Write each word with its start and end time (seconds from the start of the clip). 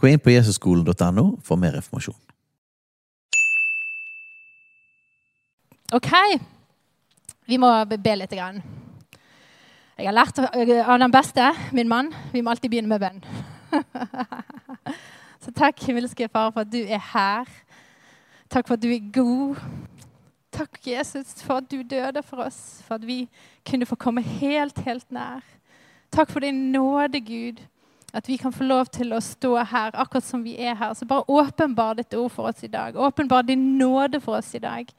Gå 0.00 0.08
inn 0.08 0.20
på 0.22 0.32
jesusskolen.no 0.32 1.24
for 1.44 1.60
mer 1.60 1.74
informasjon. 1.76 2.16
Ok, 5.92 6.08
vi 7.50 7.58
må 7.60 7.68
be 7.84 8.14
litt. 8.16 8.32
Grann. 8.32 8.62
Jeg 9.98 10.08
har 10.08 10.16
lært 10.16 10.38
av 10.40 11.00
den 11.02 11.12
beste, 11.12 11.50
min 11.76 11.90
mann. 11.90 12.08
Vi 12.32 12.40
må 12.40 12.54
alltid 12.54 12.72
begynne 12.72 12.88
med 12.88 13.02
bønn. 13.02 13.20
Så 15.44 15.52
takk, 15.52 15.82
himmelske 15.84 16.28
Far, 16.32 16.48
for 16.54 16.64
at 16.64 16.72
du 16.72 16.78
er 16.80 17.02
her. 17.10 17.50
Takk 18.48 18.70
for 18.70 18.78
at 18.78 18.82
du 18.82 18.88
er 18.94 19.10
god. 19.12 19.60
Takk, 20.54 20.80
Jesus, 20.86 21.34
for 21.44 21.60
at 21.60 21.68
du 21.68 21.82
døde 21.82 22.22
for 22.24 22.46
oss, 22.46 22.80
for 22.86 22.96
at 22.96 23.04
vi 23.04 23.26
kunne 23.68 23.86
få 23.88 24.00
komme 24.00 24.24
helt, 24.24 24.80
helt 24.86 25.12
nær. 25.12 25.44
Takk 26.12 26.32
for 26.32 26.40
din 26.40 26.70
nåde, 26.72 27.20
Gud. 27.20 27.60
At 28.12 28.28
vi 28.28 28.36
kan 28.36 28.52
få 28.52 28.64
lov 28.66 28.88
til 28.90 29.12
å 29.14 29.20
stå 29.22 29.52
her 29.70 29.94
akkurat 29.94 30.26
som 30.26 30.42
vi 30.42 30.56
er 30.58 30.74
her. 30.74 30.94
Så 30.94 31.06
bare 31.06 31.28
åpenbar 31.30 31.94
ditt 32.00 32.14
ord 32.18 32.30
for 32.34 32.50
oss 32.50 32.64
i 32.66 32.70
dag. 32.70 32.96
Åpenbar 32.96 33.46
din 33.46 33.78
nåde 33.78 34.20
for 34.20 34.40
oss 34.40 34.54
i 34.54 34.62
dag. 34.62 34.90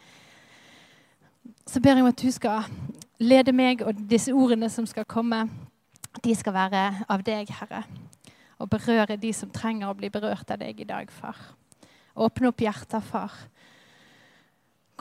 Så 1.68 1.82
ber 1.82 1.96
jeg 1.96 2.06
om 2.06 2.12
at 2.12 2.22
du 2.22 2.32
skal 2.32 2.68
lede 3.22 3.54
meg, 3.54 3.84
og 3.86 4.00
disse 4.10 4.34
ordene 4.34 4.70
som 4.72 4.88
skal 4.90 5.06
komme, 5.06 5.46
de 6.24 6.36
skal 6.36 6.56
være 6.56 6.86
av 7.10 7.24
deg, 7.24 7.52
Herre. 7.60 7.84
Og 8.62 8.70
berøre 8.70 9.20
de 9.20 9.32
som 9.34 9.52
trenger 9.52 9.90
å 9.90 9.98
bli 9.98 10.10
berørt 10.14 10.52
av 10.52 10.62
deg 10.62 10.80
i 10.80 10.88
dag, 10.88 11.12
far. 11.12 11.38
Åpne 12.16 12.52
opp 12.52 12.64
hjertet, 12.64 13.04
far. 13.08 13.36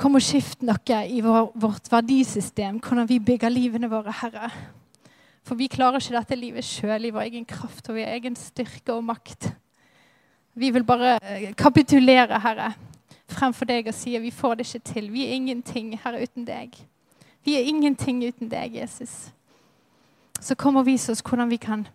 Kom 0.01 0.17
og 0.17 0.25
skift 0.25 0.63
noe 0.65 1.01
i 1.07 1.21
vår, 1.25 1.51
vårt 1.61 1.91
verdisystem, 1.93 2.79
hvordan 2.81 3.09
vi 3.11 3.19
bygger 3.21 3.53
livene 3.53 3.91
våre, 3.91 4.15
Herre. 4.23 4.51
For 5.47 5.59
vi 5.59 5.71
klarer 5.73 6.01
ikke 6.01 6.19
dette 6.19 6.39
livet 6.39 6.67
sjøl 6.67 7.09
i 7.09 7.13
vår 7.15 7.29
egen 7.29 7.47
kraft 7.49 7.89
og 7.89 7.97
vår 7.97 8.13
egen 8.15 8.37
styrke 8.37 8.95
og 8.95 9.05
makt. 9.05 9.51
Vi 10.55 10.71
vil 10.71 10.85
bare 10.85 11.17
eh, 11.23 11.53
kapitulere, 11.57 12.41
Herre, 12.43 12.73
fremfor 13.31 13.69
deg 13.71 13.89
og 13.89 13.95
si 13.97 14.17
at 14.17 14.23
vi 14.23 14.33
får 14.35 14.59
det 14.59 14.67
ikke 14.67 14.93
til. 14.93 15.13
Vi 15.13 15.25
er 15.27 15.37
ingenting, 15.39 15.95
Herre, 16.03 16.23
uten 16.23 16.47
deg. 16.47 16.77
Vi 17.45 17.57
er 17.57 17.69
ingenting 17.71 18.25
uten 18.27 18.51
deg, 18.51 18.77
Jesus. 18.77 19.31
Så 20.41 20.55
kom 20.55 20.77
og 20.77 20.87
vis 20.87 21.09
oss 21.09 21.23
hvordan 21.25 21.51
vi 21.51 21.57
kan 21.61 21.87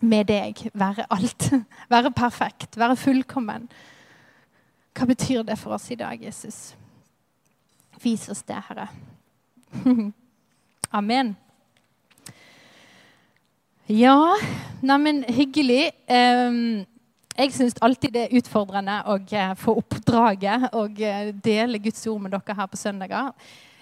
med 0.00 0.28
deg 0.30 0.70
være 0.74 1.06
alt. 1.10 1.50
Være 1.90 2.10
perfekt, 2.10 2.76
være 2.78 2.96
fullkommen. 2.96 3.68
Hva 4.94 5.06
betyr 5.06 5.42
det 5.42 5.58
for 5.58 5.74
oss 5.74 5.90
i 5.90 5.98
dag, 5.98 6.22
Jesus? 6.22 6.76
Vis 8.02 8.28
oss 8.28 8.42
det, 8.42 8.62
Herre. 8.68 8.88
Amen. 10.92 11.36
Ja, 13.88 14.36
neimen 14.84 15.22
hyggelig. 15.32 15.94
Um, 16.12 16.82
jeg 17.38 17.54
syns 17.56 17.78
alltid 17.80 18.12
det 18.12 18.26
er 18.26 18.34
utfordrende 18.36 18.98
å 19.08 19.14
uh, 19.16 19.54
få 19.56 19.78
oppdraget 19.80 20.66
og 20.76 21.00
uh, 21.00 21.30
dele 21.32 21.80
Guds 21.80 22.04
ord 22.12 22.20
med 22.20 22.34
dere 22.36 22.56
her 22.58 22.68
på 22.68 22.76
søndager. 22.76 23.32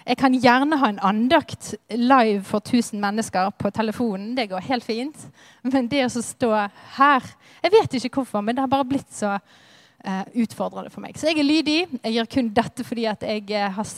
Jeg 0.07 0.21
kan 0.23 0.39
gjerne 0.39 0.79
ha 0.79 0.93
en 0.93 1.03
andakt 1.03 1.73
live 1.91 2.47
for 2.47 2.63
1000 2.63 3.03
mennesker 3.03 3.51
på 3.59 3.75
telefonen. 3.75 4.37
Det 4.39 4.47
går 4.55 4.69
helt 4.69 4.87
fint. 4.87 5.27
Men 5.67 5.91
det 5.91 6.07
å 6.07 6.23
stå 6.23 6.55
her 7.01 7.27
Jeg 7.65 7.75
vet 7.75 7.99
ikke 7.99 8.21
hvorfor, 8.21 8.47
men 8.47 8.55
det 8.55 8.63
har 8.63 8.71
bare 8.71 8.87
blitt 8.87 9.11
så 9.11 9.35
uh, 9.35 10.25
utfordrende 10.39 10.95
for 10.95 11.03
meg. 11.03 11.19
Så 11.19 11.33
jeg 11.33 11.43
er 11.43 11.51
lydig. 11.51 11.81
Jeg 12.05 12.21
gjør 12.21 12.35
kun 12.37 12.55
dette 12.55 12.87
fordi 12.87 13.11
at 13.11 13.27
jeg 13.27 13.73
har, 13.75 13.97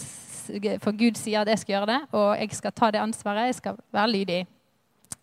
for 0.81 0.97
Gud 0.97 1.21
sier 1.21 1.45
at 1.45 1.53
jeg 1.53 1.67
skal 1.67 1.83
gjøre 1.83 1.97
det. 1.99 2.05
Og 2.17 2.31
jeg 2.39 2.65
skal 2.65 2.73
ta 2.73 2.95
det 2.97 3.05
ansvaret. 3.11 3.53
Jeg 3.53 3.61
skal 3.61 3.85
være 3.93 4.15
lydig. 4.17 4.47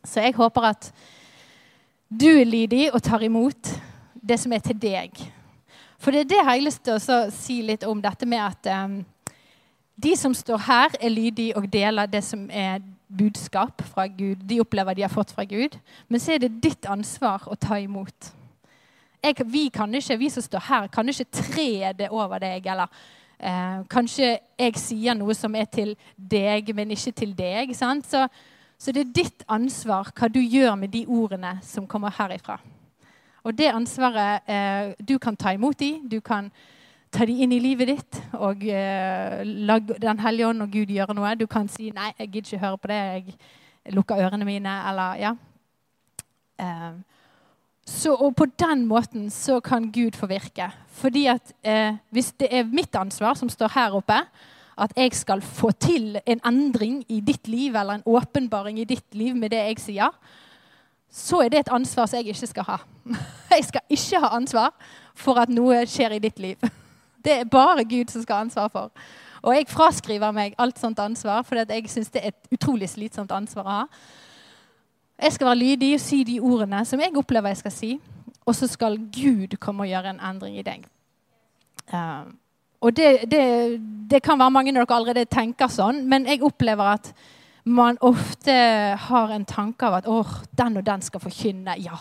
Så 0.05 0.23
jeg 0.23 0.37
håper 0.37 0.69
at 0.71 0.91
du 2.09 2.29
er 2.29 2.45
lydig 2.45 2.87
og 2.93 3.03
tar 3.03 3.23
imot 3.25 3.73
det 4.15 4.37
som 4.39 4.53
er 4.53 4.63
til 4.63 4.77
deg. 4.79 5.17
For 5.99 6.13
det 6.13 6.25
er 6.25 6.29
det 6.29 6.39
jeg 6.39 6.47
har 6.47 6.63
lyst 6.63 6.83
til 6.85 6.97
å 6.97 7.19
si 7.33 7.61
litt 7.65 7.85
om 7.87 8.01
dette 8.01 8.27
med 8.29 8.41
at 8.43 8.69
um, 8.85 8.99
de 9.95 10.15
som 10.19 10.33
står 10.35 10.57
her, 10.67 10.95
er 10.99 11.09
lydige 11.09 11.55
og 11.57 11.69
deler 11.71 12.09
det 12.09 12.23
som 12.23 12.47
er 12.51 12.83
budskap 13.07 13.81
fra 13.93 14.07
Gud. 14.07 14.41
De 14.43 14.59
opplever 14.61 14.93
de 14.93 15.05
har 15.05 15.13
fått 15.13 15.31
fra 15.31 15.45
Gud. 15.47 15.77
Men 16.07 16.19
så 16.19 16.35
er 16.35 16.43
det 16.43 16.57
ditt 16.63 16.85
ansvar 16.89 17.47
å 17.47 17.55
ta 17.55 17.79
imot. 17.79 18.31
Jeg, 19.23 19.39
vi, 19.45 19.67
ikke, 19.71 20.17
vi 20.19 20.29
som 20.29 20.43
står 20.43 20.65
her, 20.67 20.89
kan 20.93 21.09
ikke 21.09 21.31
tre 21.31 21.93
det 21.97 22.09
over 22.11 22.43
deg. 22.43 22.67
Eller 22.67 22.91
eh, 23.39 23.79
kanskje 23.89 24.35
jeg 24.59 24.81
sier 24.81 25.17
noe 25.17 25.33
som 25.33 25.55
er 25.55 25.69
til 25.71 25.95
deg, 26.15 26.69
men 26.75 26.91
ikke 26.93 27.15
til 27.23 27.33
deg. 27.37 27.73
Sant? 27.77 28.05
Så 28.11 28.27
så 28.77 28.91
det 28.91 29.05
er 29.05 29.13
ditt 29.15 29.43
ansvar 29.47 30.11
hva 30.15 30.29
du 30.29 30.39
gjør 30.41 30.75
med 30.79 30.91
de 30.93 31.05
ordene 31.07 31.57
som 31.63 31.87
kommer 31.87 32.13
herifra. 32.17 32.59
Og 33.45 33.53
det 33.53 33.69
ansvaret 33.69 34.47
eh, 34.49 34.93
Du 34.99 35.17
kan 35.21 35.35
ta 35.37 35.53
imot 35.53 35.77
de, 35.79 35.99
du 36.09 36.19
kan 36.21 36.49
ta 37.13 37.25
de 37.25 37.35
inn 37.45 37.53
i 37.53 37.61
livet 37.61 37.91
ditt 37.93 38.21
og 38.33 38.63
eh, 38.67 39.41
la 39.45 39.79
Den 39.79 40.19
hellige 40.19 40.49
ånd 40.49 40.65
og 40.65 40.71
Gud 40.73 40.91
gjøre 40.91 41.15
noe. 41.15 41.35
Du 41.39 41.47
kan 41.47 41.67
si 41.71 41.91
'nei, 41.91 42.13
jeg 42.19 42.31
gidder 42.31 42.53
ikke 42.53 42.65
høre 42.65 42.77
på 42.77 42.87
det', 42.87 43.35
jeg 43.85 43.93
lukker 43.93 44.17
ørene 44.17 44.45
mine, 44.45 44.73
eller 44.89 45.19
ja. 45.21 45.35
Eh, 46.59 46.93
så, 47.85 48.15
og 48.15 48.35
på 48.35 48.45
den 48.59 48.85
måten 48.85 49.29
så 49.29 49.59
kan 49.59 49.91
Gud 49.91 50.17
få 50.17 50.25
virke. 50.25 50.71
Fordi 50.89 51.25
at 51.29 51.53
eh, 51.63 51.95
hvis 52.09 52.31
det 52.39 52.49
er 52.51 52.63
mitt 52.63 52.95
ansvar 52.95 53.33
som 53.37 53.49
står 53.49 53.67
her 53.75 53.93
oppe, 53.93 54.17
at 54.77 54.91
jeg 54.97 55.13
skal 55.15 55.41
få 55.41 55.71
til 55.71 56.17
en 56.25 56.41
endring 56.45 57.03
i 57.09 57.21
ditt 57.23 57.47
liv 57.47 57.75
eller 57.75 57.99
en 57.99 58.05
åpenbaring 58.05 58.79
i 58.79 58.87
ditt 58.87 59.15
liv 59.15 59.35
med 59.35 59.49
det 59.49 59.61
jeg 59.61 59.79
sier, 59.79 60.11
så 61.11 61.39
er 61.45 61.49
det 61.49 61.59
et 61.59 61.71
ansvar 61.71 62.09
som 62.09 62.19
jeg 62.19 62.35
ikke 62.35 62.47
skal 62.47 62.67
ha. 62.67 62.77
Jeg 63.55 63.63
skal 63.63 63.81
ikke 63.89 64.19
ha 64.19 64.33
ansvar 64.35 64.73
for 65.15 65.39
at 65.39 65.51
noe 65.53 65.77
skjer 65.87 66.17
i 66.17 66.19
ditt 66.19 66.39
liv. 66.43 66.59
Det 67.25 67.31
er 67.31 67.47
bare 67.49 67.85
Gud 67.87 68.11
som 68.11 68.21
skal 68.21 68.35
ha 68.35 68.41
ansvar 68.41 68.67
for. 68.69 68.91
Og 69.45 69.53
jeg 69.55 69.69
fraskriver 69.69 70.33
meg 70.33 70.55
alt 70.61 70.79
sånt 70.81 70.99
ansvar, 70.99 71.43
for 71.45 71.57
jeg 71.57 71.89
syns 71.89 72.11
det 72.13 72.21
er 72.21 72.33
et 72.33 72.53
utrolig 72.53 72.89
slitsomt 72.89 73.31
ansvar 73.31 73.65
å 73.65 73.75
ha. 73.79 73.83
Jeg 75.21 75.33
skal 75.33 75.47
være 75.47 75.59
lydig 75.61 75.91
og 75.95 76.03
si 76.03 76.23
de 76.27 76.39
ordene 76.41 76.81
som 76.85 77.01
jeg 77.01 77.15
opplever 77.17 77.53
jeg 77.53 77.61
skal 77.63 77.73
si, 77.73 77.91
og 78.45 78.55
så 78.57 78.67
skal 78.69 78.97
Gud 78.97 79.55
komme 79.61 79.85
og 79.85 79.89
gjøre 79.89 80.13
en 80.13 80.21
endring 80.29 80.57
i 80.59 80.65
deg. 80.65 80.85
Um, 81.93 82.35
og 82.81 82.95
det, 82.95 83.29
det, 83.31 83.45
det, 84.09 84.21
kan 84.23 84.39
være 84.39 84.53
mange 84.53 84.73
av 84.73 84.81
dere 84.83 84.97
allerede 84.97 85.25
tenker 85.31 85.71
sånn, 85.71 86.03
men 86.09 86.27
jeg 86.29 86.43
opplever 86.45 86.95
at 86.97 87.11
man 87.65 87.97
ofte 88.05 88.53
har 89.07 89.31
en 89.33 89.45
tanke 89.45 89.87
av 89.87 89.99
at 89.99 90.09
åh, 90.09 90.41
den 90.53 90.77
og 90.77 90.85
den 90.85 91.01
skal 91.01 91.23
forkynne. 91.23 91.73
Ja, 91.81 91.97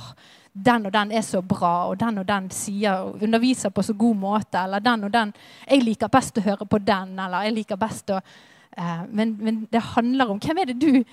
den 0.52 0.86
og 0.86 0.92
den 0.92 1.12
er 1.12 1.22
så 1.24 1.40
bra, 1.40 1.88
og 1.88 1.98
den 2.00 2.18
og 2.20 2.26
den 2.28 2.50
sier, 2.52 3.14
underviser 3.22 3.72
på 3.74 3.82
så 3.82 3.94
god 3.96 4.16
måte. 4.16 4.58
Eller 4.60 4.78
den 4.84 5.04
og 5.04 5.12
den 5.12 5.32
Jeg 5.70 5.82
liker 5.82 6.12
best 6.12 6.38
å 6.38 6.44
høre 6.44 6.66
på 6.66 6.78
den, 6.78 7.18
eller 7.18 7.46
jeg 7.48 7.54
liker 7.54 7.80
best 7.80 8.10
å 8.10 8.20
eh, 8.20 9.06
men, 9.08 9.36
men, 9.40 9.64
det 9.72 9.80
handler 9.94 10.30
om 10.30 10.40
Hvem 10.40 10.58
er 10.58 10.66
det 10.66 10.80
du 10.80 11.04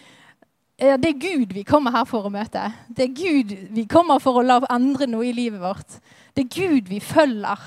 Det 0.82 1.10
er 1.10 1.22
Gud 1.22 1.54
vi 1.54 1.64
kommer 1.64 1.92
her 1.92 2.06
for 2.10 2.26
å 2.26 2.34
møte. 2.34 2.72
Det 2.90 3.04
er 3.06 3.16
Gud 3.16 3.52
vi 3.70 3.86
kommer 3.86 4.20
for 4.20 4.40
å 4.40 4.46
la 4.46 4.60
endre 4.74 5.08
noe 5.08 5.28
i 5.30 5.34
livet 5.34 5.62
vårt. 5.62 6.00
Det 6.34 6.44
er 6.48 6.56
Gud 6.56 6.88
vi 6.90 7.00
følger. 7.00 7.60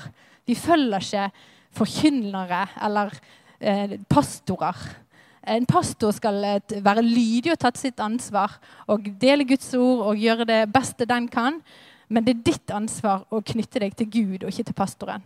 Vi 0.45 0.55
følger 0.55 0.99
ikke 0.99 1.29
forkynnere 1.75 2.65
eller 2.85 3.13
eh, 3.59 3.97
pastorer. 4.09 4.77
En 5.45 5.65
pastor 5.69 6.13
skal 6.15 6.43
eh, 6.43 6.77
være 6.83 7.03
lydig 7.05 7.53
og 7.53 7.59
tatt 7.61 7.77
sitt 7.77 7.99
ansvar 8.01 8.57
og 8.89 9.05
dele 9.21 9.45
Guds 9.45 9.73
ord 9.77 10.07
og 10.09 10.21
gjøre 10.21 10.47
det 10.49 10.61
beste 10.73 11.07
den 11.09 11.27
kan. 11.31 11.59
Men 12.09 12.25
det 12.25 12.35
er 12.35 12.45
ditt 12.51 12.73
ansvar 12.73 13.25
å 13.33 13.41
knytte 13.45 13.81
deg 13.81 13.95
til 13.97 14.09
Gud 14.09 14.43
og 14.43 14.49
ikke 14.51 14.69
til 14.69 14.77
pastoren. 14.77 15.23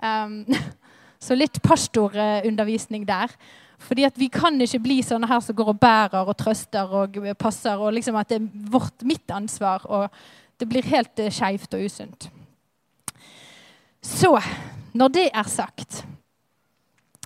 Um, 0.00 0.42
så 1.24 1.36
litt 1.36 1.60
pastorundervisning 1.64 3.06
der. 3.08 3.32
Fordi 3.84 4.04
at 4.06 4.16
Vi 4.16 4.30
kan 4.32 4.60
ikke 4.60 4.80
bli 4.80 5.00
sånne 5.04 5.28
her 5.28 5.40
som 5.44 5.56
går 5.56 5.72
og 5.74 5.80
bærer 5.80 6.28
og 6.28 6.36
trøster 6.40 6.88
og 6.88 7.18
passer. 7.38 7.76
og 7.76 7.92
liksom 7.92 8.16
At 8.16 8.28
det 8.28 8.40
er 8.40 8.70
vårt, 8.70 9.02
mitt 9.02 9.30
ansvar. 9.30 9.84
og 9.84 10.08
Det 10.60 10.68
blir 10.68 10.88
helt 10.88 11.20
uh, 11.20 11.30
skeivt 11.30 11.74
og 11.74 11.84
usunt. 11.84 12.30
Så 14.04 14.36
når 14.94 15.14
det 15.14 15.28
er 15.34 15.48
sagt, 15.50 16.04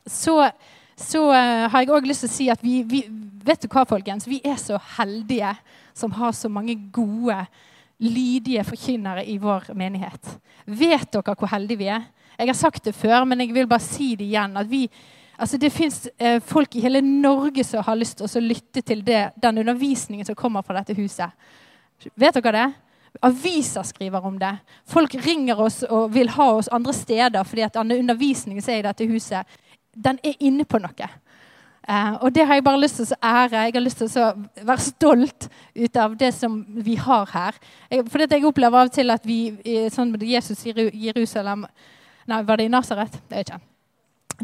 så, 0.09 0.51
så 0.97 1.25
uh, 1.29 1.69
har 1.69 1.85
jeg 1.85 1.93
òg 1.93 2.09
lyst 2.09 2.25
til 2.25 2.31
å 2.31 2.37
si 2.37 2.47
at 2.53 2.65
vi, 2.65 2.81
vi, 2.89 3.05
Vet 3.49 3.63
du 3.65 3.69
hva, 3.73 3.87
folkens? 3.89 4.27
Vi 4.29 4.43
er 4.45 4.59
så 4.61 4.77
heldige 4.99 5.55
som 5.97 6.13
har 6.19 6.35
så 6.37 6.51
mange 6.53 6.75
gode 6.93 7.37
lydige 8.05 8.65
forkynnere 8.67 9.23
i 9.25 9.39
vår 9.41 9.71
menighet. 9.79 10.35
Vet 10.69 11.09
dere 11.15 11.37
hvor 11.39 11.49
heldige 11.49 11.81
vi 11.81 11.89
er? 11.95 12.05
Jeg 12.37 12.51
har 12.51 12.59
sagt 12.59 12.85
det 12.85 12.93
før, 12.95 13.25
men 13.25 13.41
jeg 13.41 13.55
vil 13.57 13.71
bare 13.71 13.83
si 13.83 14.11
det 14.19 14.29
igjen. 14.29 14.57
at 14.57 14.69
vi 14.71 14.89
Altså, 15.39 15.57
det 15.57 15.71
fins 15.71 16.09
eh, 16.19 16.41
folk 16.43 16.75
i 16.75 16.81
hele 16.83 17.01
Norge 17.01 17.63
som 17.65 17.85
har 17.87 17.95
lyst 17.95 18.19
til 18.19 18.27
å 18.27 18.43
lytte 18.43 18.83
til 18.83 19.05
det, 19.07 19.31
den 19.39 19.61
undervisningen 19.63 20.27
som 20.27 20.35
kommer 20.35 20.65
fra 20.67 20.81
dette 20.81 20.97
huset. 20.99 21.31
Vet 22.19 22.35
dere 22.35 22.55
det? 22.57 22.65
Aviser 23.23 23.83
skriver 23.83 24.27
om 24.27 24.37
det. 24.39 24.55
Folk 24.87 25.15
ringer 25.27 25.61
oss 25.61 25.83
og 25.89 26.13
vil 26.15 26.31
ha 26.37 26.51
oss 26.59 26.69
andre 26.73 26.95
steder 26.95 27.45
fordi 27.45 27.65
at 27.67 27.75
denne 27.75 27.99
undervisningen 27.99 28.63
som 28.63 28.75
er 28.75 28.83
i 28.83 28.87
dette 28.87 29.09
huset, 29.11 29.59
den 29.95 30.21
er 30.23 30.37
inne 30.39 30.67
på 30.69 30.81
noe. 30.83 31.09
Uh, 31.89 32.19
og 32.21 32.35
det 32.37 32.45
har 32.45 32.59
jeg 32.59 32.65
bare 32.67 32.81
lyst 32.83 32.99
til 33.01 33.09
å 33.09 33.19
ære. 33.25 33.63
Jeg 33.65 33.75
har 33.75 33.81
lyst 33.85 34.03
til 34.03 34.21
å 34.21 34.27
være 34.69 34.85
stolt 34.85 35.49
ut 35.73 35.97
av 35.97 36.19
det 36.21 36.35
som 36.37 36.59
vi 36.85 36.99
har 37.01 37.31
her. 37.33 37.57
Jeg, 37.91 38.05
det 38.05 38.29
jeg 38.37 38.45
opplever 38.45 38.83
av 38.83 38.91
og 38.91 38.93
til 38.93 39.15
at 39.15 39.25
vi 39.25 39.39
sånn 39.95 40.13
med 40.13 40.27
Jesus 40.29 40.67
i 40.69 40.75
Jerusalem 41.09 41.65
Nei, 42.29 42.43
var 42.45 42.61
det 42.61 42.67
i 42.67 42.69
Nasaret? 42.69 43.15
Det 43.25 43.39
er 43.39 43.47
ikke. 43.47 43.57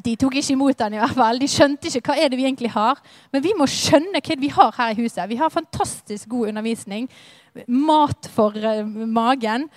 De 0.02 0.14
tok 0.19 0.38
ikke 0.40 0.55
imot 0.55 0.78
den 0.78 0.96
i 0.96 0.99
hvert 1.02 1.14
fall. 1.14 1.38
De 1.38 1.49
skjønte 1.50 1.90
ikke 1.90 2.08
hva 2.08 2.16
er 2.19 2.31
det 2.32 2.38
vi 2.40 2.46
egentlig 2.49 2.72
har. 2.75 2.99
Men 3.31 3.44
vi 3.44 3.52
må 3.55 3.66
skjønne 3.70 4.22
hva 4.25 4.37
vi 4.40 4.50
har 4.56 4.72
her 4.78 4.94
i 4.94 5.02
huset. 5.02 5.28
Vi 5.28 5.37
har 5.38 5.52
fantastisk 5.52 6.32
god 6.32 6.55
undervisning. 6.55 7.11
Mat 7.68 8.28
for 8.34 8.56
uh, 8.56 8.86
magen. 8.86 9.68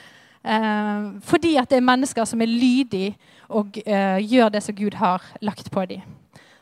Uh, 0.43 1.17
fordi 1.21 1.55
at 1.59 1.69
det 1.69 1.79
er 1.79 1.87
mennesker 1.87 2.25
som 2.25 2.41
er 2.41 2.49
lydige 2.49 3.15
og 3.49 3.77
uh, 3.87 4.19
gjør 4.21 4.49
det 4.53 4.63
som 4.63 4.75
Gud 4.75 4.95
har 4.97 5.23
lagt 5.41 5.71
på 5.71 5.85
dem. 5.85 6.01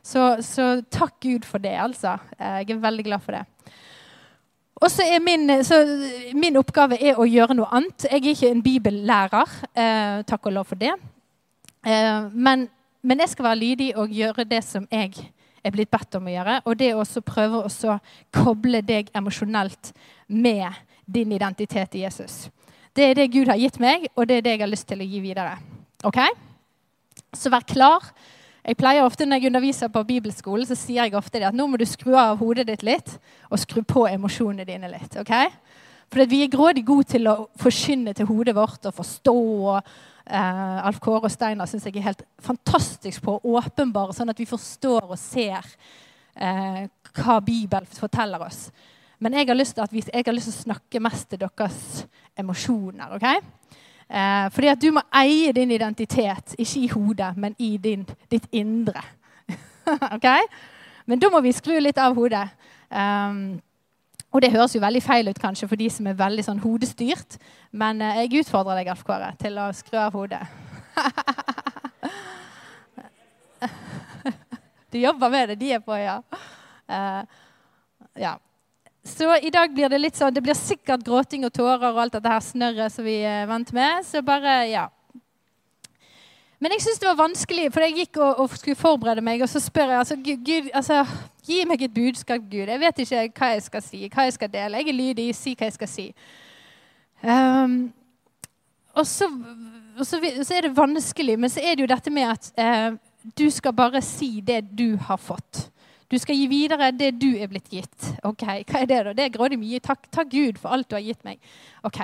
Så, 0.06 0.38
så, 0.46 0.84
takk 0.92 1.16
Gud 1.22 1.46
for 1.50 1.58
det, 1.58 1.74
altså. 1.82 2.18
Jeg 2.38 2.70
er 2.70 2.82
veldig 2.82 3.06
glad 3.08 3.24
for 3.26 3.34
det. 3.34 3.46
Og 4.76 4.92
så 4.92 5.02
er 5.02 5.24
min, 5.24 5.64
så 5.66 5.80
min 6.38 6.60
oppgave 6.60 7.00
er 7.02 7.18
å 7.18 7.26
gjøre 7.26 7.56
noe 7.58 7.72
annet. 7.74 8.06
Jeg 8.06 8.22
er 8.22 8.36
ikke 8.36 8.52
en 8.52 8.62
bibellærer. 8.62 9.56
takk 10.30 10.46
og 10.46 10.54
lov 10.54 10.68
for 10.70 10.76
det. 10.76 10.92
men 12.34 12.68
men 13.06 13.22
jeg 13.22 13.30
skal 13.30 13.46
være 13.46 13.62
lydig 13.62 13.92
og 13.98 14.10
gjøre 14.10 14.48
det 14.50 14.64
som 14.66 14.88
jeg 14.92 15.14
er 15.66 15.74
blitt 15.74 15.92
bedt 15.92 16.18
om 16.20 16.28
å 16.30 16.34
gjøre. 16.34 16.60
Og 16.66 16.78
det 16.80 16.92
å 16.94 17.06
prøve 17.26 17.64
å 17.66 17.98
koble 18.34 18.82
deg 18.86 19.10
emosjonelt 19.16 19.92
med 20.28 20.70
din 21.06 21.34
identitet 21.36 21.96
i 21.96 22.06
Jesus. 22.06 22.46
Det 22.96 23.10
er 23.10 23.18
det 23.18 23.32
Gud 23.34 23.50
har 23.52 23.60
gitt 23.60 23.80
meg, 23.82 24.08
og 24.16 24.28
det 24.28 24.40
er 24.40 24.46
det 24.46 24.56
jeg 24.56 24.64
har 24.64 24.72
lyst 24.72 24.88
til 24.88 25.02
å 25.04 25.10
gi 25.10 25.20
videre. 25.24 25.58
Ok? 26.08 26.22
Så 27.36 27.52
vær 27.52 27.66
klar. 27.68 28.06
Jeg 28.66 28.80
pleier 28.80 29.06
ofte 29.06 29.26
Når 29.26 29.38
jeg 29.38 29.52
underviser 29.52 29.92
på 29.94 30.04
bibelskolen, 30.04 30.66
så 30.66 30.78
sier 30.78 31.04
jeg 31.04 31.14
ofte 31.18 31.38
det 31.38 31.50
at 31.52 31.58
nå 31.58 31.68
må 31.70 31.78
du 31.78 31.86
skru 31.86 32.16
av 32.18 32.40
hodet 32.40 32.66
ditt 32.68 32.86
litt 32.86 33.18
og 33.52 33.60
skru 33.62 33.84
på 33.84 34.08
emosjonene 34.10 34.66
dine 34.66 34.90
litt. 34.90 35.18
ok? 35.22 35.34
For 36.10 36.26
vi 36.30 36.44
er 36.46 36.54
grådig 36.54 36.86
gode 36.86 37.10
til 37.12 37.28
å 37.30 37.36
forkynne 37.62 38.14
til 38.16 38.30
hodet 38.30 38.56
vårt 38.56 38.86
og 38.86 38.96
forstå. 38.96 39.36
og 39.36 39.82
Uh, 40.26 40.88
Alf 40.88 40.98
Kåre 41.04 41.28
og 41.28 41.34
Steinar 41.34 41.70
syns 41.70 41.86
jeg 41.86 42.00
er 42.00 42.08
helt 42.08 42.24
fantastisk 42.42 43.22
på 43.26 43.36
å 43.38 43.56
åpenbare, 43.60 44.16
sånn 44.16 44.32
at 44.34 44.40
vi 44.42 44.48
forstår 44.50 45.12
og 45.12 45.20
ser 45.22 45.68
eh, 46.36 46.86
hva 47.16 47.40
Bibelen 47.46 47.86
forteller 47.86 48.42
oss. 48.48 48.70
Men 49.20 49.38
jeg 49.38 49.48
har, 49.48 49.58
lyst 49.58 49.78
til 49.78 49.86
at 49.86 49.94
vi, 49.94 50.02
jeg 50.02 50.26
har 50.26 50.36
lyst 50.36 50.50
til 50.52 50.58
å 50.58 50.64
snakke 50.66 51.02
mest 51.04 51.30
til 51.32 51.42
deres 51.46 51.78
emosjoner. 52.38 53.16
ok? 53.16 53.28
Eh, 54.10 54.48
fordi 54.54 54.72
at 54.72 54.82
du 54.82 54.90
må 54.94 55.06
eie 55.22 55.54
din 55.56 55.72
identitet, 55.72 56.56
ikke 56.58 56.82
i 56.82 56.90
hodet, 56.92 57.32
men 57.38 57.56
i 57.60 57.76
din, 57.82 58.04
ditt 58.32 58.50
indre. 58.52 59.02
ok? 60.16 60.28
Men 61.06 61.22
da 61.22 61.30
må 61.32 61.42
vi 61.46 61.54
skru 61.56 61.78
litt 61.80 62.02
av 62.02 62.18
hodet. 62.18 62.48
Um, 62.90 63.62
og 64.36 64.42
det 64.44 64.52
høres 64.52 64.74
jo 64.76 64.82
veldig 64.84 65.00
feil 65.00 65.32
ut 65.32 65.38
kanskje 65.40 65.70
for 65.72 65.80
de 65.80 65.86
som 65.88 66.04
er 66.12 66.18
veldig 66.20 66.44
sånn 66.44 66.60
hodestyrt. 66.60 67.38
Men 67.72 68.04
eh, 68.04 68.26
jeg 68.26 68.44
utfordrer 68.44 68.82
deg, 68.82 68.90
Alf 68.92 69.06
Kåre, 69.08 69.30
til 69.40 69.56
å 69.64 69.70
skru 69.76 69.96
av 70.02 70.16
hodet. 70.16 70.42
du 74.92 74.98
jobber 75.00 75.30
med 75.32 75.50
det. 75.54 75.58
De 75.62 75.70
er 75.78 75.82
på, 75.86 75.96
ja. 75.96 76.18
Uh, 76.92 77.24
ja. 78.20 78.34
Så 79.08 79.30
i 79.40 79.54
dag 79.54 79.72
blir 79.74 79.90
det 79.90 80.00
litt 80.02 80.16
sånn 80.18 80.34
Det 80.34 80.42
blir 80.44 80.56
sikkert 80.58 81.06
gråting 81.06 81.46
og 81.48 81.54
tårer 81.54 81.88
og 81.88 82.00
alt 82.04 82.14
dette 82.18 82.30
her 82.30 82.42
snørret 82.44 82.94
som 82.94 83.06
vi 83.08 83.24
er 83.24 83.48
vant 83.48 83.72
med. 83.76 84.04
Så 84.04 84.22
bare, 84.26 84.68
ja. 84.68 84.90
Men 86.60 86.72
jeg 86.76 86.82
syns 86.84 87.00
det 87.00 87.08
var 87.08 87.24
vanskelig, 87.24 87.72
for 87.72 87.82
jeg 87.86 87.98
gikk 88.02 88.18
og, 88.20 88.40
og, 88.44 88.58
skulle 88.60 88.80
forberede 88.80 89.22
meg, 89.24 89.42
og 89.44 89.50
så 89.52 89.60
spør 89.64 89.90
jeg 89.94 90.00
altså, 90.02 90.16
Gud, 90.20 90.70
altså, 90.74 91.06
Gi 91.46 91.62
meg 91.70 91.84
et 91.86 91.94
budskap, 91.94 92.42
Gud. 92.50 92.66
Jeg 92.66 92.82
vet 92.82 93.00
ikke 93.04 93.26
hva 93.38 93.52
jeg 93.54 93.64
skal 93.68 93.84
si, 93.86 94.02
hva 94.10 94.26
jeg 94.26 94.34
skal 94.34 94.52
dele. 94.54 94.82
Jeg 94.82 94.90
er 94.90 94.98
lydig, 94.98 95.28
si 95.38 95.54
hva 95.54 95.70
jeg 95.70 95.76
skal 95.76 95.92
si. 95.92 96.06
Um, 97.22 97.76
og, 98.96 99.06
så, 99.08 99.28
og 100.00 100.06
så, 100.06 100.20
så, 100.42 100.56
er 100.56 100.68
det 100.68 100.78
vanskelig, 100.78 101.38
men 101.40 101.52
så 101.52 101.62
er 101.62 101.76
det 101.76 101.86
jo 101.86 101.92
dette 101.94 102.14
med 102.14 102.32
at 102.34 102.50
uh, 102.58 102.98
du 103.38 103.46
skal 103.54 103.74
bare 103.78 104.02
si 104.06 104.40
det 104.46 104.64
du 104.78 104.96
har 105.08 105.22
fått. 105.22 105.68
Du 106.12 106.18
skal 106.22 106.38
gi 106.38 106.46
videre 106.50 106.92
det 106.94 107.16
du 107.22 107.32
er 107.34 107.50
blitt 107.50 107.70
gitt. 107.74 108.12
Ok, 108.24 108.46
Hva 108.46 108.82
er 108.82 108.90
det, 108.90 109.02
da? 109.08 109.14
Det 109.18 109.26
er 109.26 109.34
grådig 109.34 109.58
mye. 109.62 109.82
Takk, 109.84 110.06
takk 110.14 110.30
Gud 110.32 110.62
for 110.62 110.74
alt 110.74 110.90
du 110.90 110.98
har 110.98 111.06
gitt 111.06 111.24
meg. 111.26 111.42
Ok. 111.86 112.02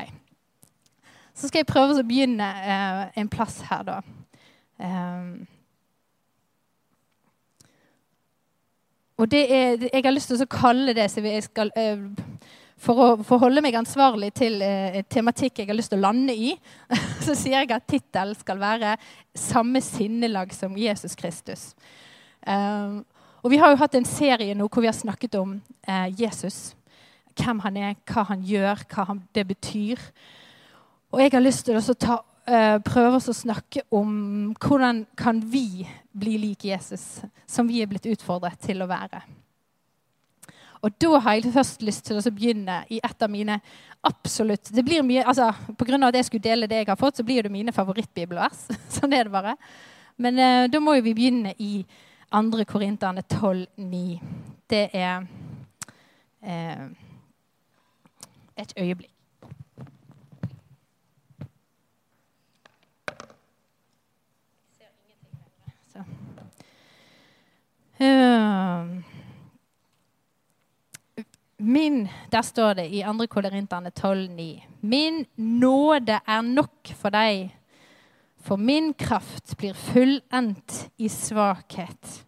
Så 1.38 1.48
skal 1.48 1.62
jeg 1.62 1.70
prøve 1.70 1.98
å 1.98 2.06
begynne 2.06 2.46
uh, 2.46 3.04
en 3.18 3.30
plass 3.32 3.62
her, 3.70 3.86
da. 3.88 4.00
Um, 4.82 5.46
og 9.22 9.34
er, 9.38 9.78
jeg 9.94 10.04
har 10.04 10.14
lyst 10.16 10.32
til 10.32 10.42
å 10.42 10.50
kalle 10.50 10.96
det 10.98 11.06
skal, 11.46 11.70
uh, 11.78 12.42
For 12.82 12.98
å 12.98 13.08
forholde 13.26 13.62
meg 13.62 13.78
ansvarlig 13.78 14.32
til 14.40 14.58
uh, 14.66 14.98
tematikk 15.06 15.62
jeg 15.62 15.70
har 15.70 15.78
lyst 15.78 15.94
til 15.94 16.02
å 16.02 16.08
lande 16.08 16.34
i, 16.34 16.56
så 17.26 17.36
sier 17.38 17.60
jeg 17.60 17.74
at 17.76 17.86
tittelen 17.86 18.38
skal 18.40 18.58
være 18.62 18.96
'Samme 19.38 19.82
sinnelag 19.82 20.54
som 20.54 20.78
Jesus 20.78 21.16
Kristus'. 21.16 21.76
Um, 22.48 23.06
og 23.44 23.52
Vi 23.52 23.58
har 23.58 23.70
jo 23.70 23.78
hatt 23.78 23.96
en 23.96 24.06
serie 24.06 24.56
nå 24.56 24.68
hvor 24.68 24.82
vi 24.82 24.90
har 24.90 24.98
snakket 24.98 25.36
om 25.36 25.62
uh, 25.88 26.22
Jesus. 26.22 26.76
Hvem 27.38 27.60
han 27.60 27.78
er, 27.78 27.96
hva 28.06 28.24
han 28.24 28.42
gjør, 28.42 28.84
hva 28.90 29.06
han, 29.06 29.22
det 29.36 29.48
betyr. 29.48 30.02
Og 31.12 31.22
jeg 31.22 31.32
har 31.34 31.42
lyst 31.42 31.66
til 31.66 31.78
å 31.78 31.94
ta 31.94 32.18
Eh, 32.50 32.78
prøver 32.82 33.20
å 33.20 33.34
snakke 33.38 33.84
om 33.94 34.14
hvordan 34.58 35.04
kan 35.18 35.38
vi 35.46 35.86
bli 36.12 36.40
lik 36.42 36.66
Jesus, 36.66 37.22
som 37.46 37.68
vi 37.70 37.84
er 37.84 37.90
blitt 37.90 38.08
utfordret 38.10 38.58
til 38.66 38.82
å 38.82 38.90
være. 38.90 39.22
Og 40.82 40.96
da 40.98 41.20
har 41.22 41.38
jeg 41.38 41.54
først 41.54 41.84
lyst 41.86 42.08
til 42.08 42.18
å 42.18 42.34
begynne 42.34 42.80
i 42.90 42.98
et 43.04 43.22
av 43.22 43.30
mine 43.30 43.60
absolutt 44.02 44.72
det 44.74 44.82
blir 44.82 45.06
mye, 45.06 45.22
altså 45.22 45.52
av 45.52 46.08
at 46.08 46.18
jeg 46.18 46.26
skulle 46.26 46.48
dele 46.48 46.68
det 46.68 46.82
jeg 46.82 46.90
har 46.90 46.98
fått, 46.98 47.22
så 47.22 47.24
blir 47.24 47.46
det 47.46 47.54
mine 47.54 47.72
favorittbibelvers. 47.76 48.66
sånn 48.98 49.14
er 49.14 49.30
det 49.30 49.36
bare. 49.36 49.54
Men 50.18 50.42
uh, 50.42 50.66
da 50.66 50.82
må 50.82 50.98
vi 50.98 51.14
begynne 51.14 51.54
i 51.62 51.86
2. 52.34 52.66
Korinterne 52.66 53.22
12,9. 53.22 54.18
Det 54.66 54.88
er 54.98 55.22
uh, 56.42 56.86
et 58.58 58.74
øyeblikk. 58.74 59.21
Min, 71.58 72.10
Der 72.32 72.42
står 72.42 72.74
det 72.74 72.88
i 72.90 73.04
2. 73.04 73.28
Korinterne 73.28 73.92
12,9.: 74.00 74.62
Min 74.82 75.26
nåde 75.38 76.20
er 76.28 76.42
nok 76.42 76.90
for 76.96 77.10
deg, 77.14 77.52
for 78.42 78.58
min 78.58 78.94
kraft 78.94 79.54
blir 79.58 79.74
fullendt 79.74 80.90
i 80.98 81.08
svakhet. 81.10 82.26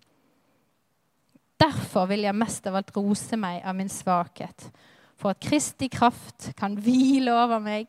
Derfor 1.59 2.05
vil 2.05 2.19
jeg 2.19 2.35
mest 2.35 2.67
av 2.67 2.75
alt 2.75 2.95
rose 2.97 3.37
meg 3.37 3.63
av 3.65 3.75
min 3.75 3.89
svakhet, 3.89 4.71
for 5.17 5.29
at 5.29 5.41
Kristi 5.41 5.87
kraft 5.87 6.51
kan 6.57 6.77
hvile 6.77 7.33
over 7.33 7.59
meg. 7.59 7.87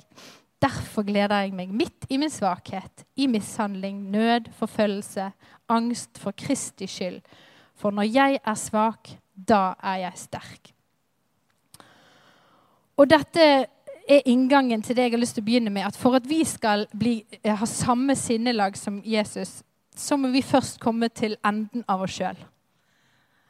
Derfor 0.62 1.02
gleder 1.02 1.44
jeg 1.44 1.52
meg 1.52 1.68
midt 1.68 2.06
i 2.08 2.16
min 2.16 2.30
svakhet, 2.30 3.04
i 3.16 3.26
mishandling, 3.26 4.10
nød, 4.10 4.48
forfølgelse, 4.56 5.32
angst 5.68 6.18
for 6.18 6.32
Kristi 6.32 6.86
skyld 6.86 7.20
for 7.76 7.94
når 7.94 8.08
jeg 8.08 8.40
er 8.40 8.58
svak, 8.58 9.10
da 9.34 9.74
er 9.82 10.04
jeg 10.06 10.22
sterk. 10.24 10.72
Og 12.96 13.10
dette 13.10 13.66
er 14.04 14.26
inngangen 14.30 14.82
til 14.82 14.96
det 14.96 15.08
jeg 15.08 15.14
har 15.16 15.22
lyst 15.22 15.38
til 15.38 15.42
å 15.42 15.48
begynne 15.48 15.72
med. 15.72 15.86
At 15.88 15.98
for 15.98 16.16
at 16.16 16.26
vi 16.28 16.44
skal 16.46 16.86
bli, 16.94 17.24
eh, 17.42 17.54
ha 17.54 17.66
samme 17.66 18.14
sinnelag 18.14 18.76
som 18.76 19.02
Jesus, 19.04 19.62
så 19.96 20.16
må 20.16 20.28
vi 20.28 20.42
først 20.42 20.80
komme 20.80 21.08
til 21.08 21.36
enden 21.44 21.84
av 21.88 22.02
oss 22.02 22.18
sjøl. 22.18 22.36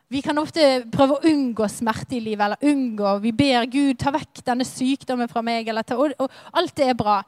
Vi 0.08 0.20
kan 0.20 0.38
ofte 0.38 0.84
prøve 0.92 1.16
å 1.16 1.24
unngå 1.26 1.66
smerte 1.68 2.16
i 2.16 2.20
livet. 2.20 2.44
eller 2.44 2.56
unngå, 2.62 3.20
Vi 3.20 3.32
ber 3.32 3.66
Gud 3.66 3.98
ta 3.98 4.10
vekk 4.10 4.44
denne 4.44 4.64
sykdommen 4.64 5.28
fra 5.28 5.42
meg. 5.42 5.66
Ta, 5.66 5.96
og, 5.96 6.12
og, 6.18 6.30
alt 6.52 6.76
det 6.76 6.88
er 6.88 6.94
bra. 6.94 7.22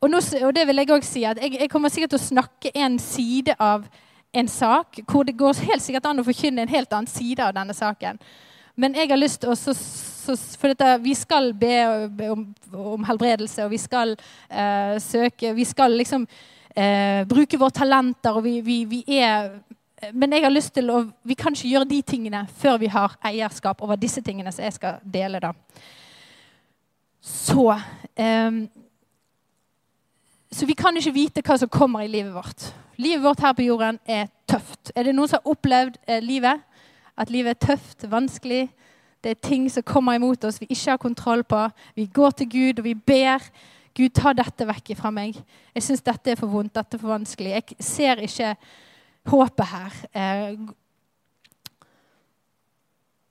Og, 0.00 0.08
nå, 0.08 0.18
og 0.46 0.54
det 0.54 0.66
vil 0.66 0.76
Jeg 0.76 0.90
også 0.90 1.12
si, 1.12 1.24
at 1.24 1.36
jeg, 1.36 1.60
jeg 1.60 1.70
kommer 1.70 1.88
sikkert 1.88 2.10
til 2.10 2.18
å 2.18 2.28
snakke 2.28 2.70
en 2.74 2.98
side 2.98 3.54
av 3.58 3.84
en 4.32 4.48
sak 4.48 5.00
hvor 5.10 5.26
det 5.26 5.38
går 5.38 5.58
helt 5.66 5.82
sikkert 5.82 6.06
an 6.10 6.22
å 6.22 6.26
forkynne 6.26 6.62
en 6.62 6.70
helt 6.70 6.92
annen 6.92 7.10
side 7.10 7.42
av 7.44 7.54
denne 7.56 7.74
saken. 7.74 8.20
Men 8.80 8.94
jeg 8.94 9.10
har 9.10 9.20
lyst 9.20 9.42
til 9.42 9.52
å 9.52 9.58
For 10.30 10.70
dette, 10.70 10.86
vi 11.02 11.14
skal 11.16 11.50
be 11.58 11.74
om, 12.30 12.44
om, 12.76 13.04
helbredelse, 13.08 13.64
og 13.64 13.72
vi 13.72 13.78
skal 13.80 14.12
eh, 14.14 14.94
søke 15.02 15.54
Vi 15.56 15.64
skal 15.64 15.96
liksom 15.96 16.26
eh, 16.76 17.24
bruke 17.26 17.58
våre 17.58 17.74
talenter, 17.74 18.36
og 18.36 18.44
vi, 18.44 18.60
vi, 18.60 18.84
vi, 18.84 19.00
er 19.18 19.50
Men 20.12 20.32
jeg 20.36 20.44
har 20.44 20.52
lyst 20.52 20.74
til 20.76 20.92
å 20.92 21.00
Vi 21.26 21.34
kan 21.34 21.56
ikke 21.56 21.72
gjøre 21.72 21.90
de 21.90 22.02
tingene 22.02 22.44
før 22.60 22.78
vi 22.78 22.92
har 22.92 23.16
eierskap 23.26 23.82
over 23.82 23.98
disse 23.98 24.22
tingene 24.22 24.52
som 24.52 24.64
jeg 24.64 24.76
skal 24.76 25.00
dele, 25.02 25.40
da. 25.42 25.54
Så 27.20 27.66
eh, 28.14 28.62
Så 30.50 30.66
vi 30.66 30.74
kan 30.74 30.96
ikke 30.98 31.14
vite 31.14 31.42
hva 31.46 31.56
som 31.60 31.70
kommer 31.70 32.02
i 32.02 32.10
livet 32.10 32.34
vårt. 32.34 32.64
Livet 32.98 33.22
vårt 33.22 33.40
her 33.44 33.54
på 33.54 33.64
jorden 33.68 34.00
er 34.04 34.26
tøft. 34.50 34.90
Er 34.96 35.06
det 35.06 35.14
noen 35.14 35.30
som 35.30 35.38
har 35.38 35.52
opplevd 35.52 36.00
eh, 36.10 36.18
livet? 36.24 36.64
At 37.14 37.30
livet 37.30 37.54
er 37.54 37.66
tøft, 37.70 38.06
vanskelig? 38.10 38.64
Det 39.22 39.30
er 39.30 39.42
ting 39.44 39.68
som 39.70 39.84
kommer 39.86 40.16
imot 40.16 40.44
oss 40.48 40.58
vi 40.60 40.66
ikke 40.70 40.90
har 40.90 41.00
kontroll 41.00 41.44
på. 41.44 41.60
Vi 41.94 42.08
går 42.10 42.34
til 42.40 42.50
Gud 42.50 42.82
og 42.82 42.88
vi 42.88 42.94
ber. 42.94 43.44
Gud, 43.94 44.10
ta 44.16 44.32
dette 44.34 44.66
vekk 44.66 44.94
fra 44.98 45.12
meg. 45.14 45.38
Jeg 45.74 45.86
syns 45.86 46.02
dette 46.02 46.32
er 46.32 46.40
for 46.40 46.50
vondt, 46.50 46.74
dette 46.74 46.96
er 46.96 47.02
for 47.02 47.12
vanskelig. 47.12 47.54
Jeg 47.54 47.84
ser 47.84 48.22
ikke 48.26 48.54
håpet 49.30 49.70
her. 49.70 49.98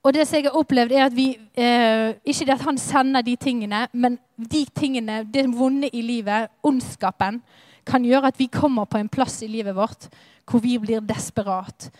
Og 0.00 0.14
det 0.16 0.24
som 0.26 0.38
jeg 0.38 0.48
har 0.48 0.56
opplevd, 0.56 0.92
er 0.92 1.04
at 1.04 1.16
vi 1.16 1.34
eh, 1.54 2.14
Ikke 2.24 2.46
det 2.46 2.54
at 2.54 2.64
han 2.64 2.78
sender 2.80 3.22
de 3.22 3.36
tingene, 3.36 3.86
men 3.92 4.18
de 4.36 4.64
tingene, 4.76 5.24
det 5.24 5.44
vonde 5.52 5.90
i 5.92 6.00
livet, 6.02 6.48
ondskapen, 6.62 7.42
kan 7.86 8.04
gjøre 8.04 8.30
at 8.30 8.38
vi 8.38 8.46
kommer 8.46 8.84
på 8.84 9.00
en 9.00 9.08
plass 9.08 9.42
i 9.42 9.48
livet 9.48 9.76
vårt 9.76 10.08
hvor 10.50 10.60
vi 10.60 10.78
blir 10.78 11.00
desperat. 11.00 11.90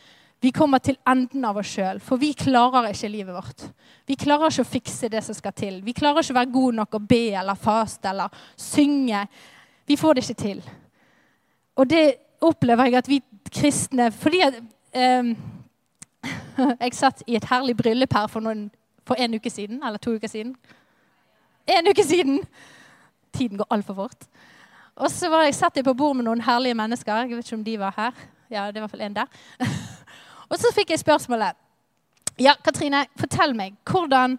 Vi 0.40 0.50
kommer 0.50 0.78
til 0.78 0.96
enden 1.08 1.44
av 1.44 1.58
oss 1.60 1.68
sjøl, 1.74 2.00
for 2.00 2.18
vi 2.20 2.32
klarer 2.32 2.88
ikke 2.90 3.10
livet 3.12 3.36
vårt. 3.36 3.66
Vi 4.08 4.16
klarer 4.18 4.50
ikke 4.50 4.64
å 4.64 4.70
fikse 4.70 5.10
det 5.12 5.20
som 5.24 5.36
skal 5.36 5.52
til. 5.52 5.76
Vi 5.84 5.94
klarer 5.94 6.24
ikke 6.24 6.34
å 6.34 6.38
være 6.40 6.52
gode 6.54 6.78
nok 6.80 6.96
å 6.96 7.02
be 7.04 7.26
eller 7.36 7.60
faste 7.60 8.08
eller 8.10 8.32
synge. 8.56 9.26
Vi 9.86 9.98
får 10.00 10.16
det 10.16 10.24
ikke 10.24 10.42
til. 10.42 10.62
Og 11.76 11.90
det 11.90 12.04
opplever 12.40 12.88
jeg 12.88 12.98
at 13.02 13.08
vi 13.08 13.20
kristne 13.50 14.10
Fordi 14.14 14.40
at 14.46 14.56
eh, 14.96 15.30
Jeg 16.84 16.98
satt 16.98 17.24
i 17.26 17.36
et 17.38 17.48
herlig 17.50 17.76
bryllup 17.78 18.14
her 18.16 18.28
for, 18.30 18.44
noen, 18.44 18.68
for 19.08 19.20
en 19.20 19.34
uke 19.34 19.50
siden. 19.50 19.82
Eller 19.86 19.98
to 20.02 20.14
uker 20.16 20.28
siden. 20.30 20.54
En 21.70 21.90
uke 21.90 22.04
siden! 22.04 22.42
Tiden 23.32 23.60
går 23.60 23.66
altfor 23.70 23.94
fort. 23.94 24.28
Og 25.00 25.10
så 25.10 25.30
var 25.30 25.46
jeg 25.46 25.54
satt 25.54 25.76
jeg 25.78 25.86
på 25.86 25.94
bord 25.96 26.16
med 26.18 26.26
noen 26.26 26.42
herlige 26.44 26.76
mennesker. 26.76 27.22
Jeg 27.22 27.36
vet 27.36 27.46
ikke 27.46 27.58
om 27.60 27.66
de 27.66 27.76
var 27.80 27.94
her. 27.96 28.24
Ja, 28.50 28.66
det 28.66 28.80
var 28.80 28.80
i 28.80 28.86
hvert 28.88 28.96
fall 28.96 29.06
en 29.06 29.18
der. 29.20 29.26
og 30.50 30.58
så 30.58 30.72
fikk 30.74 30.90
jeg 30.90 31.02
spørsmålet. 31.04 31.56
Ja, 32.40 32.56
Katrine, 32.64 33.04
fortell 33.20 33.54
meg. 33.56 33.76
Hvordan, 33.86 34.36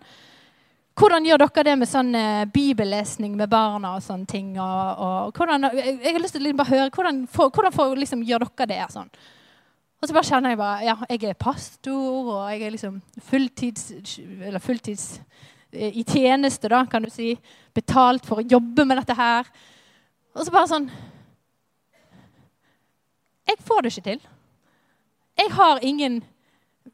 hvordan 0.97 1.25
gjør 1.25 1.43
dere 1.45 1.65
det 1.69 1.75
med 1.79 1.89
sånn 1.89 2.15
uh, 2.17 2.45
bibellesning 2.51 3.35
med 3.39 3.49
barna 3.49 3.95
og 3.97 4.03
sånne 4.05 4.27
ting? 4.29 4.55
Og, 4.59 5.03
og 5.05 5.37
hvordan, 5.37 5.69
jeg, 5.71 5.97
jeg, 6.01 6.13
har 6.13 6.23
lyst 6.23 6.35
til 6.35 6.43
å 6.43 6.47
liksom 6.47 6.63
bare 6.63 6.73
høre, 6.73 6.89
Hvordan, 6.95 7.21
for, 7.31 7.53
hvordan 7.53 7.75
for, 7.75 7.95
liksom, 7.95 8.25
gjør 8.27 8.45
dere 8.49 8.69
det? 8.73 8.81
sånn? 8.91 9.11
Og 10.01 10.09
så 10.09 10.15
bare 10.15 10.25
kjenner 10.25 10.53
jeg 10.53 10.57
bare 10.57 10.85
Ja, 10.85 10.95
jeg 11.09 11.23
er 11.29 11.37
pastor, 11.37 12.31
og 12.33 12.51
jeg 12.51 12.65
er 12.65 12.73
liksom 12.73 13.01
fulltids 13.21 13.91
Eller 14.17 14.59
fulltids 14.59 15.21
eh, 15.71 15.93
i 15.93 16.03
tjeneste, 16.03 16.69
da, 16.73 16.83
kan 16.89 17.05
du 17.05 17.11
si. 17.13 17.35
Betalt 17.73 18.25
for 18.25 18.41
å 18.41 18.47
jobbe 18.49 18.85
med 18.85 18.97
dette 18.97 19.15
her. 19.15 19.47
Og 20.33 20.45
så 20.45 20.53
bare 20.53 20.71
sånn 20.71 20.89
Jeg 23.49 23.61
får 23.67 23.81
det 23.83 23.93
ikke 23.93 24.07
til. 24.09 24.25
Jeg 25.37 25.53
har 25.57 25.85
ingen 25.85 26.19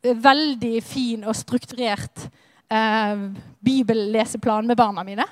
eh, 0.04 0.18
veldig 0.28 0.76
fin 0.84 1.24
og 1.24 1.36
strukturert 1.38 2.28
eh, 2.68 3.26
bibelleseplan 3.64 4.68
med 4.68 4.78
barna 4.78 5.04
mine. 5.08 5.26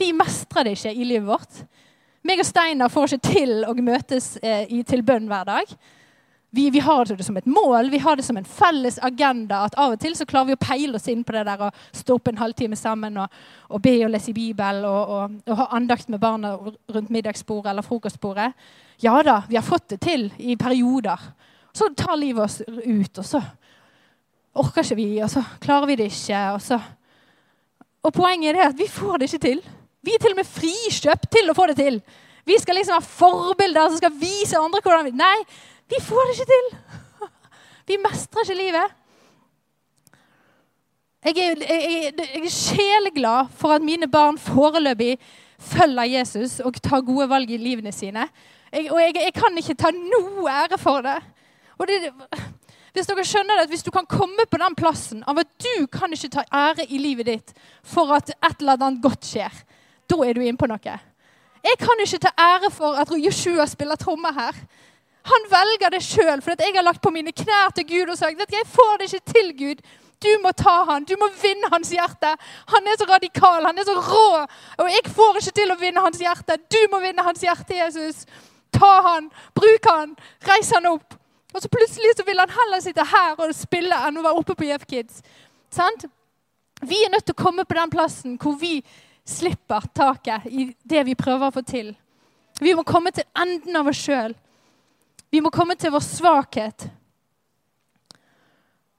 Vi 0.00 0.12
mestrer 0.16 0.64
det 0.64 0.78
ikke 0.78 0.96
i 0.96 1.04
livet 1.04 1.28
vårt. 1.28 1.62
Meg 2.24 2.40
og 2.40 2.48
Steinar 2.48 2.92
får 2.92 3.14
ikke 3.14 3.32
til 3.32 3.64
å 3.68 3.74
møtes 3.76 4.34
eh, 4.40 4.64
i, 4.72 4.82
til 4.88 5.04
bønn 5.04 5.28
hver 5.28 5.48
dag. 5.48 5.74
Vi, 6.52 6.70
vi, 6.70 6.80
har 6.82 7.04
det 7.06 7.24
som 7.24 7.36
et 7.36 7.46
mål, 7.46 7.90
vi 7.90 7.98
har 7.98 8.16
det 8.16 8.24
som 8.26 8.36
en 8.36 8.44
felles 8.44 8.98
agenda. 9.02 9.64
at 9.64 9.76
Av 9.78 9.92
og 9.94 10.00
til 10.02 10.16
så 10.18 10.26
klarer 10.26 10.50
vi 10.50 10.56
å 10.56 10.60
peile 10.60 10.98
oss 10.98 11.06
inn 11.08 11.22
på 11.24 11.34
det 11.36 11.44
der 11.46 11.62
og 11.68 11.76
stå 11.94 12.16
opp 12.18 12.28
en 12.28 12.40
halvtime 12.40 12.76
sammen 12.76 13.20
og, 13.22 13.36
og 13.70 13.82
be 13.82 13.92
og 14.04 14.10
lese 14.10 14.32
i 14.32 14.34
Bibelen 14.34 14.84
og, 14.88 15.12
og, 15.14 15.36
og, 15.46 15.56
ha 15.60 15.68
andakt 15.78 16.10
med 16.10 16.18
barna 16.20 16.56
rundt 16.58 17.10
middagsbordet 17.10 17.70
eller 17.70 17.86
frokostbordet. 17.86 18.50
Ja 19.00 19.14
da, 19.22 19.42
vi 19.48 19.60
har 19.60 19.66
fått 19.66 19.92
det 19.94 20.00
til 20.02 20.26
i 20.38 20.56
perioder. 20.58 21.22
Så 21.72 21.92
tar 21.94 22.18
livet 22.18 22.42
oss 22.42 22.60
ut, 22.66 23.18
og 23.22 23.24
så 23.24 23.40
orker 24.58 24.82
ikke 24.82 24.98
vi, 24.98 25.10
og 25.22 25.30
så 25.30 25.44
klarer 25.62 25.86
vi 25.86 26.00
det 26.00 26.10
ikke. 26.10 26.40
Og, 26.56 26.60
så. 26.66 26.80
og 28.02 28.12
poenget 28.16 28.58
er 28.58 28.72
at 28.72 28.78
vi 28.78 28.90
får 28.90 29.20
det 29.20 29.30
ikke 29.30 29.46
til. 29.46 29.62
Vi 30.02 30.16
er 30.16 30.22
til 30.22 30.34
og 30.34 30.42
med 30.42 30.50
frikjøpt 30.50 31.30
til 31.30 31.52
å 31.52 31.54
få 31.54 31.70
det 31.70 31.78
til. 31.78 32.02
Vi 32.48 32.56
skal 32.58 32.80
liksom 32.80 32.96
ha 32.98 33.04
forbilder 33.04 33.90
som 33.90 34.00
skal 34.00 34.16
vise 34.18 34.58
andre 34.58 34.80
hvordan 34.82 35.06
vi 35.06 35.18
Nei, 35.20 35.36
vi 35.90 36.00
får 36.06 36.28
det 36.28 36.38
ikke 36.38 36.50
til! 36.54 36.70
Vi 37.90 37.96
mestrer 37.98 38.44
ikke 38.46 38.54
livet. 38.54 38.96
Jeg 41.24 41.36
er, 41.36 41.56
jeg, 41.68 42.12
jeg 42.16 42.44
er 42.44 42.52
sjeleglad 42.54 43.50
for 43.58 43.74
at 43.74 43.82
mine 43.82 44.06
barn 44.08 44.38
foreløpig 44.38 45.18
følger 45.58 46.04
Jesus 46.16 46.60
og 46.64 46.78
tar 46.82 47.02
gode 47.04 47.26
valg 47.28 47.50
i 47.50 47.58
livene 47.60 47.92
sine. 47.92 48.28
Jeg, 48.72 48.86
og 48.92 49.00
jeg, 49.00 49.16
jeg, 49.18 49.34
kan 49.34 49.58
ikke 49.58 49.76
ta 49.76 49.90
noe 49.92 50.48
ære 50.48 50.78
for 50.80 51.04
det. 51.04 51.18
Det, 51.88 51.98
hvis 52.94 53.06
dere 53.10 53.24
skjønner 53.26 53.58
det, 53.58 53.66
at 53.66 53.72
hvis 53.74 53.84
du 53.84 53.90
kan 53.90 54.06
komme 54.08 54.46
på 54.50 54.58
den 54.60 54.74
plassen 54.78 55.22
av 55.28 55.38
at 55.42 55.50
du 55.60 55.86
kan 55.92 56.12
ikke 56.12 56.32
ta 56.32 56.46
ære 56.46 56.86
i 56.88 56.98
livet 56.98 57.28
ditt 57.28 57.52
for 57.82 58.10
at 58.16 58.32
et 58.32 58.60
eller 58.60 58.80
annet 58.80 59.02
godt 59.02 59.26
skjer, 59.28 59.62
da 60.10 60.18
er 60.24 60.34
du 60.34 60.42
inne 60.42 60.58
på 60.58 60.68
noe. 60.70 60.96
Jeg 61.60 61.76
kan 61.80 62.00
ikke 62.00 62.22
ta 62.24 62.32
ære 62.40 62.70
for 62.72 62.96
at 62.96 63.12
Joshua 63.20 63.66
spiller 63.68 64.00
trommer 64.00 64.32
her. 64.32 64.56
Han 65.28 65.48
velger 65.50 65.92
det 65.92 66.02
sjøl, 66.04 66.40
for 66.42 66.54
jeg 66.56 66.74
har 66.76 66.86
lagt 66.86 67.02
på 67.02 67.12
mine 67.12 67.32
knær 67.32 67.74
til 67.76 67.86
Gud 67.88 68.12
og 68.12 68.18
sagt 68.18 68.38
du, 68.38 68.44
jeg 68.56 68.68
får 68.68 68.98
det 68.98 69.10
ikke 69.10 69.32
til, 69.32 69.50
Gud. 69.58 69.82
Du 70.20 70.30
må 70.42 70.52
ta 70.52 70.82
han, 70.88 71.04
du 71.08 71.14
må 71.20 71.30
vinne 71.40 71.68
hans 71.72 71.92
hjerte. 71.92 72.34
Han 72.72 72.88
er 72.88 72.98
så 73.00 73.06
radikal, 73.08 73.64
han 73.64 73.78
er 73.78 73.86
så 73.88 73.96
rå. 73.96 74.42
Og 74.84 74.90
jeg 74.92 75.12
får 75.16 75.40
ikke 75.40 75.54
til 75.56 75.72
å 75.72 75.78
vinne 75.80 76.04
hans 76.04 76.20
hjerte. 76.20 76.58
Du 76.68 76.80
må 76.92 77.00
vinne 77.00 77.24
hans 77.24 77.40
hjerte, 77.44 77.78
Jesus. 77.78 78.26
Ta 78.76 78.90
han, 79.06 79.30
bruk 79.56 79.88
han, 79.88 80.12
reis 80.48 80.72
han 80.76 80.90
opp. 80.92 81.16
Og 81.54 81.62
så 81.62 81.70
plutselig 81.72 82.12
så 82.16 82.26
vil 82.26 82.38
han 82.38 82.52
heller 82.52 82.82
sitte 82.84 83.04
her 83.04 83.40
og 83.40 83.54
spille 83.56 83.96
enn 84.06 84.20
å 84.20 84.26
være 84.26 84.42
oppe 84.42 84.56
på 84.58 84.68
Jeff 84.68 84.84
Kids. 84.88 85.24
Sant? 85.72 86.04
Vi 86.84 87.00
er 87.04 87.10
nødt 87.12 87.26
til 87.28 87.36
å 87.36 87.42
komme 87.42 87.64
på 87.68 87.76
den 87.76 87.92
plassen 87.92 88.36
hvor 88.40 88.60
vi 88.60 88.78
slipper 89.28 89.88
taket 89.96 90.46
i 90.48 90.70
det 90.84 91.02
vi 91.08 91.16
prøver 91.18 91.48
å 91.48 91.54
få 91.54 91.64
til. 91.66 91.90
Vi 92.60 92.76
må 92.76 92.84
komme 92.84 93.12
til 93.14 93.26
enden 93.40 93.76
av 93.80 93.88
oss 93.90 94.00
sjøl. 94.04 94.36
Vi 95.30 95.40
må 95.40 95.52
komme 95.54 95.76
til 95.78 95.92
vår 95.94 96.02
svakhet. 96.04 96.88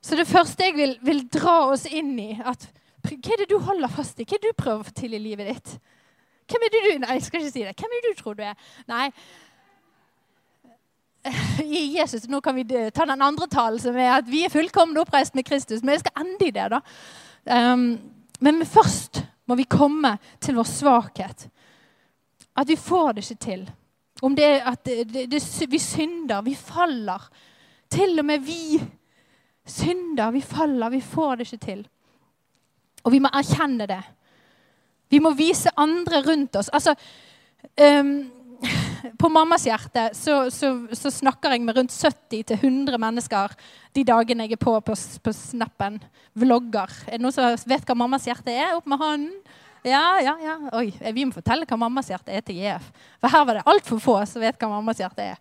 Så 0.01 0.17
det 0.17 0.27
første 0.29 0.65
jeg 0.65 0.75
vil, 0.77 0.95
vil 1.05 1.25
dra 1.29 1.71
oss 1.71 1.85
inn 1.85 2.15
i 2.19 2.31
at, 2.39 2.69
Hva 3.01 3.33
er 3.33 3.43
det 3.43 3.49
du 3.49 3.59
holder 3.61 3.91
fast 3.91 4.19
i? 4.21 4.25
Hva 4.25 4.37
er 4.37 4.43
det 4.43 4.53
du 4.53 4.61
prøver 4.61 4.83
å 4.83 4.87
få 4.87 4.95
til 4.97 5.15
i 5.17 5.21
livet 5.21 5.51
ditt? 5.51 5.75
Hvem 6.51 6.65
er 6.65 6.73
det 6.73 6.81
du 6.85 6.91
Nei, 7.03 7.15
jeg 7.17 7.25
skal 7.27 7.41
ikke 7.41 7.53
si 7.53 7.63
det. 7.65 7.75
Hvem 7.79 7.95
er 7.95 8.03
det 8.03 8.11
du 8.11 8.21
tror 8.21 8.37
du 8.37 8.43
er? 8.45 8.69
Nei. 8.89 9.07
I 11.61 11.83
Jesus, 11.97 12.27
Nå 12.29 12.41
kan 12.41 12.57
vi 12.57 12.65
ta 12.65 13.05
den 13.05 13.21
andre 13.21 13.47
talen 13.51 13.81
som 13.81 13.97
er 13.97 14.15
at 14.17 14.29
vi 14.29 14.43
er 14.45 14.53
fullkomne 14.53 15.03
oppreist 15.03 15.37
med 15.37 15.45
Kristus. 15.47 15.83
Men 15.83 15.95
jeg 15.95 16.05
skal 16.05 16.25
ende 16.25 16.47
i 16.47 16.55
det, 16.55 16.67
da. 16.73 16.81
Um, 17.45 17.85
men 18.41 18.65
først 18.65 19.21
må 19.49 19.57
vi 19.59 19.69
komme 19.69 20.15
til 20.41 20.57
vår 20.57 20.67
svakhet. 20.69 21.45
At 22.57 22.69
vi 22.69 22.77
får 22.79 23.13
det 23.17 23.25
ikke 23.25 23.45
til. 23.45 23.63
Om 24.21 24.35
det 24.37 24.49
at 24.69 24.83
det, 24.85 25.25
det, 25.31 25.41
vi 25.69 25.79
synder, 25.81 26.41
vi 26.45 26.55
faller. 26.55 27.29
Til 27.91 28.19
og 28.19 28.25
med 28.25 28.43
vi 28.45 28.79
synder, 29.65 30.31
vi 30.31 30.41
faller, 30.41 30.89
vi 30.93 31.01
får 31.01 31.35
det 31.35 31.47
ikke 31.47 31.65
til. 31.65 31.85
Og 33.03 33.11
vi 33.11 33.21
må 33.23 33.31
erkjenne 33.33 33.87
det. 33.89 34.01
Vi 35.11 35.19
må 35.19 35.33
vise 35.35 35.73
andre 35.77 36.21
rundt 36.23 36.55
oss. 36.55 36.69
Altså, 36.71 36.93
um, 37.81 38.13
på 39.17 39.29
mammas 39.29 39.65
hjerte 39.65 40.09
så, 40.13 40.43
så, 40.53 40.69
så, 40.93 41.09
snakker 41.11 41.55
jeg 41.55 41.63
med 41.65 41.77
rundt 41.77 41.93
70-100 41.93 42.97
mennesker 43.01 43.55
de 43.95 44.03
dagene 44.05 44.45
jeg 44.45 44.55
er 44.59 44.61
på 44.61 44.75
på, 44.85 44.95
på 44.95 45.33
snappen. 45.35 45.97
Vlogger. 46.37 46.93
Er 47.07 47.17
det 47.17 47.25
noen 47.25 47.35
som 47.35 47.57
vet 47.67 47.87
hva 47.89 47.97
mammas 47.97 48.27
hjerte 48.29 48.53
er? 48.53 48.77
Opp 48.77 48.87
med 48.89 49.01
hånden. 49.01 49.33
Ja, 49.83 50.21
ja, 50.21 50.35
ja. 50.43 50.55
Oi, 50.77 50.91
vi 51.13 51.25
må 51.25 51.33
fortelle 51.33 51.65
hva 51.65 51.77
mammas 51.79 52.11
hjerte 52.11 52.33
er 52.35 52.43
til 52.45 52.59
JF. 52.61 52.87
For 53.17 53.33
her 53.33 53.45
var 53.47 53.57
det 53.57 53.67
altfor 53.71 54.01
få 54.01 54.17
som 54.29 54.43
vet 54.43 54.59
hva 54.61 54.69
mammas 54.69 55.01
hjerte 55.01 55.31
er. 55.33 55.39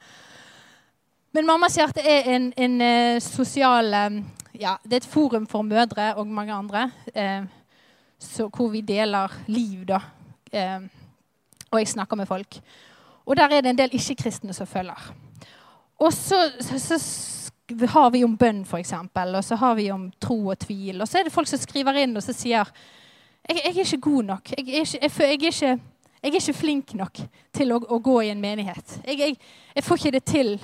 Men 1.30 1.46
Mammas 1.46 1.76
hjerte 1.78 2.02
er 2.02 2.26
en, 2.32 2.48
en 2.58 2.72
uh, 2.82 3.20
sosial 3.22 3.92
um, 3.94 4.16
ja, 4.58 4.72
Det 4.82 4.96
er 4.96 5.04
et 5.04 5.12
forum 5.12 5.44
for 5.46 5.62
mødre 5.62 6.08
og 6.18 6.26
mange 6.26 6.52
andre. 6.52 6.88
Uh, 7.14 7.46
så, 8.18 8.48
hvor 8.48 8.72
vi 8.72 8.80
deler 8.80 9.30
liv, 9.46 9.84
da. 9.86 10.00
Uh, 10.50 10.88
og 11.70 11.78
jeg 11.78 11.92
snakker 11.92 12.18
med 12.18 12.26
folk. 12.26 12.58
Og 13.26 13.36
der 13.36 13.52
er 13.52 13.60
det 13.62 13.70
en 13.70 13.78
del 13.78 13.94
ikke-kristne 13.94 14.56
som 14.56 14.66
følger. 14.66 15.12
Og 16.00 16.12
så, 16.12 16.48
så, 16.60 16.80
så 16.98 17.86
har 17.92 18.10
vi 18.10 18.24
om 18.24 18.34
bønn, 18.36 18.64
f.eks., 18.66 18.92
og 19.14 19.44
så 19.44 19.56
har 19.56 19.74
vi 19.78 19.90
om 19.90 20.10
tro 20.20 20.46
og 20.48 20.58
tvil. 20.58 21.00
Og 21.00 21.08
så 21.08 21.20
er 21.20 21.28
det 21.28 21.32
folk 21.32 21.46
som 21.46 21.60
skriver 21.62 22.02
inn 22.02 22.16
og 22.16 22.24
så 22.26 22.34
sier 22.34 22.66
jeg, 23.48 23.56
jeg 23.64 23.72
er 23.72 23.80
ikke 23.86 24.00
god 24.00 24.22
nok. 24.22 24.50
Jeg 24.50 24.58
er 24.58 24.60
ikke, 24.60 24.72
jeg, 24.72 24.86
jeg, 25.02 25.10
er 25.26 25.32
ikke, 25.32 25.80
er 26.22 26.30
ikke, 26.32 26.54
flink 26.54 26.94
nok 26.94 27.22
til 27.56 27.72
å, 27.72 27.80
å 27.80 27.98
gå 27.98 28.20
i 28.26 28.30
en 28.34 28.40
menighet. 28.42 29.00
Jeg, 29.06 29.36
får 29.84 30.00
ikke 30.00 30.14
det 30.18 30.24
til. 30.28 30.54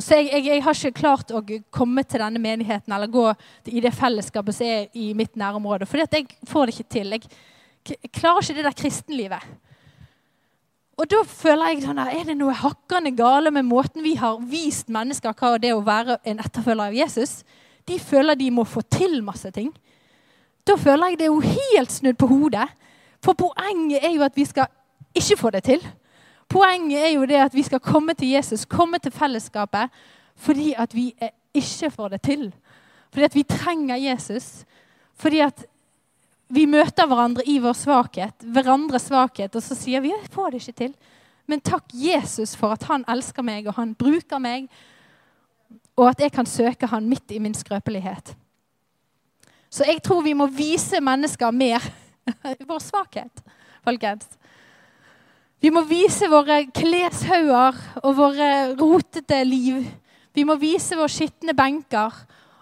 Så 0.00 0.16
jeg, 0.16 0.62
har 0.64 0.76
ikke 0.76 0.96
klart 0.96 1.32
å 1.36 1.42
komme 1.70 2.04
til 2.08 2.22
denne 2.24 2.40
menigheten 2.40 2.92
eller 2.96 3.10
gå 3.12 3.26
i 3.68 3.82
det 3.84 3.92
fellesskapet 3.92 4.56
som 4.56 4.66
er 4.66 4.86
i 4.96 5.10
mitt 5.14 5.36
nærområde. 5.36 5.88
At 6.00 6.16
jeg 6.16 6.30
får 6.48 6.66
det 6.66 6.76
ikke 6.76 6.94
til. 6.96 7.18
Jeg 7.90 8.14
klarer 8.16 8.42
ikke 8.42 8.56
det 8.60 8.68
der 8.70 8.78
kristenlivet. 8.78 9.50
Og 11.00 11.08
da 11.08 11.22
føler 11.24 11.70
jeg 11.72 11.84
sånn 11.86 12.00
Er 12.02 12.26
det 12.28 12.36
noe 12.36 12.52
hakkende 12.52 13.12
gale 13.16 13.52
med 13.54 13.64
måten 13.64 14.04
vi 14.04 14.18
har 14.20 14.40
vist 14.44 14.90
mennesker 14.92 15.32
hva 15.32 15.54
det 15.60 15.70
er 15.70 15.78
å 15.78 15.84
være 15.84 16.18
en 16.28 16.42
etterfølger 16.42 16.90
av 16.90 16.96
Jesus? 16.96 17.38
De 17.88 17.96
føler 17.96 18.36
de 18.36 18.50
må 18.52 18.66
få 18.68 18.82
til 18.84 19.22
masse 19.24 19.48
ting. 19.56 19.70
Da 20.66 20.76
føler 20.76 21.12
jeg 21.12 21.18
det 21.18 21.26
er 21.26 21.32
jo 21.32 21.40
helt 21.40 21.92
snudd 21.92 22.18
på 22.20 22.26
hodet. 22.26 22.68
For 23.24 23.36
poenget 23.36 24.04
er 24.04 24.14
jo 24.14 24.22
at 24.24 24.36
vi 24.36 24.44
skal 24.44 24.66
ikke 25.14 25.36
få 25.36 25.50
det 25.50 25.64
til. 25.64 25.86
Poenget 26.48 27.04
er 27.06 27.12
jo 27.14 27.26
det 27.28 27.38
at 27.38 27.54
vi 27.54 27.62
skal 27.62 27.80
komme 27.80 28.14
til 28.14 28.32
Jesus, 28.34 28.64
komme 28.64 28.98
til 28.98 29.12
fellesskapet, 29.12 29.90
fordi 30.36 30.74
at 30.78 30.94
vi 30.94 31.12
ikke 31.54 31.90
får 31.90 32.08
det 32.08 32.22
til. 32.22 32.54
Fordi 33.12 33.24
at 33.24 33.34
vi 33.34 33.42
trenger 33.42 33.96
Jesus. 33.96 34.64
Fordi 35.14 35.40
at 35.44 35.66
vi 36.50 36.66
møter 36.66 37.06
hverandre 37.06 37.44
i 37.46 37.58
vår 37.62 37.76
svakhet, 37.78 38.42
hverandres 38.42 39.06
svakhet, 39.10 39.54
og 39.54 39.62
så 39.62 39.76
sier 39.78 40.02
vi 40.02 40.10
jeg 40.10 40.30
får 40.32 40.50
det 40.50 40.62
ikke 40.62 40.78
til. 40.82 40.94
Men 41.46 41.62
takk 41.62 41.92
Jesus 41.94 42.56
for 42.58 42.74
at 42.74 42.86
han 42.90 43.04
elsker 43.10 43.42
meg, 43.46 43.68
og 43.70 43.76
han 43.78 43.94
bruker 43.94 44.42
meg, 44.42 44.66
og 45.98 46.08
at 46.10 46.22
jeg 46.22 46.32
kan 46.32 46.46
søke 46.46 46.88
han 46.90 47.06
midt 47.10 47.30
i 47.30 47.38
min 47.38 47.54
skrøpelighet. 47.54 48.34
Så 49.70 49.86
jeg 49.86 50.02
tror 50.02 50.24
vi 50.26 50.34
må 50.34 50.48
vise 50.50 50.98
mennesker 51.02 51.54
mer 51.54 51.84
vår 52.68 52.82
svakhet, 52.82 53.42
folkens. 53.86 54.26
Vi 55.60 55.70
må 55.70 55.84
vise 55.84 56.26
våre 56.32 56.62
kleshauger 56.72 57.78
og 58.00 58.14
våre 58.16 58.50
rotete 58.74 59.42
liv. 59.44 59.84
Vi 60.32 60.44
må 60.48 60.56
vise 60.58 60.96
våre 60.96 61.12
skitne 61.12 61.54
benker, 61.56 62.14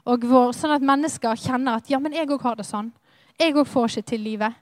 vår, 0.04 0.52
sånn 0.56 0.74
at 0.74 0.84
mennesker 0.84 1.38
kjenner 1.38 1.78
at 1.78 1.90
ja, 1.92 2.00
men 2.02 2.16
jeg 2.16 2.28
òg 2.32 2.42
har 2.42 2.58
det 2.58 2.66
sånn. 2.66 2.90
Jeg 3.38 3.54
òg 3.54 3.68
får 3.70 3.92
ikke 3.92 4.10
til 4.10 4.24
livet. 4.24 4.58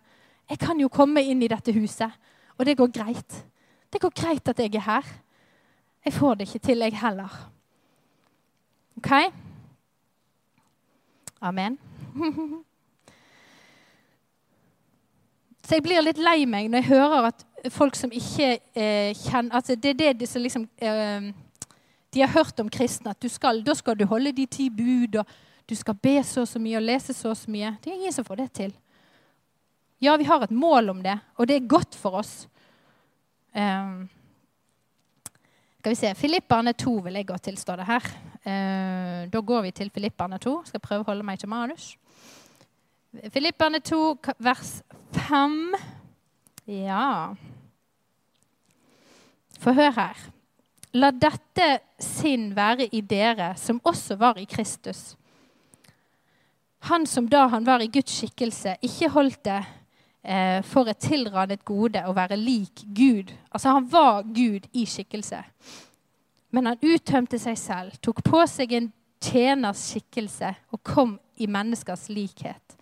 Jeg 0.50 0.60
kan 0.62 0.78
jo 0.78 0.92
komme 0.92 1.22
inn 1.24 1.40
i 1.42 1.50
dette 1.50 1.74
huset, 1.74 2.12
og 2.58 2.68
det 2.68 2.76
går 2.78 2.92
greit. 2.94 3.40
Det 3.90 4.02
går 4.02 4.14
greit 4.14 4.52
at 4.52 4.60
jeg 4.60 4.74
er 4.76 4.86
her. 4.86 5.10
Jeg 6.06 6.14
får 6.14 6.38
det 6.38 6.48
ikke 6.50 6.64
til, 6.68 6.84
jeg 6.84 7.00
heller. 7.00 7.40
OK? 9.00 9.12
Amen. 11.40 11.80
Så 15.66 15.74
jeg 15.74 15.82
blir 15.82 16.04
litt 16.04 16.20
lei 16.22 16.46
meg 16.46 16.70
når 16.70 16.78
jeg 16.78 16.90
hører 16.92 17.30
at 17.32 17.44
folk 17.74 17.96
som 17.98 18.12
ikke 18.14 18.58
eh, 18.78 19.10
kjenner 19.18 19.56
altså 19.58 19.74
Det 19.74 19.90
er 19.98 20.14
det 20.14 20.28
som 20.30 20.42
liksom 20.42 20.68
eh, 20.78 21.32
De 22.14 22.22
har 22.22 22.30
hørt 22.30 22.60
om 22.62 22.70
kristne, 22.70 23.10
at 23.10 23.30
skal, 23.30 23.64
da 23.66 23.74
skal 23.74 23.98
du 23.98 24.06
holde 24.06 24.32
de 24.32 24.46
ti 24.46 24.70
bud. 24.70 25.16
og 25.18 25.26
du 25.66 25.74
skal 25.74 25.94
be 25.98 26.22
så 26.22 26.44
og 26.44 26.48
så 26.48 26.60
mye 26.62 26.78
og 26.78 26.84
lese 26.86 27.14
så 27.14 27.32
og 27.32 27.36
så 27.36 27.50
mye. 27.50 27.72
Det 27.82 27.90
er 27.90 27.96
ingen 27.98 28.14
som 28.14 28.24
får 28.24 28.38
det 28.38 28.52
til. 28.54 28.74
Ja, 30.00 30.16
vi 30.16 30.28
har 30.28 30.44
et 30.44 30.50
mål 30.54 30.92
om 30.92 31.02
det, 31.02 31.18
og 31.36 31.48
det 31.48 31.56
er 31.56 31.66
godt 31.68 31.94
for 31.94 32.20
oss. 32.20 32.46
Um, 33.56 34.08
skal 35.78 35.90
vi 35.90 35.98
se 35.98 36.14
Filipperne 36.14 36.72
2 36.72 36.92
vil 37.08 37.18
jeg 37.18 37.26
gå 37.26 37.38
til, 37.38 37.58
står 37.58 37.76
det 37.82 37.86
her. 37.86 38.08
Uh, 38.46 39.26
da 39.32 39.40
går 39.40 39.62
vi 39.66 39.70
til 39.70 39.90
Filipperne 39.90 40.38
2. 40.38 40.54
Skal 40.70 40.84
prøve 40.84 41.02
å 41.02 41.08
holde 41.10 41.26
meg 41.26 41.40
til 41.40 41.50
manus. 41.50 41.96
Filipperne 43.32 43.80
2, 43.80 44.00
vers 44.38 44.72
5. 45.12 45.74
Ja 46.66 47.34
Få 49.60 49.72
høre 49.72 49.92
her. 49.96 50.24
La 50.96 51.10
dette 51.12 51.68
sinn 52.00 52.50
være 52.56 52.88
i 52.92 53.00
dere, 53.00 53.54
som 53.56 53.80
også 53.84 54.16
var 54.20 54.38
i 54.40 54.44
Kristus 54.48 55.14
han 56.86 57.06
som 57.06 57.28
da 57.28 57.46
han 57.46 57.64
var 57.64 57.82
i 57.82 57.90
Guds 57.90 58.12
skikkelse, 58.20 58.76
ikke 58.82 59.10
holdt 59.10 59.42
det 59.46 59.58
eh, 60.22 60.60
for 60.66 60.88
et 60.90 61.00
tilranet 61.02 61.64
gode 61.66 62.02
å 62.06 62.14
være 62.16 62.38
lik 62.38 62.84
Gud. 62.94 63.32
Altså 63.50 63.74
Han 63.76 63.88
var 63.90 64.22
Gud 64.22 64.68
i 64.72 64.86
skikkelse. 64.86 65.42
Men 66.54 66.70
han 66.70 66.82
uttømte 66.82 67.40
seg 67.42 67.58
selv, 67.58 67.98
tok 68.00 68.22
på 68.24 68.44
seg 68.48 68.72
en 68.76 68.92
tjeners 69.22 69.82
skikkelse 69.90 70.52
og 70.72 70.82
kom 70.86 71.16
i 71.42 71.48
menneskers 71.50 72.08
likhet. 72.12 72.75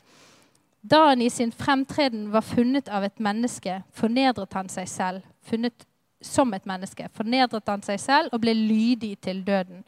Da 0.84 1.06
han 1.08 1.22
i 1.24 1.30
sin 1.32 1.52
fremtreden 1.52 2.28
var 2.32 2.44
funnet 2.44 2.90
av 2.92 3.06
et 3.06 3.20
menneske, 3.22 3.80
fornedret 3.96 4.52
han 4.52 4.68
seg 4.68 4.88
selv. 4.88 5.24
Funnet 5.48 5.86
som 6.24 6.52
et 6.56 6.66
menneske, 6.68 7.08
fornedret 7.16 7.68
han 7.68 7.82
seg 7.84 8.00
selv 8.00 8.32
og 8.32 8.42
ble 8.44 8.52
lydig 8.56 9.16
til 9.24 9.40
døden 9.44 9.84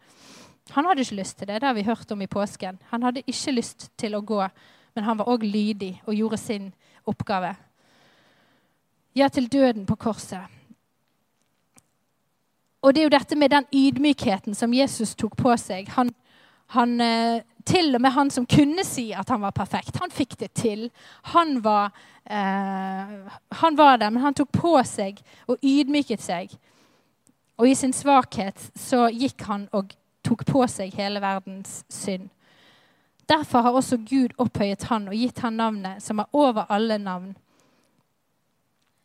han 0.70 0.86
hadde 0.86 1.00
ikke 1.00 1.20
lyst 1.20 1.38
til 1.38 1.48
det. 1.48 1.60
Det 1.60 1.66
har 1.66 1.74
vi 1.74 1.82
hørt 1.82 2.12
om 2.12 2.22
i 2.22 2.26
påsken. 2.26 2.78
Han 2.90 3.02
hadde 3.02 3.22
ikke 3.26 3.54
lyst 3.54 3.90
til 3.98 4.14
å 4.14 4.20
gå, 4.20 4.42
men 4.94 5.04
han 5.04 5.18
var 5.18 5.30
òg 5.30 5.46
lydig 5.46 6.00
og 6.06 6.14
gjorde 6.14 6.36
sin 6.36 6.72
oppgave. 7.06 7.54
Ja, 9.14 9.28
til 9.28 9.48
døden 9.52 9.86
på 9.86 9.96
korset. 9.96 10.52
Og 12.82 12.94
det 12.94 13.00
er 13.00 13.04
jo 13.04 13.14
dette 13.16 13.36
med 13.36 13.50
den 13.50 13.64
ydmykheten 13.72 14.54
som 14.54 14.74
Jesus 14.74 15.14
tok 15.14 15.36
på 15.36 15.54
seg. 15.56 15.88
Han, 15.96 16.10
han, 16.66 17.00
eh, 17.00 17.42
til 17.66 17.94
og 17.94 18.02
med 18.02 18.14
han 18.14 18.30
som 18.30 18.46
kunne 18.46 18.84
si 18.86 19.08
at 19.16 19.28
han 19.32 19.42
var 19.42 19.54
perfekt, 19.56 19.98
han 20.00 20.12
fikk 20.14 20.38
det 20.40 20.52
til. 20.54 20.86
Han 21.34 21.58
var, 21.64 21.90
eh, 22.24 23.16
han 23.60 23.78
var 23.78 23.98
der, 23.98 24.10
men 24.10 24.22
han 24.22 24.34
tok 24.34 24.52
på 24.52 24.76
seg 24.86 25.20
og 25.46 25.58
ydmyket 25.62 26.22
seg. 26.22 26.54
Og 27.58 27.68
i 27.68 27.74
sin 27.74 27.92
svakhet 27.92 28.70
så 28.76 29.08
gikk 29.10 29.42
han 29.48 29.68
og 29.72 29.94
tok 30.26 30.44
på 30.46 30.66
seg 30.70 30.94
hele 30.94 31.20
verdens 31.22 31.84
synd. 31.88 32.28
Derfor 33.26 33.64
har 33.66 33.74
også 33.74 33.98
Gud 34.06 34.36
opphøyet 34.38 34.86
han 34.90 35.08
og 35.08 35.18
gitt 35.18 35.40
han 35.42 35.58
navnet 35.58 36.02
som 36.02 36.22
er 36.22 36.30
over 36.32 36.70
alle 36.70 36.98
navn. 36.98 37.34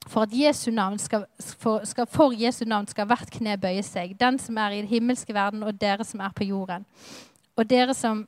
For, 0.08 0.28
Jesu 0.34 0.72
skal, 0.98 1.26
for, 1.58 1.86
skal, 1.86 2.06
for 2.06 2.34
Jesu 2.34 2.66
navn 2.66 2.88
skal 2.88 3.08
hvert 3.08 3.32
kne 3.32 3.58
bøye 3.58 3.84
seg, 3.84 4.18
den 4.20 4.40
som 4.40 4.58
er 4.58 4.72
i 4.72 4.82
den 4.82 4.90
himmelske 4.90 5.34
verden, 5.34 5.64
og 5.64 5.82
dere 5.82 6.04
som 6.04 6.20
er 6.20 6.34
på 6.36 6.44
jorden. 6.44 6.86
Og 7.56 7.70
dere 7.70 7.94
som 7.94 8.28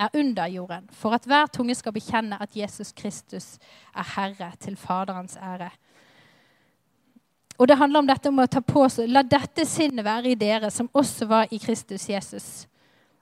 er 0.00 0.16
under 0.16 0.48
jorden, 0.48 0.88
for 0.92 1.14
at 1.14 1.28
hver 1.28 1.46
tunge 1.52 1.74
skal 1.76 1.92
bekjenne 1.92 2.38
at 2.40 2.56
Jesus 2.56 2.92
Kristus 2.96 3.58
er 3.94 4.06
Herre, 4.16 4.52
til 4.60 4.76
Faderens 4.76 5.36
ære. 5.36 5.70
Og 7.60 7.68
det 7.68 7.76
handler 7.76 8.00
om 8.00 8.08
dette 8.08 8.30
om 8.30 8.40
å 8.40 8.48
ta 8.48 8.62
på 8.64 8.86
seg 8.88 9.10
La 9.12 9.20
dette 9.20 9.66
sinnet 9.68 10.04
være 10.06 10.32
i 10.32 10.38
dere, 10.40 10.70
som 10.72 10.88
også 10.96 11.28
var 11.28 11.50
i 11.52 11.58
Kristus 11.60 12.08
Jesus. 12.08 12.48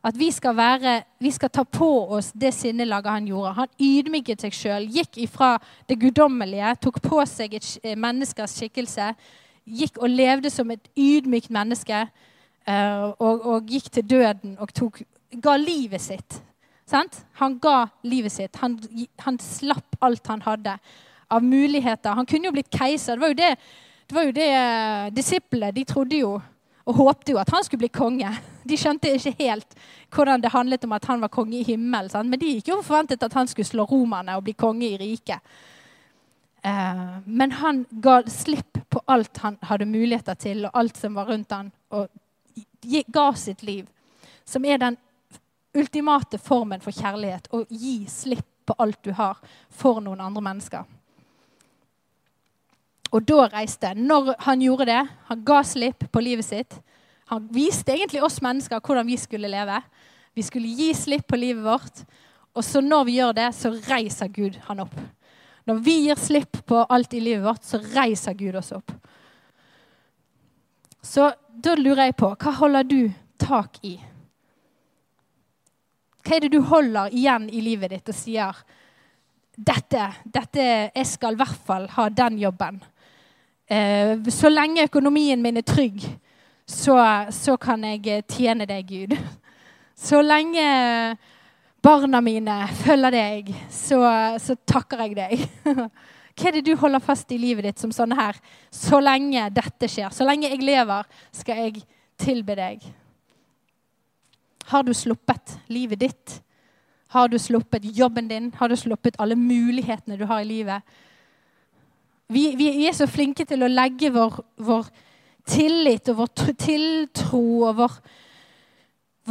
At 0.06 0.14
vi 0.14 0.28
skal, 0.30 0.54
være, 0.54 0.92
vi 1.18 1.30
skal 1.34 1.50
ta 1.50 1.64
på 1.66 1.88
oss 2.14 2.30
det 2.30 2.52
sinnelaget 2.54 3.10
han 3.10 3.26
gjorde. 3.26 3.54
Han 3.56 3.72
ydmyket 3.82 4.44
seg 4.44 4.54
sjøl, 4.54 4.86
gikk 4.94 5.18
ifra 5.24 5.56
det 5.90 5.98
guddommelige, 5.98 6.76
tok 6.84 7.00
på 7.02 7.18
seg 7.26 7.58
et 7.58 7.66
eh, 7.82 7.98
menneskers 7.98 8.54
skikkelse. 8.60 9.10
Gikk 9.66 9.98
og 9.98 10.14
levde 10.14 10.54
som 10.54 10.70
et 10.70 10.86
ydmykt 10.94 11.50
menneske 11.52 12.04
eh, 12.06 13.02
og, 13.18 13.42
og 13.42 13.66
gikk 13.66 13.90
til 13.98 14.06
døden 14.06 14.54
og 14.62 14.70
tok, 14.70 15.02
ga 15.42 15.58
livet 15.58 16.06
sitt. 16.06 16.38
Sant? 16.88 17.20
Han 17.40 17.58
ga 17.60 17.82
livet 18.08 18.32
sitt. 18.32 18.56
Han, 18.62 18.78
han 19.24 19.38
slapp 19.42 19.98
alt 20.00 20.26
han 20.32 20.42
hadde 20.42 20.78
av 21.28 21.44
muligheter. 21.44 22.16
Han 22.16 22.26
kunne 22.26 22.48
jo 22.48 22.54
blitt 22.56 22.72
keiser. 22.72 23.18
Det 23.18 23.24
var 23.24 23.34
jo 23.34 23.38
det 23.42 23.52
det 24.08 24.14
var 24.16 24.24
jo 24.24 24.32
det 24.32 24.52
eh, 24.56 25.10
Disiplene 25.12 25.74
de 25.76 25.84
trodde 25.84 26.16
jo 26.16 26.38
og 26.88 26.94
håpte 26.96 27.34
jo 27.34 27.40
at 27.40 27.50
han 27.52 27.64
skulle 27.64 27.82
bli 27.82 27.90
konge. 27.92 28.28
De 28.68 28.76
skjønte 28.80 29.10
ikke 29.12 29.34
helt 29.42 29.74
hvordan 30.14 30.40
det 30.40 30.52
handlet 30.54 30.84
om 30.86 30.94
at 30.96 31.04
han 31.04 31.20
var 31.20 31.28
konge 31.28 31.58
i 31.58 31.66
himmelen. 31.66 32.30
Men 32.30 32.40
de 32.40 32.54
gikk 32.54 32.70
jo 32.70 32.78
forventet 32.80 33.22
at 33.22 33.34
han 33.36 33.48
skulle 33.48 33.68
slå 33.68 33.84
romerne 33.84 34.38
og 34.38 34.46
bli 34.46 34.54
konge 34.56 34.86
i 34.88 34.96
riket. 34.96 35.44
Eh, 36.64 37.02
men 37.26 37.52
han 37.60 37.82
ga 37.92 38.22
slipp 38.32 38.80
på 38.88 39.02
alt 39.04 39.42
han 39.44 39.58
hadde 39.68 39.88
muligheter 39.88 40.40
til, 40.40 40.64
og 40.64 40.80
alt 40.80 40.96
som 40.96 41.20
var 41.20 41.28
rundt 41.28 41.52
han, 41.52 41.68
og 41.92 42.08
ga 43.12 43.26
sitt 43.36 43.62
liv. 43.62 43.84
Som 44.48 44.64
er 44.64 44.80
den 44.80 44.96
ultimate 45.76 46.38
formen 46.38 46.80
for 46.84 46.94
kjærlighet. 46.94 47.48
Å 47.52 47.64
gi 47.68 48.02
slipp 48.10 48.46
på 48.68 48.76
alt 48.78 49.00
du 49.04 49.12
har, 49.16 49.38
for 49.70 50.00
noen 50.04 50.20
andre 50.20 50.44
mennesker. 50.44 50.84
Og 53.08 53.24
da 53.24 53.46
reiste 53.48 53.94
Når 53.96 54.34
han 54.44 54.60
gjorde 54.60 54.86
det, 54.90 55.02
han 55.30 55.44
ga 55.44 55.62
slipp 55.64 56.04
på 56.12 56.20
livet 56.20 56.44
sitt. 56.44 56.74
Han 57.28 57.48
viste 57.52 57.92
egentlig 57.92 58.22
oss 58.24 58.40
mennesker 58.44 58.80
hvordan 58.80 59.06
vi 59.06 59.16
skulle 59.16 59.48
leve. 59.48 59.80
Vi 60.34 60.42
skulle 60.42 60.68
gi 60.68 60.92
slipp 60.94 61.26
på 61.26 61.36
livet 61.36 61.64
vårt. 61.64 62.04
Og 62.54 62.64
så 62.64 62.80
når 62.80 63.04
vi 63.04 63.16
gjør 63.18 63.32
det, 63.36 63.48
så 63.54 63.72
reiser 63.88 64.28
Gud 64.28 64.58
han 64.68 64.80
opp. 64.84 64.94
Når 65.68 65.80
vi 65.84 65.94
gir 66.06 66.16
slipp 66.16 66.60
på 66.66 66.84
alt 66.88 67.14
i 67.14 67.20
livet 67.20 67.44
vårt, 67.44 67.64
så 67.64 67.80
reiser 67.92 68.36
Gud 68.36 68.56
oss 68.56 68.72
opp. 68.72 68.92
Så 71.02 71.30
da 71.52 71.74
lurer 71.76 72.08
jeg 72.08 72.16
på 72.18 72.30
hva 72.32 72.54
holder 72.56 72.88
du 72.88 73.10
tak 73.40 73.78
i? 73.84 73.98
Hva 76.28 76.36
er 76.36 76.44
det 76.44 76.52
du 76.52 76.60
holder 76.60 77.14
igjen 77.16 77.46
i 77.48 77.62
livet 77.64 77.88
ditt 77.94 78.10
og 78.12 78.16
sier 78.16 78.56
dette, 79.56 80.10
dette 80.28 80.66
Jeg 80.92 81.06
skal 81.08 81.32
i 81.32 81.38
hvert 81.40 81.62
fall 81.64 81.86
ha 81.94 82.04
den 82.12 82.36
jobben. 82.42 82.82
Eh, 83.64 84.20
så 84.28 84.50
lenge 84.52 84.84
økonomien 84.84 85.40
min 85.40 85.56
er 85.56 85.64
trygg, 85.64 86.04
så, 86.68 86.98
så 87.32 87.56
kan 87.56 87.80
jeg 87.88 88.26
tjene 88.28 88.68
deg, 88.68 88.92
Gud. 88.92 89.16
Så 89.96 90.20
lenge 90.20 90.68
barna 91.80 92.20
mine 92.20 92.60
følger 92.84 93.16
deg, 93.16 93.50
så, 93.72 94.04
så 94.36 94.60
takker 94.68 95.06
jeg 95.06 95.16
deg. 95.16 95.48
Hva 96.36 96.52
er 96.52 96.58
det 96.58 96.66
du 96.68 96.74
holder 96.76 97.00
fast 97.08 97.32
i 97.32 97.40
livet 97.40 97.70
ditt 97.70 97.80
som 97.80 97.92
sånn 97.94 98.12
her? 98.20 98.36
Så 98.68 99.00
lenge 99.00 99.48
dette 99.48 99.88
skjer, 99.88 100.12
så 100.12 100.28
lenge 100.28 100.52
jeg 100.52 100.60
lever, 100.60 101.08
skal 101.32 101.64
jeg 101.64 101.86
tilbe 102.20 102.60
deg. 102.60 102.84
Har 104.68 104.84
du 104.84 104.94
sluppet 104.94 105.58
livet 105.72 106.00
ditt? 106.00 106.42
Har 107.08 107.28
du 107.28 107.38
sluppet 107.38 107.84
jobben 107.96 108.28
din? 108.28 108.52
Har 108.56 108.68
du 108.68 108.76
sluppet 108.76 109.16
alle 109.18 109.36
mulighetene 109.36 110.16
du 110.16 110.24
har 110.28 110.40
i 110.40 110.48
livet? 110.48 110.82
Vi, 112.28 112.50
vi 112.56 112.86
er 112.86 112.92
så 112.92 113.06
flinke 113.08 113.46
til 113.48 113.64
å 113.64 113.70
legge 113.72 114.10
vår, 114.12 114.42
vår 114.60 114.90
tillit 115.48 116.10
og 116.12 116.18
vår 116.20 116.54
tiltro 116.60 117.44
og 117.70 117.78
vår, 117.78 117.98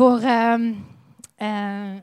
vår 0.01 0.29
eh, 0.33 0.67
eh, 1.47 1.97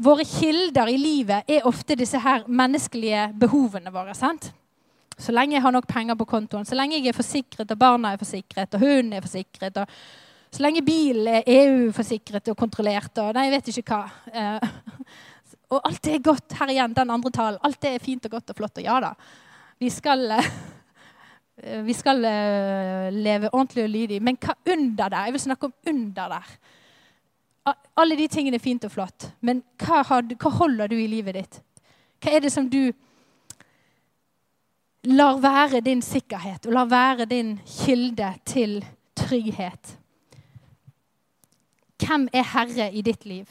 Våre 0.00 0.24
kilder 0.24 0.88
i 0.88 0.96
livet 0.96 1.50
er 1.52 1.66
ofte 1.68 1.92
disse 1.92 2.16
her 2.24 2.46
menneskelige 2.48 3.26
behovene 3.36 3.90
våre. 3.92 4.14
sant? 4.16 4.46
Så 5.20 5.32
lenge 5.32 5.58
jeg 5.58 5.62
har 5.62 5.74
nok 5.74 5.86
penger 5.86 6.16
på 6.16 6.24
kontoen, 6.24 6.64
så 6.64 6.74
lenge 6.78 6.96
jeg 6.96 7.10
er 7.10 7.16
forsikret, 7.18 7.68
og 7.68 7.78
barna 7.78 8.14
er 8.14 8.22
forsikret, 8.22 8.72
og 8.74 8.80
hunden 8.80 9.12
er 9.12 9.20
forsikret, 9.20 9.76
og 9.76 9.92
så 10.50 10.64
lenge 10.64 10.82
bilen 10.82 11.28
er 11.30 11.46
EU-forsikret 11.46 12.50
og 12.50 12.58
kontrollert 12.58 13.20
og 13.22 13.36
Nei, 13.36 13.46
jeg 13.46 13.54
vet 13.54 13.68
ikke 13.70 14.00
hva. 14.00 14.32
Eh, 14.34 15.04
og 15.76 15.78
alt 15.78 16.02
det 16.02 16.16
er 16.16 16.24
godt. 16.26 16.56
Her 16.58 16.72
igjen, 16.74 16.96
den 16.96 17.12
andre 17.14 17.30
talen. 17.34 17.60
Alt 17.62 17.78
det 17.84 17.94
er 17.94 18.02
fint 18.02 18.26
og 18.26 18.34
godt 18.34 18.50
og 18.50 18.58
flott. 18.58 18.80
Og 18.80 18.88
ja 18.88 18.96
da. 19.04 19.12
Vi 19.78 19.90
skal, 19.94 20.24
eh, 20.34 20.48
vi 21.88 21.94
skal 21.94 22.26
eh, 22.26 23.12
leve 23.14 23.52
ordentlig 23.52 23.86
og 23.86 23.94
lydig. 23.94 24.18
Men 24.26 24.40
hva 24.42 24.56
under 24.74 25.06
der? 25.06 25.28
Jeg 25.28 25.36
vil 25.36 25.44
snakke 25.46 25.70
om 25.70 25.94
under 25.94 26.34
der. 26.34 26.50
Alle 28.00 28.18
de 28.18 28.26
tingene 28.32 28.58
er 28.58 28.64
fint 28.64 28.88
og 28.88 28.94
flott. 28.96 29.28
Men 29.46 29.62
hva, 29.78 30.02
du, 30.26 30.34
hva 30.34 30.50
holder 30.58 30.90
du 30.90 30.96
i 30.98 31.06
livet 31.12 31.38
ditt? 31.38 31.62
Hva 32.20 32.34
er 32.34 32.42
det 32.42 32.50
som 32.50 32.66
du 32.66 32.90
lar 35.14 35.38
være 35.40 35.80
din 35.84 36.02
sikkerhet, 36.04 36.66
og 36.66 36.74
lar 36.74 36.90
være 36.90 37.30
din 37.30 37.54
kilde 37.64 38.34
til 38.48 38.80
trygghet? 39.16 39.99
Hvem 42.00 42.28
er 42.32 42.46
herre 42.54 42.90
i 42.92 43.02
ditt 43.02 43.26
liv? 43.28 43.50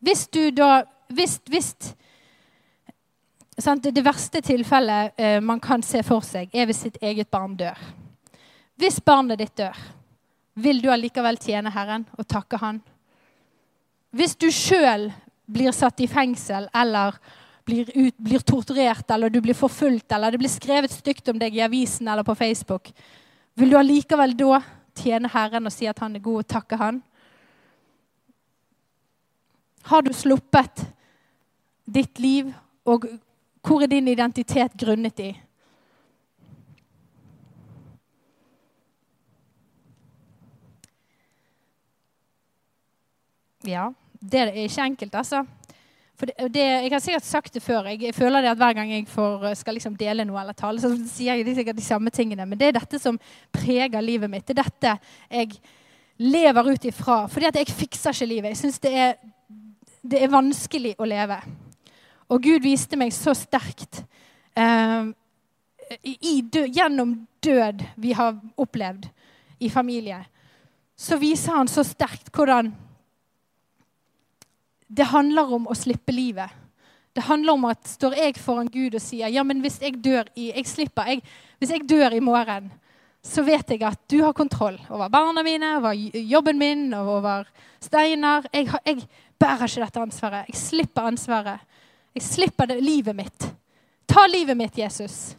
Hvis 0.00 0.28
du 0.28 0.50
da 0.50 0.84
Hvis, 1.10 1.40
hvis 1.50 1.74
sant, 3.58 3.84
Det 3.84 4.04
verste 4.04 4.40
tilfellet 4.40 5.18
eh, 5.18 5.40
man 5.42 5.60
kan 5.60 5.82
se 5.82 6.02
for 6.06 6.22
seg, 6.22 6.48
er 6.54 6.66
hvis 6.66 6.84
sitt 6.86 7.00
eget 7.02 7.28
barn 7.30 7.56
dør. 7.56 7.78
Hvis 8.78 9.00
barnet 9.04 9.38
ditt 9.38 9.56
dør, 9.58 9.76
vil 10.54 10.80
du 10.80 10.88
allikevel 10.90 11.36
tjene 11.36 11.72
Herren 11.74 12.06
og 12.16 12.28
takke 12.28 12.56
Han? 12.62 12.80
Hvis 14.10 14.36
du 14.36 14.48
sjøl 14.50 15.10
blir 15.50 15.74
satt 15.74 16.00
i 16.00 16.08
fengsel 16.10 16.68
eller 16.74 17.18
blir, 17.66 17.90
ut, 17.94 18.16
blir, 18.16 18.42
torturert 18.46 19.10
eller 19.10 19.30
du 19.30 19.40
blir 19.42 19.54
forfulgt 19.54 20.12
eller 20.12 20.32
det 20.32 20.40
blir 20.40 20.52
skrevet 20.52 20.94
stygt 20.94 21.28
om 21.28 21.38
deg 21.38 21.54
i 21.54 21.62
avisen 21.66 22.08
eller 22.08 22.26
på 22.26 22.34
Facebook, 22.38 22.90
vil 23.54 23.70
du 23.70 23.78
allikevel 23.78 24.34
da 24.38 24.60
tjene 25.00 25.30
Herren 25.32 25.68
og 25.68 25.74
si 25.74 25.88
at 25.90 25.98
han 26.02 26.16
er 26.16 26.24
god, 26.24 26.44
og 26.44 26.48
takke 26.48 26.78
Han? 26.80 27.02
Har 29.90 30.02
du 30.04 30.12
sluppet 30.14 30.84
ditt 31.88 32.20
liv, 32.20 32.52
og 32.84 33.06
hvor 33.64 33.82
er 33.82 33.90
din 33.90 34.08
identitet 34.08 34.76
grunnet 34.78 35.22
i? 35.24 35.30
Ja, 43.66 43.90
det 44.20 44.40
er 44.40 44.52
ikke 44.56 44.84
enkelt, 44.92 45.14
altså. 45.14 45.44
Det, 46.20 46.34
det, 46.52 46.62
jeg 46.62 46.92
har 46.92 47.00
sikkert 47.00 47.24
sagt 47.24 47.54
det 47.56 47.62
før. 47.64 47.86
Jeg, 47.88 48.02
jeg 48.02 48.14
føler 48.14 48.44
det 48.44 48.50
at 48.52 48.60
Hver 48.60 48.74
gang 48.76 48.92
jeg 48.92 49.06
får, 49.08 49.46
skal 49.60 49.76
liksom 49.78 49.96
dele 49.96 50.26
noe 50.28 50.40
eller 50.42 50.56
tale, 50.56 50.82
så 50.82 50.92
sier 51.08 51.40
jeg 51.40 51.56
sikkert 51.56 51.78
de 51.78 51.84
samme 51.84 52.12
tingene. 52.12 52.44
Men 52.46 52.60
det 52.60 52.68
er 52.68 52.78
dette 52.80 53.00
som 53.00 53.18
preger 53.54 54.04
livet 54.04 54.30
mitt. 54.32 54.44
Det 54.46 54.58
er 54.58 54.64
dette 54.64 54.96
jeg 55.30 55.60
lever 56.20 56.72
ut 56.74 56.84
ifra. 56.84 57.22
Fordi 57.32 57.48
at 57.48 57.60
jeg 57.60 57.72
fikser 57.72 58.16
ikke 58.16 58.28
livet. 58.28 58.52
Jeg 58.52 58.60
syns 58.60 58.82
det, 58.84 58.92
det, 60.02 60.20
er 60.20 60.32
vanskelig 60.32 60.94
å 61.00 61.08
leve. 61.08 61.40
Og 62.30 62.42
Gud 62.44 62.62
viste 62.64 62.98
meg 63.00 63.14
så 63.16 63.34
sterkt 63.34 64.02
eh, 64.54 65.08
død, 66.52 66.68
gjennom 66.68 67.16
død 67.42 67.86
vi 67.96 68.12
har 68.14 68.36
opplevd 68.60 69.08
i 69.60 69.72
familie. 69.72 70.20
Så 71.00 71.16
viser 71.20 71.56
han 71.56 71.68
så 71.68 71.84
sterkt 71.86 72.28
hvordan 72.36 72.74
det 74.90 75.06
handler 75.12 75.52
om 75.54 75.68
å 75.70 75.76
slippe 75.78 76.12
livet. 76.12 76.50
Det 77.14 77.22
handler 77.26 77.52
om 77.52 77.66
at 77.70 77.86
står 77.86 78.16
jeg 78.18 78.38
foran 78.42 78.70
Gud 78.70 78.94
og 78.98 79.02
sier 79.02 79.30
ja, 79.30 79.42
men 79.46 79.62
hvis 79.62 79.80
jeg 79.82 79.98
dør 80.02 80.28
i, 80.34 80.50
jeg 80.50 80.66
slipper, 80.66 81.10
jeg, 81.10 81.22
hvis 81.58 81.74
jeg 81.74 81.86
dør 81.90 82.14
i 82.14 82.22
morgen, 82.22 82.70
så 83.22 83.44
vet 83.44 83.70
jeg 83.70 83.82
at 83.84 84.00
du 84.10 84.20
har 84.22 84.34
kontroll 84.34 84.78
over 84.88 85.10
barna 85.12 85.44
mine, 85.46 85.74
over 85.78 85.94
jobben 85.94 86.58
min, 86.58 86.86
over 86.96 87.46
Steinar. 87.82 88.46
Jeg, 88.54 88.70
jeg 88.86 89.02
bærer 89.40 89.66
ikke 89.66 89.84
dette 89.84 90.02
ansvaret. 90.02 90.48
Jeg 90.48 90.60
slipper 90.60 91.10
ansvaret. 91.10 91.66
Jeg 92.16 92.24
slipper 92.26 92.70
det, 92.70 92.80
livet 92.82 93.16
mitt. 93.16 93.50
Ta 94.10 94.24
livet 94.26 94.56
mitt, 94.58 94.78
Jesus. 94.78 95.36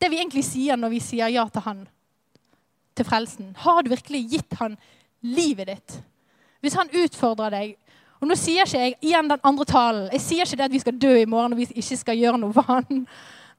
Det 0.00 0.08
vi 0.12 0.20
egentlig 0.20 0.44
sier 0.46 0.78
når 0.80 0.94
vi 0.94 1.02
sier 1.04 1.32
ja 1.34 1.44
til 1.52 1.66
Han, 1.66 1.84
til 2.96 3.08
frelsen. 3.08 3.52
Har 3.64 3.82
du 3.82 3.90
virkelig 3.92 4.22
gitt 4.36 4.56
Han 4.60 4.78
livet 5.26 5.72
ditt? 5.72 5.98
Hvis 6.64 6.78
Han 6.78 6.92
utfordrer 6.94 7.52
deg 7.52 7.74
og 8.24 8.30
nå 8.30 8.36
sier 8.40 8.64
ikke 8.64 8.80
jeg 8.80 8.94
igjen 9.04 9.28
den 9.28 9.42
andre 9.44 9.64
talen. 9.68 10.04
Jeg 10.14 10.22
sier 10.24 10.48
ikke 10.48 10.56
det 10.56 10.68
at 10.70 10.72
vi 10.72 10.80
skal 10.80 10.96
dø 10.96 11.12
i 11.20 11.28
morgen 11.28 11.52
og 11.52 11.58
vi 11.60 11.66
ikke 11.76 11.98
skal 12.00 12.16
gjøre 12.16 12.40
noe 12.40 12.64
han. 12.70 13.02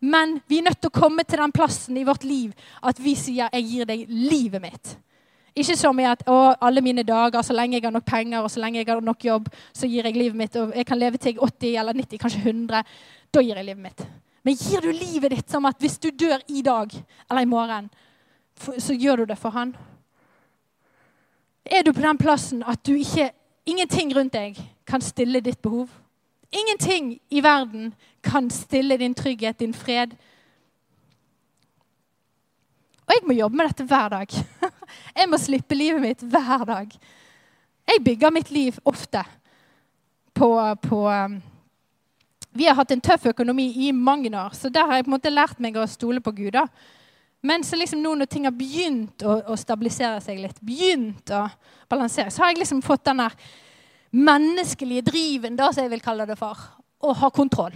Men 0.02 0.40
vi 0.50 0.58
er 0.58 0.66
nødt 0.66 0.80
til 0.82 0.90
å 0.90 1.00
komme 1.00 1.24
til 1.24 1.38
den 1.38 1.54
plassen 1.54 2.00
i 2.02 2.06
vårt 2.08 2.26
liv 2.26 2.54
at 2.82 2.98
vi 3.00 3.14
sier 3.16 3.50
'jeg 3.54 3.64
gir 3.70 3.86
deg 3.86 4.08
livet 4.10 4.62
mitt'. 4.62 4.96
Ikke 5.56 5.78
som 5.78 6.00
i 6.00 6.04
at 6.04 6.24
å, 6.28 6.56
alle 6.60 6.82
mine 6.82 7.04
dager, 7.04 7.42
så 7.42 7.54
lenge 7.54 7.78
jeg 7.78 7.84
har 7.84 7.92
nok 7.92 8.06
penger 8.06 8.42
og 8.42 8.52
så 8.52 8.60
lenge 8.60 8.78
jeg 8.80 8.88
har 8.88 9.02
nok 9.02 9.24
jobb, 9.24 9.48
så 9.74 9.88
gir 9.88 10.04
jeg 10.04 10.16
livet 10.16 10.36
mitt. 10.36 10.56
Og 10.56 10.74
jeg 10.76 10.86
kan 10.86 11.00
leve 11.00 11.18
til 11.18 11.38
80 11.40 11.78
eller 11.80 11.94
90, 11.94 12.18
kanskje 12.18 12.42
100. 12.42 12.84
Da 13.32 13.40
gir 13.40 13.56
jeg 13.56 13.66
livet 13.66 13.84
mitt. 13.84 14.06
Men 14.44 14.56
gir 14.56 14.82
du 14.82 14.92
livet 14.92 15.32
ditt 15.32 15.50
som 15.50 15.66
at 15.66 15.80
hvis 15.80 15.98
du 15.98 16.10
dør 16.10 16.42
i 16.50 16.62
dag 16.62 16.92
eller 17.30 17.42
i 17.42 17.46
morgen, 17.46 17.90
så 18.58 18.94
gjør 18.94 19.16
du 19.18 19.26
det 19.26 19.38
for 19.38 19.50
han? 19.50 19.76
Er 21.66 21.84
du 21.84 21.94
på 21.94 22.02
den 22.02 22.18
plassen 22.18 22.64
at 22.64 22.84
du 22.86 22.96
ikke 22.96 23.32
Ingenting 23.66 24.14
rundt 24.14 24.34
deg 24.34 24.60
kan 24.86 25.02
stille 25.02 25.42
ditt 25.42 25.62
behov. 25.62 25.90
Ingenting 26.54 27.20
i 27.30 27.42
verden 27.42 27.94
kan 28.24 28.50
stille 28.50 28.98
din 28.98 29.14
trygghet, 29.14 29.60
din 29.60 29.74
fred. 29.74 30.14
Og 33.06 33.14
jeg 33.14 33.26
må 33.26 33.34
jobbe 33.38 33.58
med 33.58 33.70
dette 33.70 33.86
hver 33.90 34.10
dag. 34.10 34.38
Jeg 35.16 35.30
må 35.30 35.38
slippe 35.38 35.76
livet 35.76 36.02
mitt 36.02 36.22
hver 36.22 36.64
dag. 36.66 36.94
Jeg 37.88 38.04
bygger 38.06 38.34
mitt 38.34 38.52
liv 38.52 38.78
ofte 38.86 39.22
på, 40.34 40.50
på 40.82 41.00
um, 41.10 41.36
Vi 42.52 42.66
har 42.66 42.78
hatt 42.80 42.92
en 42.92 43.02
tøff 43.02 43.26
økonomi 43.30 43.68
i 43.88 43.92
mange 43.92 44.32
år, 44.34 44.54
så 44.54 44.70
der 44.70 44.88
har 44.88 44.96
jeg 44.96 45.06
på 45.06 45.12
en 45.12 45.16
måte 45.18 45.34
lært 45.34 45.60
meg 45.60 45.78
å 45.78 45.88
stole 45.90 46.22
på 46.24 46.32
Gud. 46.32 46.54
da. 46.54 46.66
Men 47.46 47.64
så 47.64 47.78
liksom 47.78 48.02
nå 48.02 48.16
når 48.18 48.30
ting 48.32 48.48
har 48.48 48.56
begynt 48.56 49.22
å, 49.26 49.38
å, 49.54 49.58
stabilisere 49.60 50.22
seg 50.24 50.40
litt, 50.42 50.58
begynt 50.66 51.30
å 51.36 51.44
balansere, 51.92 52.32
så 52.34 52.42
har 52.42 52.54
jeg 52.54 52.64
liksom 52.64 52.82
fått 52.86 53.06
den 53.06 53.22
der 53.22 53.36
menneskelige 54.16 55.06
driven, 55.06 55.58
da, 55.60 55.70
som 55.74 55.86
jeg 55.86 55.94
vil 55.94 56.04
kalle 56.06 56.26
det 56.26 56.38
for, 56.40 56.58
å 57.06 57.14
ha 57.20 57.30
kontroll. 57.34 57.76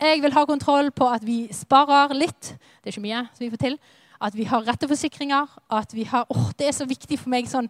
Jeg 0.00 0.20
vil 0.22 0.34
ha 0.36 0.44
kontroll 0.48 0.90
på 0.96 1.08
at 1.08 1.24
vi 1.24 1.46
sparer 1.56 2.14
litt. 2.16 2.52
Det 2.80 2.88
er 2.88 2.94
ikke 2.94 3.04
mye 3.04 3.22
som 3.32 3.44
vi 3.44 3.52
får 3.52 3.62
til. 3.64 3.78
At 4.22 4.36
vi 4.36 4.46
har 4.48 4.64
rette 4.64 4.88
forsikringer. 4.88 5.48
At 5.72 5.92
vi 5.96 6.04
har, 6.08 6.26
åh, 6.32 6.50
Det 6.56 6.68
er 6.68 6.76
så 6.76 6.86
viktig 6.88 7.18
for 7.20 7.32
meg 7.32 7.48
sånn 7.48 7.68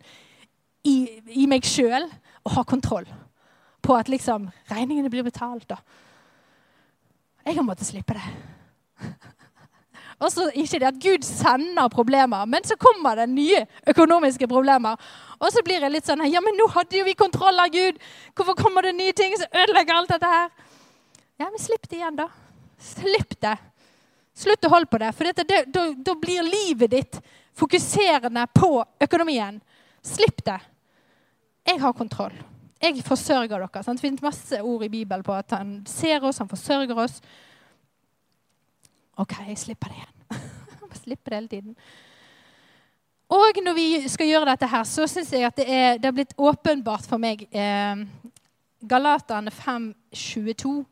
i, 0.87 1.23
i 1.43 1.47
meg 1.51 1.67
sjøl 1.67 2.07
å 2.47 2.53
ha 2.59 2.67
kontroll 2.67 3.07
på 3.83 3.95
at 3.95 4.11
liksom 4.11 4.49
regningene 4.71 5.11
blir 5.11 5.27
betalt. 5.27 5.71
og 5.71 7.47
Jeg 7.47 7.57
har 7.57 7.67
måttet 7.67 7.91
slippe 7.91 8.19
det. 8.19 8.27
Og 10.16 10.33
så 10.33 10.48
Ikke 10.55 10.81
det 10.81 10.88
at 10.88 11.00
Gud 11.02 11.24
sender 11.24 11.88
problemer, 11.92 12.46
men 12.48 12.64
så 12.64 12.76
kommer 12.81 13.18
det 13.20 13.29
nye 13.29 13.66
økonomiske 13.87 14.48
problemer. 14.48 14.96
Og 15.38 15.52
så 15.52 15.62
blir 15.64 15.83
jeg 15.85 15.92
litt 15.92 16.09
sånn 16.09 16.24
Ja, 16.31 16.40
men 16.40 16.57
nå 16.57 16.68
hadde 16.72 16.96
jo 16.96 17.05
vi 17.05 17.14
kontroll 17.14 17.61
av 17.61 17.68
Gud. 17.72 18.00
Hvorfor 18.35 18.57
kommer 18.57 18.83
det 18.83 18.96
nye 18.96 19.12
ting 19.12 19.37
som 19.37 19.52
ødelegger 19.52 19.94
alt 19.94 20.14
dette 20.14 20.33
her? 20.33 20.50
Ja, 21.37 21.50
men 21.50 21.61
slipp 21.61 21.88
det 21.88 21.98
igjen, 21.98 22.16
da. 22.16 22.31
Slipp 22.81 23.37
det. 23.40 23.57
Slutt 24.37 24.64
å 24.64 24.72
holde 24.72 24.88
på 24.92 25.00
det. 25.00 25.12
For 25.16 25.33
da 25.33 26.14
blir 26.20 26.44
livet 26.44 26.92
ditt 26.92 27.20
fokuserende 27.57 28.46
på 28.57 28.85
økonomien. 29.00 29.61
Slipp 30.05 30.44
det. 30.44 30.59
Jeg 31.66 31.81
har 31.81 31.96
kontroll. 31.96 32.37
Jeg 32.81 33.00
forsørger 33.05 33.59
dere. 33.59 33.83
Sant? 33.83 33.98
Det 34.00 34.05
finnes 34.05 34.24
masse 34.24 34.61
ord 34.61 34.85
i 34.85 34.92
Bibelen 34.92 35.24
på 35.24 35.35
at 35.35 35.57
han 35.57 35.79
ser 35.88 36.24
oss, 36.24 36.38
han 36.38 36.50
forsørger 36.50 37.00
oss. 37.07 37.20
OK, 39.16 39.38
jeg 39.48 39.59
slipper 39.59 39.92
det 39.92 40.00
igjen. 40.00 40.42
jeg 40.90 41.00
slipper 41.02 41.33
det 41.33 41.38
hele 41.40 41.48
tiden. 41.48 41.76
Og 43.37 43.62
når 43.64 43.74
vi 43.74 43.87
skal 44.09 44.29
gjøre 44.31 44.50
dette 44.52 44.68
her, 44.70 44.85
så 44.87 45.07
syns 45.11 45.33
jeg 45.33 45.46
at 45.48 45.57
det 45.59 45.66
er, 45.66 45.96
det 45.98 46.11
er 46.11 46.14
blitt 46.14 46.37
åpenbart 46.38 47.09
for 47.09 47.18
meg 47.18 47.42
eh, 47.50 48.05
Galaterne 48.87 49.50
5, 49.50 49.88
22 50.14 50.85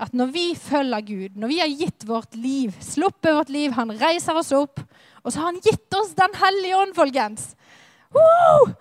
at 0.00 0.14
når 0.16 0.30
vi 0.32 0.46
følger 0.56 1.00
Gud, 1.04 1.36
når 1.36 1.50
vi 1.50 1.58
har 1.60 1.68
gitt 1.68 2.06
vårt 2.08 2.34
liv, 2.34 2.72
sluppet 2.80 3.34
vårt 3.36 3.50
liv, 3.52 3.72
han 3.76 3.92
reiser 4.00 4.36
oss 4.36 4.52
opp, 4.56 4.80
og 5.20 5.32
så 5.32 5.42
har 5.42 5.50
han 5.50 5.60
gitt 5.60 5.96
oss 5.98 6.14
Den 6.16 6.36
hellige 6.40 6.76
ånd, 6.76 6.94
folkens. 6.96 7.50
Woo! 8.14 8.72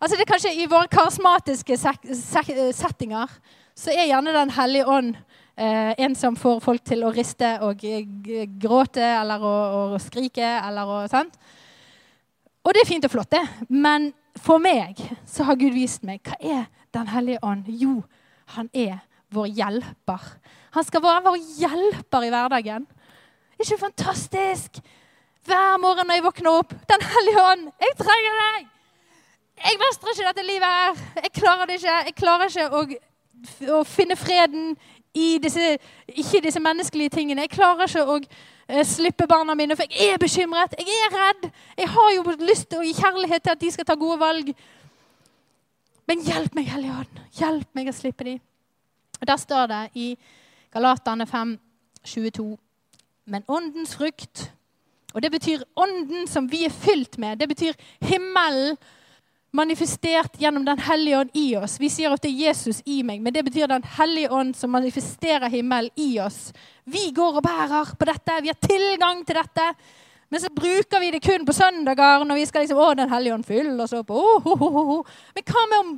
Altså 0.00 0.16
det 0.16 0.24
er 0.24 0.30
kanskje 0.30 0.54
I 0.56 0.68
våre 0.68 0.88
karismatiske 0.92 1.76
settinger 2.76 3.32
så 3.76 3.92
er 3.92 4.08
gjerne 4.08 4.32
Den 4.32 4.52
hellige 4.56 4.88
ånd 4.88 5.14
en 5.56 6.14
som 6.18 6.36
får 6.36 6.58
folk 6.60 6.82
til 6.84 7.04
å 7.06 7.12
riste 7.14 7.54
og 7.64 7.80
gråte 8.60 9.00
eller 9.00 9.40
å, 9.40 9.54
å 9.94 10.00
skrike. 10.02 10.44
eller 10.44 10.84
å, 10.84 10.98
sant? 11.08 11.38
Og 12.66 12.74
det 12.74 12.82
er 12.82 12.88
fint 12.88 13.06
og 13.06 13.12
flott, 13.14 13.30
det. 13.32 13.42
Men 13.70 14.10
for 14.42 14.60
meg 14.60 15.00
så 15.28 15.46
har 15.48 15.58
Gud 15.60 15.72
vist 15.76 16.04
meg 16.04 16.20
hva 16.26 16.38
er 16.40 16.66
Den 16.94 17.08
hellige 17.12 17.42
ånd. 17.44 17.66
Jo, 17.68 18.02
han 18.56 18.70
er 18.72 19.02
vår 19.32 19.50
hjelper. 19.52 20.22
Han 20.72 20.84
skal 20.86 21.02
være 21.04 21.24
vår 21.26 21.36
hjelper 21.58 22.24
i 22.24 22.30
hverdagen. 22.32 22.86
Ikke 23.60 23.76
fantastisk? 23.80 24.80
Hver 25.46 25.76
morgen 25.82 26.08
når 26.08 26.18
jeg 26.18 26.24
våkner 26.24 26.58
opp 26.62 26.72
Den 26.88 27.04
hellige 27.04 27.42
ånd, 27.52 27.68
jeg 27.80 27.98
trenger 28.00 28.40
deg! 28.42 28.72
Jeg 29.56 29.78
mestrer 29.80 30.12
ikke 30.12 30.30
dette 30.30 30.44
livet 30.44 30.72
her. 30.72 31.04
Jeg 31.24 31.32
klarer 31.38 31.68
det 31.68 31.78
ikke. 31.78 31.92
Jeg 32.08 32.14
klarer 32.18 32.50
ikke 32.50 32.66
å, 32.68 33.78
å 33.78 33.84
finne 33.88 34.16
freden 34.20 34.74
i 35.16 35.38
disse, 35.42 35.76
ikke 36.08 36.42
disse 36.44 36.60
menneskelige 36.60 37.14
tingene. 37.16 37.46
Jeg 37.46 37.54
klarer 37.56 37.88
ikke 37.88 38.04
å 38.04 38.16
uh, 38.20 38.82
slippe 38.84 39.28
barna 39.30 39.56
mine, 39.56 39.76
for 39.78 39.88
jeg 39.88 40.14
er 40.14 40.20
bekymret. 40.20 40.76
Jeg 40.78 41.04
er 41.06 41.14
redd. 41.16 41.46
Jeg 41.78 41.88
har 41.94 42.10
jo 42.16 42.24
lyst 42.44 42.68
til 42.70 42.82
å 42.82 42.86
gi 42.86 42.96
kjærlighet 42.98 43.44
til 43.44 43.54
at 43.54 43.62
de 43.62 43.70
skal 43.74 43.88
ta 43.88 43.96
gode 43.98 44.18
valg. 44.20 44.52
Men 46.06 46.22
hjelp 46.26 46.54
meg, 46.54 46.68
Hellige 46.70 46.98
Ånd. 47.00 47.22
Hjelp 47.38 47.78
meg 47.78 47.90
å 47.90 47.96
slippe 47.96 48.26
dem. 48.28 48.42
Og 49.20 49.26
Der 49.26 49.40
står 49.40 49.72
det 49.72 49.82
i 49.94 50.10
Galatane 50.74 51.26
5, 51.26 51.56
22. 52.04 52.50
Men 53.26 53.48
åndens 53.48 53.96
frukt, 53.96 54.50
og 55.14 55.22
det 55.22 55.32
betyr 55.32 55.64
ånden 55.76 56.28
som 56.28 56.46
vi 56.50 56.66
er 56.66 56.74
fylt 56.74 57.16
med, 57.18 57.40
det 57.40 57.48
betyr 57.48 57.72
himmelen 58.04 58.76
manifestert 59.56 60.36
gjennom 60.40 60.64
Den 60.64 60.78
hellige 60.78 61.18
ånd 61.18 61.30
i 61.34 61.46
oss. 61.56 61.78
Vi 61.80 61.88
sier 61.92 62.12
at 62.12 62.22
det 62.22 62.30
er 62.30 62.48
Jesus 62.50 62.82
i 62.84 63.00
meg, 63.06 63.22
men 63.24 63.34
det 63.34 63.44
betyr 63.46 63.70
Den 63.70 63.86
hellige 63.96 64.30
ånd 64.32 64.56
som 64.56 64.72
manifesterer 64.74 65.48
himmelen 65.52 65.90
i 65.96 66.18
oss. 66.20 66.52
Vi 66.84 67.10
går 67.16 67.40
og 67.40 67.46
bærer 67.46 67.94
på 67.98 68.08
dette. 68.08 68.40
Vi 68.42 68.52
har 68.52 68.60
tilgang 68.60 69.24
til 69.26 69.40
dette. 69.40 69.70
Men 70.28 70.42
så 70.42 70.50
bruker 70.50 71.00
vi 71.00 71.10
det 71.14 71.22
kun 71.22 71.46
på 71.46 71.54
søndager 71.54 72.24
når 72.26 72.40
vi 72.40 72.46
skal 72.46 72.64
liksom, 72.64 72.80
å, 72.82 72.94
Den 72.98 73.10
hellige 73.10 73.34
ånd 73.34 73.46
fyller 73.46 73.84
oss 73.84 73.94
opp. 73.94 74.10
Oh, 74.10 74.46
oh, 74.46 74.62
oh, 74.62 74.90
oh. 74.98 75.20
Men 75.34 75.46
hva 75.46 75.66
med 75.70 75.78
om 75.84 75.92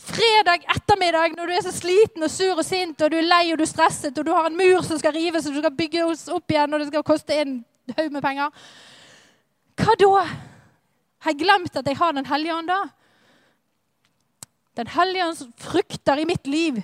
fredag 0.00 0.64
ettermiddag 0.76 1.34
når 1.36 1.46
du 1.46 1.54
er 1.54 1.64
så 1.64 1.72
sliten 1.76 2.24
og 2.24 2.32
sur 2.32 2.54
og 2.56 2.64
sint 2.64 3.02
og 3.04 3.10
du 3.12 3.18
er 3.18 3.26
lei 3.26 3.42
og 3.52 3.58
du 3.60 3.66
er 3.66 3.68
stresset 3.68 4.16
og 4.16 4.24
du 4.24 4.30
har 4.32 4.46
en 4.48 4.56
mur 4.56 4.80
som 4.86 4.96
skal 5.00 5.12
rives 5.12 5.44
og 5.44 5.52
du 5.52 5.60
skal 5.60 5.74
bygge 5.76 6.06
oss 6.06 6.22
opp 6.32 6.52
igjen 6.52 6.72
og 6.72 6.80
det 6.80 6.88
skal 6.88 7.04
koste 7.04 7.36
en 7.36 7.58
haug 7.98 8.14
med 8.14 8.24
penger? 8.24 8.48
Hva 9.80 9.96
da? 10.00 10.24
Har 11.20 11.34
jeg 11.34 11.42
glemt 11.42 11.76
at 11.76 11.88
jeg 11.88 12.00
har 12.00 12.16
Den 12.16 12.28
hellige 12.28 12.56
ånd 12.56 12.68
da? 12.68 12.80
Den 14.80 14.90
hellige 14.94 15.26
ånds 15.28 15.44
frukter 15.60 16.20
i 16.20 16.26
mitt 16.28 16.46
liv. 16.48 16.80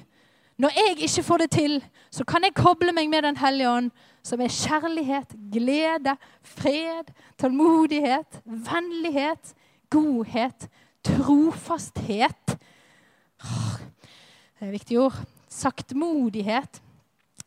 Når 0.61 0.73
jeg 0.77 0.97
ikke 1.09 1.25
får 1.25 1.45
det 1.45 1.51
til, 1.57 1.79
så 2.13 2.25
kan 2.29 2.45
jeg 2.45 2.57
koble 2.57 2.93
meg 2.97 3.09
med 3.13 3.25
Den 3.25 3.37
hellige 3.41 3.71
ånd, 3.71 3.91
som 4.25 4.41
er 4.41 4.53
kjærlighet, 4.53 5.37
glede, 5.53 6.17
fred, 6.43 7.13
tålmodighet, 7.41 8.41
vennlighet, 8.45 9.55
godhet, 9.91 10.69
trofasthet 11.07 12.57
det 14.57 14.67
er 14.67 14.71
viktige 14.71 15.01
ord. 15.01 15.17
Saktmodighet 15.49 16.81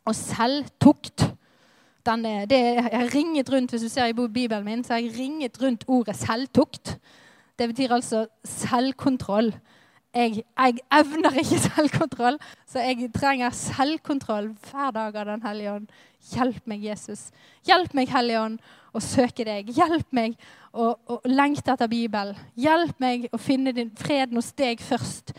og 0.06 0.16
selvtukt. 0.16 1.26
Den 2.06 2.26
er, 2.26 2.46
det, 2.46 2.60
har 2.84 3.16
ringet 3.16 3.52
rundt, 3.52 3.72
Hvis 3.72 3.82
du 3.82 3.90
ser 3.90 4.06
i 4.06 4.14
Bibelen 4.14 4.66
min, 4.66 4.84
så 4.84 4.94
har 4.94 5.00
jeg 5.00 5.18
ringet 5.18 5.62
rundt 5.62 5.84
ordet 5.88 6.16
selvtukt. 6.16 6.98
Det 7.60 7.68
betyr 7.70 7.94
altså 7.94 8.28
selvkontroll. 8.44 9.54
Jeg, 10.10 10.41
jeg, 10.41 10.80
evner 10.89 11.36
ikke 11.38 11.60
selvkontroll, 11.62 12.39
så 12.65 12.82
jeg 12.82 13.12
trenger 13.13 13.54
selvkontroll 13.54 14.48
hver 14.72 14.95
dag 14.95 15.19
av 15.22 15.30
Den 15.30 15.43
hellige 15.45 15.74
ånd. 15.76 15.91
Hjelp 16.34 16.65
meg, 16.67 16.82
Jesus. 16.84 17.28
Hjelp 17.67 17.93
meg, 17.93 18.10
Hellige 18.10 18.41
ånd, 18.41 18.58
å 18.89 19.02
søke 19.04 19.45
deg. 19.45 19.69
Hjelp 19.69 20.10
meg 20.15 20.34
å, 20.74 20.95
å 20.98 21.19
lengte 21.30 21.76
etter 21.76 21.91
Bibelen. 21.91 22.38
Hjelp 22.58 22.98
meg 23.00 23.30
å 23.32 23.38
finne 23.38 23.74
din 23.76 23.93
freden 23.98 24.41
hos 24.41 24.50
deg 24.58 24.82
først 24.82 25.36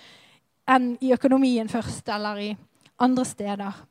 enn 0.71 0.93
i 1.03 1.11
økonomien 1.17 1.69
først 1.69 2.09
eller 2.15 2.39
i 2.39 2.51
andre 3.03 3.27
steder. 3.27 3.87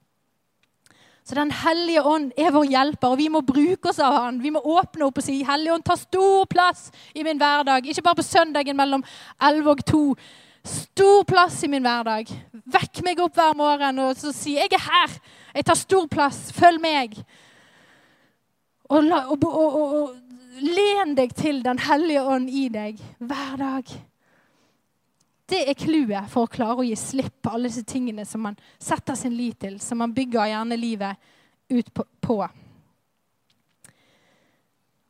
Så 1.27 1.35
Den 1.35 1.51
hellige 1.51 2.01
ånd 2.01 2.31
er 2.39 2.53
vår 2.55 2.71
hjelper, 2.71 3.11
og 3.11 3.19
vi 3.19 3.27
må 3.29 3.43
bruke 3.45 3.91
oss 3.91 3.99
av 4.01 4.15
han. 4.15 4.39
Vi 4.41 4.49
må 4.49 4.63
åpne 4.63 5.05
opp 5.05 5.19
og 5.19 5.25
si 5.27 5.43
Hellige 5.45 5.75
ånd, 5.75 5.85
ta 5.85 5.99
stor 5.99 6.47
plass 6.49 6.87
i 7.13 7.21
min 7.27 7.37
hverdag. 7.37 7.85
Ikke 7.85 8.01
bare 8.01 8.17
på 8.17 8.25
søndagen 8.25 8.79
mellom 8.79 9.03
11 9.37 9.69
og 9.69 9.83
2. 9.91 9.99
Stor 10.63 11.23
plass 11.23 11.63
i 11.63 11.69
min 11.71 11.85
hverdag. 11.85 12.29
Vekk 12.69 13.03
meg 13.05 13.21
opp 13.23 13.37
hver 13.39 13.55
morgen 13.57 13.99
og 14.03 14.17
så 14.17 14.33
si 14.35 14.55
'Jeg 14.55 14.73
er 14.73 14.85
her. 14.91 15.19
Jeg 15.55 15.65
tar 15.65 15.75
stor 15.75 16.07
plass. 16.07 16.51
Følg 16.51 16.81
meg.' 16.81 17.23
Og, 18.89 19.05
og, 19.05 19.43
og, 19.43 19.93
og 19.93 20.15
len 20.61 21.15
deg 21.15 21.35
til 21.35 21.63
Den 21.63 21.79
hellige 21.79 22.23
ånd 22.23 22.49
i 22.49 22.69
deg 22.69 22.97
hver 23.19 23.57
dag. 23.57 23.83
Det 25.49 25.69
er 25.69 25.77
clouet 25.77 26.29
for 26.29 26.45
å 26.45 26.51
klare 26.51 26.83
å 26.83 26.85
gi 26.85 26.95
slipp 26.95 27.41
på 27.41 27.53
alle 27.53 27.69
disse 27.71 27.83
tingene 27.83 28.25
som 28.25 28.41
man 28.45 28.57
setter 28.77 29.15
sin 29.17 29.33
lit 29.33 29.59
til, 29.59 29.79
som 29.79 29.97
man 29.97 30.13
bygger 30.13 30.51
gjerne 30.51 30.77
livet 30.77 31.17
ut 31.69 31.89
på. 32.21 32.37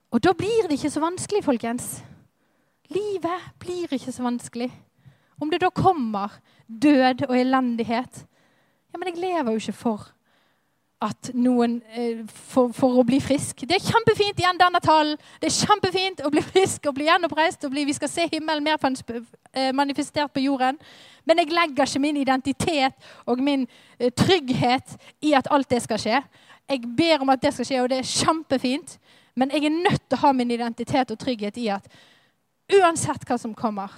Og 0.09 0.23
da 0.23 0.33
blir 0.33 0.67
det 0.67 0.77
ikke 0.79 0.91
så 0.91 1.03
vanskelig, 1.03 1.43
folkens. 1.43 1.89
Livet 2.89 3.51
blir 3.59 3.91
ikke 3.93 4.13
så 4.15 4.23
vanskelig. 4.25 4.71
Om 5.39 5.51
det 5.51 5.61
da 5.63 5.69
kommer 5.73 6.39
død 6.67 7.25
og 7.29 7.35
elendighet 7.37 8.25
Ja, 8.89 8.97
men 8.97 9.11
jeg 9.11 9.21
lever 9.21 9.53
jo 9.53 9.61
ikke 9.61 9.77
for 9.77 10.07
at 10.99 11.29
noen 11.31 11.77
eh, 11.95 12.25
for, 12.27 12.73
for, 12.75 12.97
å 12.99 13.05
bli 13.07 13.21
frisk. 13.23 13.61
Det 13.63 13.77
er 13.77 13.85
kjempefint 13.85 14.41
igjen 14.41 14.57
denne 14.59 14.81
talen. 14.83 15.15
Det 15.39 15.47
er 15.47 15.55
kjempefint 15.55 16.23
å 16.27 16.31
bli 16.33 16.43
frisk 16.43 16.89
og 16.89 16.97
bli 16.97 17.07
gjenoppreist. 17.07 17.63
og 17.63 17.71
bli, 17.71 17.85
Vi 17.87 17.95
skal 17.95 18.11
se 18.11 18.25
himmelen 18.33 18.65
mer 18.65 18.81
eh, 18.83 19.71
manifestert 19.71 20.33
på 20.33 20.43
jorden. 20.43 20.79
Men 21.23 21.39
jeg 21.39 21.53
legger 21.55 21.87
ikke 21.87 22.03
min 22.03 22.19
identitet 22.19 23.09
og 23.25 23.39
min 23.39 23.67
eh, 23.97 24.11
trygghet 24.11 24.97
i 25.21 25.33
at 25.37 25.47
alt 25.51 25.69
det 25.69 25.81
skal 25.85 26.01
skje. 26.03 26.21
Jeg 26.69 26.91
ber 26.97 27.23
om 27.23 27.31
at 27.31 27.41
det 27.41 27.53
skal 27.53 27.65
skje, 27.65 27.81
og 27.81 27.89
det 27.89 28.01
er 28.01 28.11
kjempefint. 28.11 28.99
Men 29.39 29.55
jeg 29.55 29.69
er 29.69 29.79
nødt 29.79 30.03
til 30.03 30.19
å 30.19 30.23
ha 30.25 30.33
min 30.35 30.51
identitet 30.51 31.15
og 31.15 31.19
trygghet 31.19 31.57
i 31.57 31.69
at 31.71 31.87
uansett 32.75 33.23
hva 33.23 33.39
som 33.39 33.55
kommer, 33.55 33.93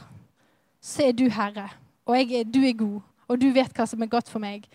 så 0.82 1.08
er 1.08 1.16
du 1.16 1.28
herre. 1.30 1.70
Og 2.10 2.18
jeg, 2.18 2.46
du 2.50 2.60
er 2.66 2.78
god, 2.78 3.00
og 3.30 3.42
du 3.42 3.52
vet 3.54 3.74
hva 3.78 3.86
som 3.88 4.02
er 4.02 4.12
godt 4.12 4.30
for 4.30 4.42
meg. 4.44 4.66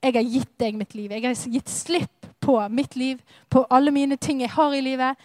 Jeg 0.00 0.14
har 0.16 0.24
gitt 0.24 0.52
deg 0.60 0.76
mitt 0.78 0.94
liv. 0.94 1.12
Jeg 1.12 1.24
har 1.24 1.52
gitt 1.52 1.72
slipp 1.72 2.28
på 2.40 2.56
mitt 2.72 2.96
liv, 2.96 3.20
på 3.48 3.64
alle 3.70 3.92
mine 3.92 4.16
ting 4.16 4.40
jeg 4.40 4.52
har 4.54 4.74
i 4.76 4.84
livet. 4.84 5.16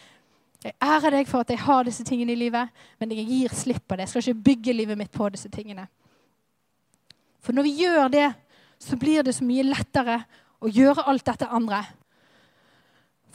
Jeg 0.65 0.73
ærer 0.81 1.19
deg 1.19 1.27
for 1.29 1.45
at 1.45 1.51
jeg 1.53 1.61
har 1.61 1.85
disse 1.85 2.03
tingene 2.03 2.33
i 2.33 2.39
livet, 2.39 2.71
men 2.99 3.11
jeg 3.13 3.27
gir 3.29 3.53
slipp 3.53 3.83
på 3.87 3.95
det. 3.95 4.07
Jeg 4.07 4.09
skal 4.09 4.23
ikke 4.23 4.47
bygge 4.49 4.73
livet 4.73 4.97
mitt 4.97 5.11
på 5.13 5.29
disse 5.29 5.51
tingene. 5.53 5.85
For 7.43 7.53
når 7.53 7.67
vi 7.67 7.75
gjør 7.83 8.07
det, 8.09 8.31
så 8.81 8.97
blir 8.97 9.23
det 9.23 9.35
så 9.37 9.45
mye 9.45 9.67
lettere 9.67 10.17
å 10.59 10.71
gjøre 10.71 11.05
alt 11.05 11.25
dette 11.27 11.51
andre. 11.53 11.83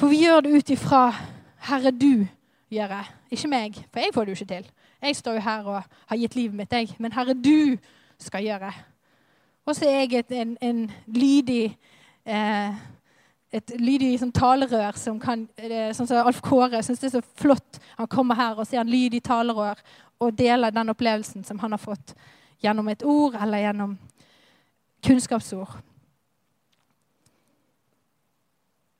For 0.01 0.11
vi 0.11 0.25
gjør 0.25 0.43
det 0.45 0.57
ut 0.57 0.71
ifra 0.71 1.03
'Herre, 1.61 1.90
du 1.90 2.27
gjør 2.71 2.88
det', 2.88 3.11
Ikke 3.31 3.49
meg, 3.49 3.75
for 3.93 4.01
jeg 4.01 4.14
får 4.14 4.25
det 4.25 4.31
jo 4.31 4.45
ikke 4.45 4.55
til. 4.55 4.71
Jeg 5.02 5.16
står 5.16 5.38
jo 5.38 5.40
her 5.40 5.64
og 5.64 5.82
har 6.06 6.16
gitt 6.16 6.36
livet 6.36 6.56
mitt, 6.56 6.72
jeg. 6.72 6.94
Men 6.98 7.12
Herre, 7.12 7.34
du 7.34 7.76
skal 8.18 8.44
gjøre. 8.44 8.72
Og 9.66 9.76
så 9.76 9.88
er 9.88 10.00
jeg 10.04 10.14
et, 10.20 10.32
en, 10.32 10.56
en, 10.60 10.90
lydig 11.06 11.76
eh, 12.26 12.80
et 13.50 13.72
lydig 13.80 14.12
sånn, 14.20 14.32
talerør 14.34 14.98
som 14.98 15.18
kan 15.22 15.46
eh, 15.58 15.90
Sånn 15.96 16.06
som 16.06 16.20
Alf 16.22 16.38
Kåre 16.44 16.82
syns 16.86 17.00
det 17.02 17.10
er 17.10 17.16
så 17.18 17.22
flott. 17.40 17.80
Han 17.98 18.10
kommer 18.10 18.38
her 18.38 18.58
og 18.58 18.68
ser 18.68 18.82
en 18.82 18.90
lydig 18.92 19.22
talerør 19.26 19.80
og 20.20 20.36
deler 20.36 20.74
den 20.74 20.92
opplevelsen 20.92 21.46
som 21.48 21.58
han 21.62 21.74
har 21.74 21.80
fått 21.80 22.14
gjennom 22.60 22.88
et 22.92 23.02
ord 23.02 23.38
eller 23.40 23.64
gjennom 23.64 23.96
kunnskapsord. 25.06 25.78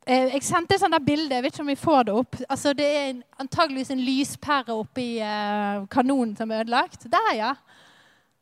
jeg 0.11 0.43
sendte 0.43 0.75
et 0.75 0.81
sånt 0.81 0.97
bilde. 1.05 1.35
Jeg 1.35 1.43
vet 1.45 1.53
ikke 1.53 1.63
om 1.63 1.71
vi 1.71 1.79
får 1.79 2.07
det 2.07 2.13
opp. 2.19 2.37
Altså, 2.49 2.73
det 2.75 2.87
er 2.87 3.11
antageligvis 3.39 3.91
en 3.93 4.03
lyspære 4.03 4.75
oppi 4.75 5.07
eh, 5.23 5.83
kanonen 5.91 6.35
som 6.35 6.51
er 6.51 6.65
ødelagt. 6.65 7.05
Der, 7.11 7.33
ja. 7.37 7.53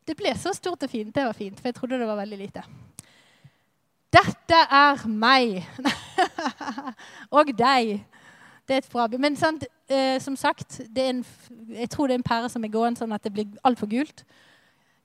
Det 0.07 0.15
ble 0.17 0.33
så 0.37 0.53
stort 0.57 0.83
og 0.83 0.89
fint. 0.89 1.13
Det 1.15 1.25
var 1.25 1.37
fint, 1.37 1.59
for 1.59 1.69
jeg 1.69 1.75
trodde 1.77 1.99
det 2.01 2.07
var 2.09 2.17
veldig 2.17 2.39
lite. 2.39 2.63
Dette 4.09 4.61
er 4.79 5.03
meg. 5.05 5.59
og 7.37 7.51
deg. 7.53 7.99
Det 8.65 8.75
er 8.75 8.81
et 8.83 8.89
bra 8.91 9.07
Men 9.17 9.35
sant, 9.37 9.65
eh, 9.89 10.17
som 10.21 10.35
sagt, 10.35 10.81
en, 10.97 11.25
jeg 11.69 11.89
tror 11.89 12.07
det 12.07 12.13
er 12.15 12.23
en 12.23 12.29
pære 12.31 12.49
som 12.49 12.63
er 12.63 12.73
gående 12.73 13.01
sånn 13.01 13.13
at 13.13 13.23
det 13.23 13.33
blir 13.33 13.61
altfor 13.63 13.89
gult. 13.89 14.25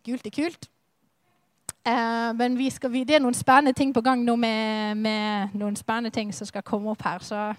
Gult 0.05 0.27
er 0.27 0.33
kult. 0.33 0.69
Eh, 1.87 2.35
men 2.37 2.59
vi 2.59 2.71
skal, 2.71 2.93
det 3.05 3.19
er 3.19 3.21
noen 3.21 3.37
spennende 3.37 3.77
ting 3.77 3.91
på 3.95 4.01
gang 4.01 4.23
nå 4.25 4.37
med, 4.41 4.97
med, 4.97 5.57
noen 5.59 5.77
spennende 5.77 6.11
ting 6.15 6.31
som 6.33 6.49
skal 6.49 6.65
komme 6.65 6.91
opp 6.95 7.05
her. 7.05 7.21
Så 7.21 7.51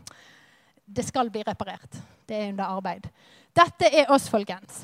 det 0.86 1.06
skal 1.06 1.30
bli 1.30 1.44
reparert. 1.46 2.00
Det 2.26 2.40
er 2.40 2.50
under 2.50 2.66
arbeid. 2.78 3.06
Dette 3.56 3.92
er 3.94 4.10
oss, 4.10 4.26
folkens. 4.30 4.82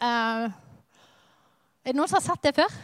Eh, 0.00 0.48
er 0.48 1.92
det 1.92 1.96
noen 1.98 2.08
som 2.08 2.16
har 2.20 2.24
sett 2.24 2.48
det 2.48 2.54
før? 2.56 2.78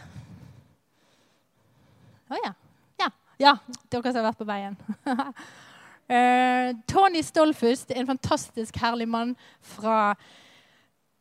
Å 2.27 2.35
oh, 2.35 2.41
ja. 2.43 2.53
ja. 3.01 3.09
Ja, 3.41 3.55
dere 3.89 4.11
som 4.11 4.21
har 4.21 4.29
vært 4.29 4.41
på 4.41 4.47
veien. 4.49 4.77
eh, 6.13 6.75
Tony 6.91 7.25
Stolfus, 7.25 7.87
en 7.89 8.09
fantastisk 8.09 8.77
herlig 8.83 9.09
mann 9.09 9.33
fra 9.65 10.13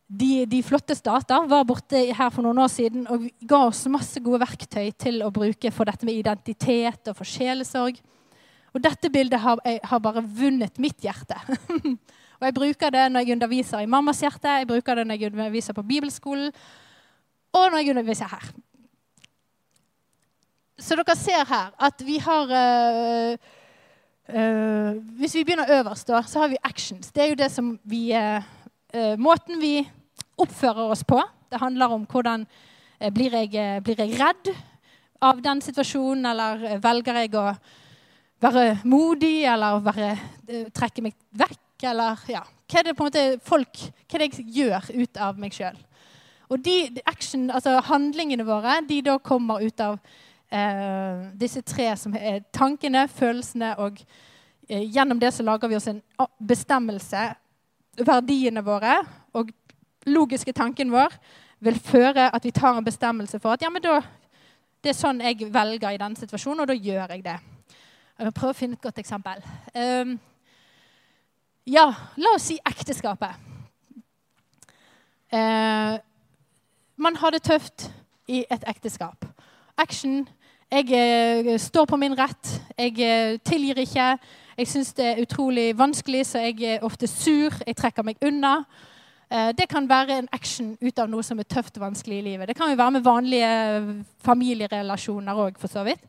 de, 0.07 0.47
de, 0.47 0.63
flotte 0.63 0.95
stater, 0.95 1.47
var 1.51 1.65
borte 1.67 1.99
her 2.15 2.31
for 2.31 2.47
noen 2.47 2.61
år 2.63 2.71
siden 2.71 3.09
og 3.11 3.25
ga 3.43 3.65
oss 3.67 3.87
masse 3.91 4.21
gode 4.23 4.39
verktøy 4.45 4.93
til 4.95 5.25
å 5.27 5.33
bruke 5.35 5.73
for 5.75 5.89
dette 5.89 6.07
med 6.07 6.21
identitet 6.21 7.11
og 7.11 7.19
for 7.19 7.27
sjelesorg. 7.27 7.99
Og 8.71 8.83
dette 8.85 9.11
bildet 9.11 9.41
har, 9.43 9.59
har 9.65 10.03
bare 10.05 10.23
vunnet 10.23 10.79
mitt 10.83 11.03
hjerte. 11.03 11.39
og 12.39 12.47
Jeg 12.47 12.55
bruker 12.55 12.95
det 12.95 13.07
når 13.11 13.25
jeg 13.25 13.39
underviser 13.39 13.83
i 13.83 13.91
mammas 13.91 14.23
hjerte, 14.23 14.61
jeg 14.61 14.71
bruker 14.71 15.01
det 15.01 15.09
når 15.09 15.19
jeg 15.19 15.33
underviser 15.33 15.75
på 15.75 15.87
bibelskolen, 15.91 16.55
og 17.57 17.71
når 17.73 17.83
jeg 17.83 17.97
underviser 17.97 18.31
her. 18.31 18.47
Så 20.79 20.95
dere 21.01 21.17
ser 21.17 21.47
her 21.49 21.73
at 21.83 22.03
vi 22.05 22.19
har 22.21 22.51
øh, 22.53 23.37
øh, 24.29 24.97
Hvis 25.19 25.35
vi 25.35 25.45
begynner 25.45 25.81
øverst, 25.81 26.09
da, 26.09 26.21
så 26.23 26.45
har 26.45 26.49
vi 26.53 26.63
actions. 26.63 27.11
Det 27.13 27.23
er 27.23 27.29
jo 27.33 27.35
det 27.41 27.51
som 27.51 27.79
vi 27.85 28.13
øh, 28.15 29.19
Måten 29.19 29.61
vi 29.61 29.89
oppfører 30.43 30.93
oss 30.93 31.05
på. 31.07 31.21
Det 31.51 31.61
handler 31.63 31.95
om 31.97 32.07
hvordan 32.11 32.47
blir 33.13 33.35
jeg, 33.37 33.83
blir 33.85 34.01
jeg 34.01 34.17
redd 34.21 34.51
av 35.25 35.41
den 35.43 35.61
situasjonen, 35.65 36.27
eller 36.31 36.81
velger 36.83 37.21
jeg 37.23 37.35
å 37.37 37.47
være 38.43 38.67
modig, 38.89 39.45
eller 39.49 39.81
være, 39.85 40.11
trekke 40.77 41.05
meg 41.05 41.17
vekk, 41.37 41.87
eller 41.93 42.29
ja. 42.31 42.43
Hva 42.67 42.81
er 42.81 42.89
det 42.89 42.97
på 42.99 43.05
en 43.05 43.11
måte 43.11 43.25
folk, 43.47 43.83
hva 44.07 44.19
er 44.19 44.25
det 44.25 44.31
jeg 44.33 44.49
gjør 44.57 44.89
ut 44.97 45.21
av 45.23 45.41
meg 45.41 45.55
sjøl? 45.55 45.77
Og 46.51 46.63
de 46.63 47.03
action, 47.07 47.49
altså 47.51 47.77
handlingene 47.89 48.47
våre 48.47 48.81
de 48.87 49.01
da 49.07 49.17
kommer 49.23 49.63
ut 49.63 49.83
av 49.83 49.97
eh, 50.51 51.27
disse 51.39 51.63
tre 51.67 51.89
som 51.99 52.15
er 52.15 52.45
tankene, 52.55 53.07
følelsene 53.11 53.73
og 53.83 53.99
eh, 54.69 54.83
Gjennom 54.83 55.19
det 55.23 55.33
så 55.35 55.47
lager 55.47 55.71
vi 55.71 55.79
oss 55.79 55.89
en 55.91 56.03
bestemmelse. 56.39 57.29
Verdiene 58.07 58.63
våre 58.67 59.01
logiske 60.07 60.53
tanken 60.53 60.93
vår 60.93 61.15
vil 61.67 61.79
føre 61.81 62.29
at 62.35 62.45
vi 62.45 62.55
tar 62.55 62.79
en 62.79 62.85
bestemmelse 62.85 63.41
for 63.43 63.57
at 63.57 63.63
ja, 63.63 63.71
men 63.73 63.83
da, 63.83 64.01
det 64.85 64.93
er 64.93 64.99
sånn 64.99 65.23
jeg 65.25 65.49
velger 65.53 65.95
i 65.95 66.01
denne 66.01 66.19
situasjonen, 66.19 66.63
og 66.63 66.71
da 66.71 66.77
gjør 66.77 67.15
jeg 67.15 67.25
det. 67.25 67.37
Jeg 68.17 68.29
vil 68.29 68.37
prøve 68.37 68.55
å 68.55 68.57
finne 68.57 68.79
et 68.79 68.85
godt 68.85 69.01
eksempel. 69.03 69.43
Um, 69.75 70.17
ja, 71.69 71.89
la 72.17 72.33
oss 72.37 72.47
si 72.49 72.57
ekteskapet. 72.65 73.35
Uh, 75.35 75.99
man 76.97 77.19
har 77.21 77.35
det 77.35 77.43
tøft 77.45 77.91
i 78.29 78.45
et 78.51 78.65
ekteskap. 78.69 79.27
Action. 79.77 80.23
Jeg 80.73 80.89
uh, 80.95 81.59
står 81.61 81.85
på 81.85 81.99
min 82.01 82.17
rett. 82.19 82.53
Jeg 82.79 82.95
uh, 83.01 83.39
tilgir 83.45 83.83
ikke. 83.83 84.09
Jeg 84.57 84.69
syns 84.71 84.95
det 84.97 85.07
er 85.07 85.21
utrolig 85.21 85.79
vanskelig, 85.79 86.27
så 86.27 86.47
jeg 86.47 86.63
er 86.63 86.85
ofte 86.87 87.07
sur. 87.07 87.53
Jeg 87.67 87.77
trekker 87.77 88.07
meg 88.07 88.23
unna. 88.25 88.63
Eh, 89.31 89.53
det 89.59 89.69
kan 89.69 89.89
være 89.89 90.19
en 90.19 90.29
action 90.33 90.77
ut 90.81 90.99
av 90.99 91.11
noe 91.11 91.23
som 91.23 91.39
er 91.39 91.49
tøft 91.51 91.77
og 91.77 91.87
vanskelig 91.89 92.19
i 92.19 92.27
livet. 92.31 92.49
Det 92.49 92.57
kan 92.57 92.71
jo 92.71 92.79
være 92.79 92.97
med 92.99 93.05
vanlige 93.05 93.53
familierelasjoner 94.25 95.45
òg, 95.47 95.59
for 95.59 95.69
så 95.73 95.85
vidt. 95.87 96.03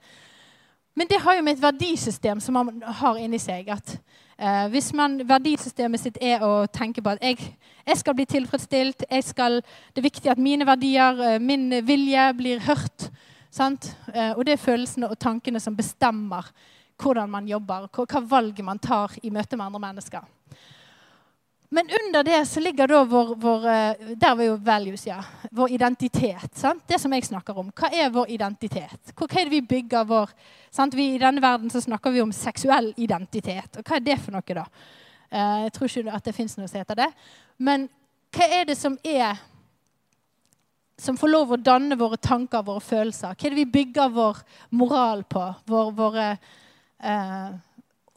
Men 0.98 1.08
det 1.08 1.22
har 1.22 1.36
jo 1.38 1.44
med 1.46 1.58
et 1.58 1.62
verdisystem 1.62 2.40
som 2.42 2.54
man 2.58 2.82
har 2.82 3.18
inni 3.22 3.40
seg. 3.40 3.70
at 3.70 4.00
Eh, 4.40 4.68
hvis 4.70 4.94
man, 4.94 5.18
verdisystemet 5.26 6.02
sitt 6.02 6.18
er 6.22 6.44
å 6.46 6.68
tenke 6.70 7.02
på 7.02 7.10
at 7.10 7.24
jeg, 7.26 7.40
jeg 7.88 7.98
skal 7.98 8.14
bli 8.14 8.26
tilfredsstilt, 8.30 9.08
skal, 9.26 9.64
det 9.96 10.02
er 10.04 10.06
viktig 10.06 10.30
at 10.30 10.42
mine 10.42 10.68
verdier, 10.68 11.22
eh, 11.26 11.40
min 11.42 11.72
vilje, 11.88 12.28
blir 12.38 12.62
hørt. 12.62 13.08
Eh, 13.58 14.38
og 14.38 14.44
det 14.46 14.54
er 14.54 14.62
følelsene 14.62 15.10
og 15.10 15.18
tankene 15.18 15.60
som 15.60 15.74
bestemmer 15.74 16.52
hvordan 17.02 17.32
man 17.34 17.50
jobber, 17.50 17.88
hva 17.90 18.22
valget 18.30 18.66
man 18.66 18.78
tar 18.78 19.16
i 19.24 19.34
møte 19.34 19.58
med 19.58 19.66
andre 19.66 19.82
mennesker. 19.88 20.30
Men 21.70 21.90
under 22.04 22.24
det 22.24 22.46
så 22.46 22.60
ligger 22.60 22.88
da 22.88 23.04
vår, 23.04 23.36
vår 23.36 23.66
eh, 23.68 24.14
Der 24.16 24.36
var 24.36 24.44
jo 24.44 24.56
values, 24.56 25.08
ja. 25.08 25.24
Vår 25.52 25.72
identitet. 25.72 26.56
Sant? 26.56 26.84
Det 26.88 27.00
som 27.00 27.14
jeg 27.14 27.26
snakker 27.28 27.58
om. 27.60 27.72
Hva 27.76 27.90
er 27.92 28.14
vår 28.14 28.32
identitet? 28.32 29.12
Hva 29.12 29.28
er 29.28 29.50
det 29.50 29.52
vi 29.52 29.62
bygger 29.62 30.08
vår 30.08 30.32
sant? 30.72 30.96
Vi, 30.96 31.10
I 31.16 31.20
denne 31.20 31.44
verden 31.44 31.70
så 31.70 31.82
snakker 31.84 32.16
vi 32.16 32.24
om 32.24 32.32
seksuell 32.32 32.94
identitet. 32.96 33.78
Og 33.78 33.84
hva 33.84 34.00
er 34.00 34.06
det 34.06 34.18
for 34.24 34.38
noe, 34.38 34.58
da? 34.62 34.64
Uh, 35.28 35.66
jeg 35.66 35.76
tror 35.76 35.92
ikke 35.92 36.16
at 36.16 36.24
det 36.30 36.36
fins 36.38 36.56
noe 36.56 36.72
som 36.72 36.80
heter 36.80 37.02
det. 37.02 37.12
Men 37.60 37.90
hva 38.32 38.48
er 38.48 38.70
det 38.70 38.78
som 38.80 38.96
er 39.04 39.36
som 40.98 41.18
får 41.20 41.30
lov 41.30 41.52
å 41.52 41.60
danne 41.62 41.98
våre 42.00 42.18
tanker, 42.18 42.64
våre 42.66 42.82
følelser? 42.82 43.36
Hva 43.36 43.50
er 43.50 43.54
det 43.54 43.60
vi 43.66 43.72
bygger 43.76 44.16
vår 44.16 44.40
moral 44.80 45.28
på? 45.30 45.44
Vår, 45.68 45.92
våre 46.00 46.30
uh, 47.04 47.52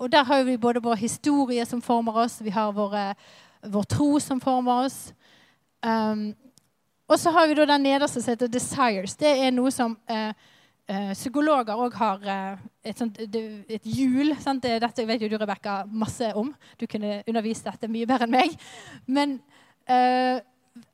og 0.00 0.08
der 0.12 0.24
har 0.24 0.42
vi 0.42 0.56
både 0.56 0.80
vår 0.82 0.94
historie 0.94 1.64
som 1.68 1.82
former 1.82 2.16
oss, 2.22 2.38
vi 2.40 2.50
har 2.50 2.72
våre, 2.72 3.10
vår 3.68 3.82
tro 3.82 4.14
som 4.18 4.40
former 4.40 4.86
oss. 4.86 5.12
Um, 5.84 6.30
og 7.08 7.18
så 7.18 7.32
har 7.34 7.48
vi 7.48 7.54
da 7.58 7.66
den 7.68 7.84
nederste 7.84 8.22
som 8.22 8.32
heter 8.32 8.48
'desires'. 8.48 9.16
Det 9.20 9.28
er 9.28 9.50
noe 9.50 9.70
som 9.70 9.98
uh, 10.10 10.32
uh, 10.90 11.12
psykologer 11.12 11.76
òg 11.76 11.94
har 11.94 12.16
uh, 12.24 12.58
et, 12.84 12.98
sånt, 12.98 13.20
et 13.68 13.84
hjul. 13.84 14.36
Sant? 14.40 14.62
Dette 14.62 15.06
vet 15.06 15.22
jo 15.22 15.28
du, 15.28 15.36
Rebekka, 15.36 15.84
masse 15.86 16.32
om. 16.34 16.54
Du 16.80 16.86
kunne 16.86 17.22
undervist 17.28 17.64
dette 17.64 17.88
mye 17.88 18.06
bedre 18.06 18.24
enn 18.24 18.30
meg. 18.30 18.56
Men 19.06 19.40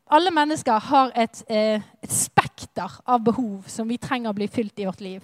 alle 0.07 0.31
mennesker 0.31 0.79
har 0.81 1.11
et, 1.15 1.43
et, 1.49 2.11
spekter 2.11 3.01
av 3.07 3.21
behov 3.21 3.69
som 3.69 3.89
vi 3.89 3.99
trenger 3.99 4.31
å 4.31 4.35
bli 4.39 4.49
fylt 4.49 4.79
i 4.81 4.87
vårt 4.87 5.01
liv. 5.01 5.21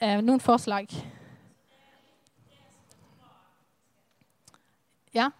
noen 0.00 0.40
forslag? 0.40 0.90
Ja? 5.16 5.30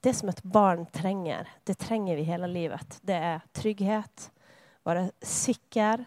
Det 0.00 0.14
som 0.14 0.28
et 0.28 0.42
barn 0.42 0.86
trenger, 0.92 1.48
det 1.64 1.78
trenger 1.80 2.16
vi 2.16 2.22
hele 2.28 2.46
livet. 2.46 2.98
Det 3.02 3.16
er 3.16 3.40
trygghet, 3.56 4.28
være 4.86 5.08
sikker, 5.24 6.04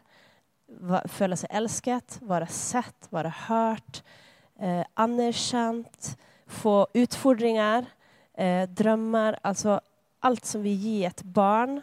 føle 1.11 1.37
seg 1.39 1.57
elsket, 1.57 2.19
være 2.29 2.47
sett, 2.53 3.09
være 3.11 3.33
hørt, 3.47 4.03
eh, 4.61 4.85
anerkjent, 4.95 6.13
få 6.47 6.85
utfordringer, 6.93 7.89
eh, 8.37 8.67
drømmer 8.67 9.39
Altså 9.43 9.79
alt 10.21 10.45
som 10.45 10.61
vi 10.61 10.71
gir 10.71 11.07
et 11.07 11.23
barn. 11.23 11.81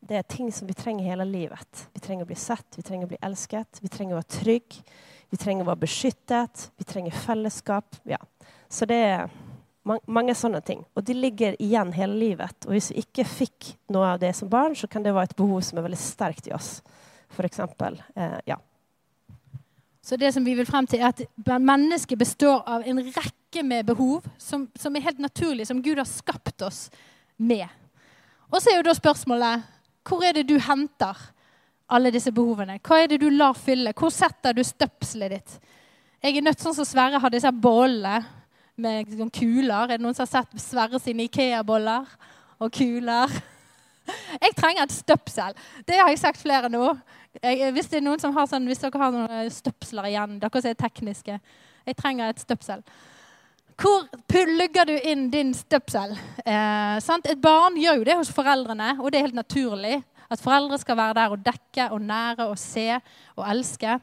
Det 0.00 0.16
er 0.16 0.22
ting 0.22 0.52
som 0.52 0.68
vi 0.68 0.74
trenger 0.74 1.04
hele 1.04 1.24
livet. 1.24 1.88
Vi 1.94 2.00
trenger 2.00 2.24
å 2.24 2.26
bli 2.26 2.36
sett, 2.36 2.76
vi 2.76 2.82
trenger 2.82 3.06
å 3.06 3.08
bli 3.08 3.18
elsket, 3.22 3.80
vi 3.80 3.88
trenger 3.88 4.14
å 4.14 4.20
være 4.20 4.40
trygg. 4.40 4.82
Vi 5.30 5.38
trenger 5.38 5.64
å 5.64 5.70
være 5.70 5.84
beskyttet, 5.84 6.70
vi 6.78 6.86
trenger 6.88 7.14
fellesskap. 7.14 8.00
Ja. 8.08 8.18
Så 8.70 8.86
det 8.90 8.98
er 8.98 9.30
mange 9.84 10.34
sånne 10.36 10.60
ting. 10.64 10.82
Og 10.94 11.04
de 11.06 11.14
ligger 11.16 11.56
igjen 11.62 11.92
hele 11.94 12.18
livet. 12.18 12.66
Og 12.66 12.74
hvis 12.74 12.90
vi 12.92 13.04
ikke 13.04 13.26
fikk 13.28 13.70
noe 13.94 14.14
av 14.14 14.22
det 14.22 14.32
som 14.36 14.50
barn, 14.50 14.74
så 14.76 14.90
kan 14.90 15.04
det 15.04 15.14
være 15.14 15.30
et 15.30 15.38
behov 15.38 15.62
som 15.66 15.78
er 15.78 15.86
veldig 15.86 16.00
sterkt 16.00 16.50
i 16.50 16.54
oss. 16.56 16.80
For 17.30 17.46
eksempel, 17.46 18.00
eh, 18.16 18.38
ja. 18.50 18.58
Så 20.02 20.16
det 20.16 20.32
som 20.34 20.44
vi 20.44 20.56
vil 20.58 20.66
frem 20.66 20.86
til, 20.90 21.02
er 21.02 21.12
at 21.12 21.60
mennesket 21.60 22.18
består 22.18 22.64
av 22.66 22.86
en 22.88 23.02
rekke 23.04 23.62
med 23.62 23.86
behov 23.86 24.24
som, 24.38 24.66
som 24.78 24.96
er 24.96 25.04
helt 25.04 25.20
naturlige, 25.22 25.68
som 25.68 25.82
Gud 25.82 26.00
har 26.00 26.08
skapt 26.08 26.62
oss 26.66 26.88
med. 27.36 27.68
Og 28.50 28.58
så 28.58 28.72
er 28.72 28.80
jo 28.80 28.88
da 28.88 28.96
spørsmålet 28.96 29.68
hvor 30.08 30.24
er 30.26 30.34
det 30.34 30.48
du 30.48 30.56
henter 30.64 31.18
alle 31.90 32.12
disse 32.14 32.32
behovene? 32.34 32.78
Hva 32.84 33.02
er 33.02 33.10
det 33.10 33.20
du 33.22 33.28
lar 33.34 33.56
fylle? 33.58 33.94
Hvor 33.96 34.12
setter 34.14 34.56
du 34.56 34.62
støpselet 34.66 35.36
ditt? 35.36 35.56
Jeg 36.20 36.36
er 36.36 36.44
nødt 36.44 36.60
sånn 36.60 36.76
som 36.76 36.86
Sverre 36.88 37.20
har 37.22 37.32
disse 37.32 37.50
bollene 37.52 38.20
med 38.80 39.14
sånn 39.16 39.32
kuler. 39.32 39.86
Er 39.86 39.96
det 39.96 40.04
noen 40.04 40.16
som 40.16 40.26
har 40.26 40.32
sett 40.32 40.60
Sverre 40.62 41.00
sine 41.00 41.26
Ikea-boller 41.28 42.08
og 42.60 42.72
kuler? 42.76 43.32
Jeg 44.42 44.56
trenger 44.58 44.84
et 44.84 44.94
støpsel. 44.94 45.56
Det 45.86 45.98
har 46.00 46.08
jeg 46.10 46.18
sagt 46.18 46.40
flere 46.40 46.70
nå. 46.72 46.82
Jeg, 47.38 47.68
hvis, 47.76 47.90
noen 48.02 48.18
som 48.18 48.32
har 48.34 48.48
sånn, 48.50 48.66
hvis 48.66 48.80
dere 48.82 48.98
har 48.98 49.12
noen 49.14 49.50
støpsler 49.54 50.08
igjen, 50.08 50.38
dere 50.42 50.62
som 50.62 50.70
er 50.72 50.78
tekniske 50.80 51.36
Jeg 51.36 51.98
trenger 51.98 52.32
et 52.32 52.42
støpsel. 52.42 52.82
Hvor 53.80 54.08
plugger 54.28 54.88
du 54.88 54.96
inn 55.08 55.28
din 55.32 55.52
støpsel? 55.56 56.16
Eh? 56.44 57.12
Et 57.30 57.40
barn 57.40 57.78
gjør 57.80 58.00
jo 58.00 58.08
det 58.08 58.16
hos 58.18 58.32
foreldrene, 58.34 58.96
og 58.98 59.08
det 59.12 59.20
er 59.20 59.28
helt 59.28 59.38
naturlig. 59.38 60.00
At 60.30 60.42
foreldre 60.42 60.78
skal 60.78 60.96
være 60.96 61.14
der 61.18 61.34
og 61.34 61.42
dekke 61.44 61.90
og 61.90 62.02
nære 62.02 62.46
og 62.46 62.58
se 62.58 62.86
og 63.36 63.44
elske. 63.50 63.98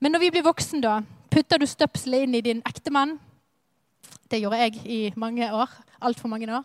Men 0.00 0.12
når 0.12 0.22
vi 0.26 0.30
blir 0.30 0.46
voksen, 0.46 0.82
da, 0.84 1.00
putter 1.30 1.58
du 1.58 1.66
støpselet 1.66 2.26
inn 2.26 2.36
i 2.38 2.44
din 2.44 2.62
ektemann. 2.68 3.16
Det 4.30 4.42
gjorde 4.42 4.60
jeg 4.60 4.82
i 4.84 5.00
mange 5.16 5.48
år. 5.52 5.72
Altfor 6.00 6.28
mange 6.28 6.50
år. 6.52 6.64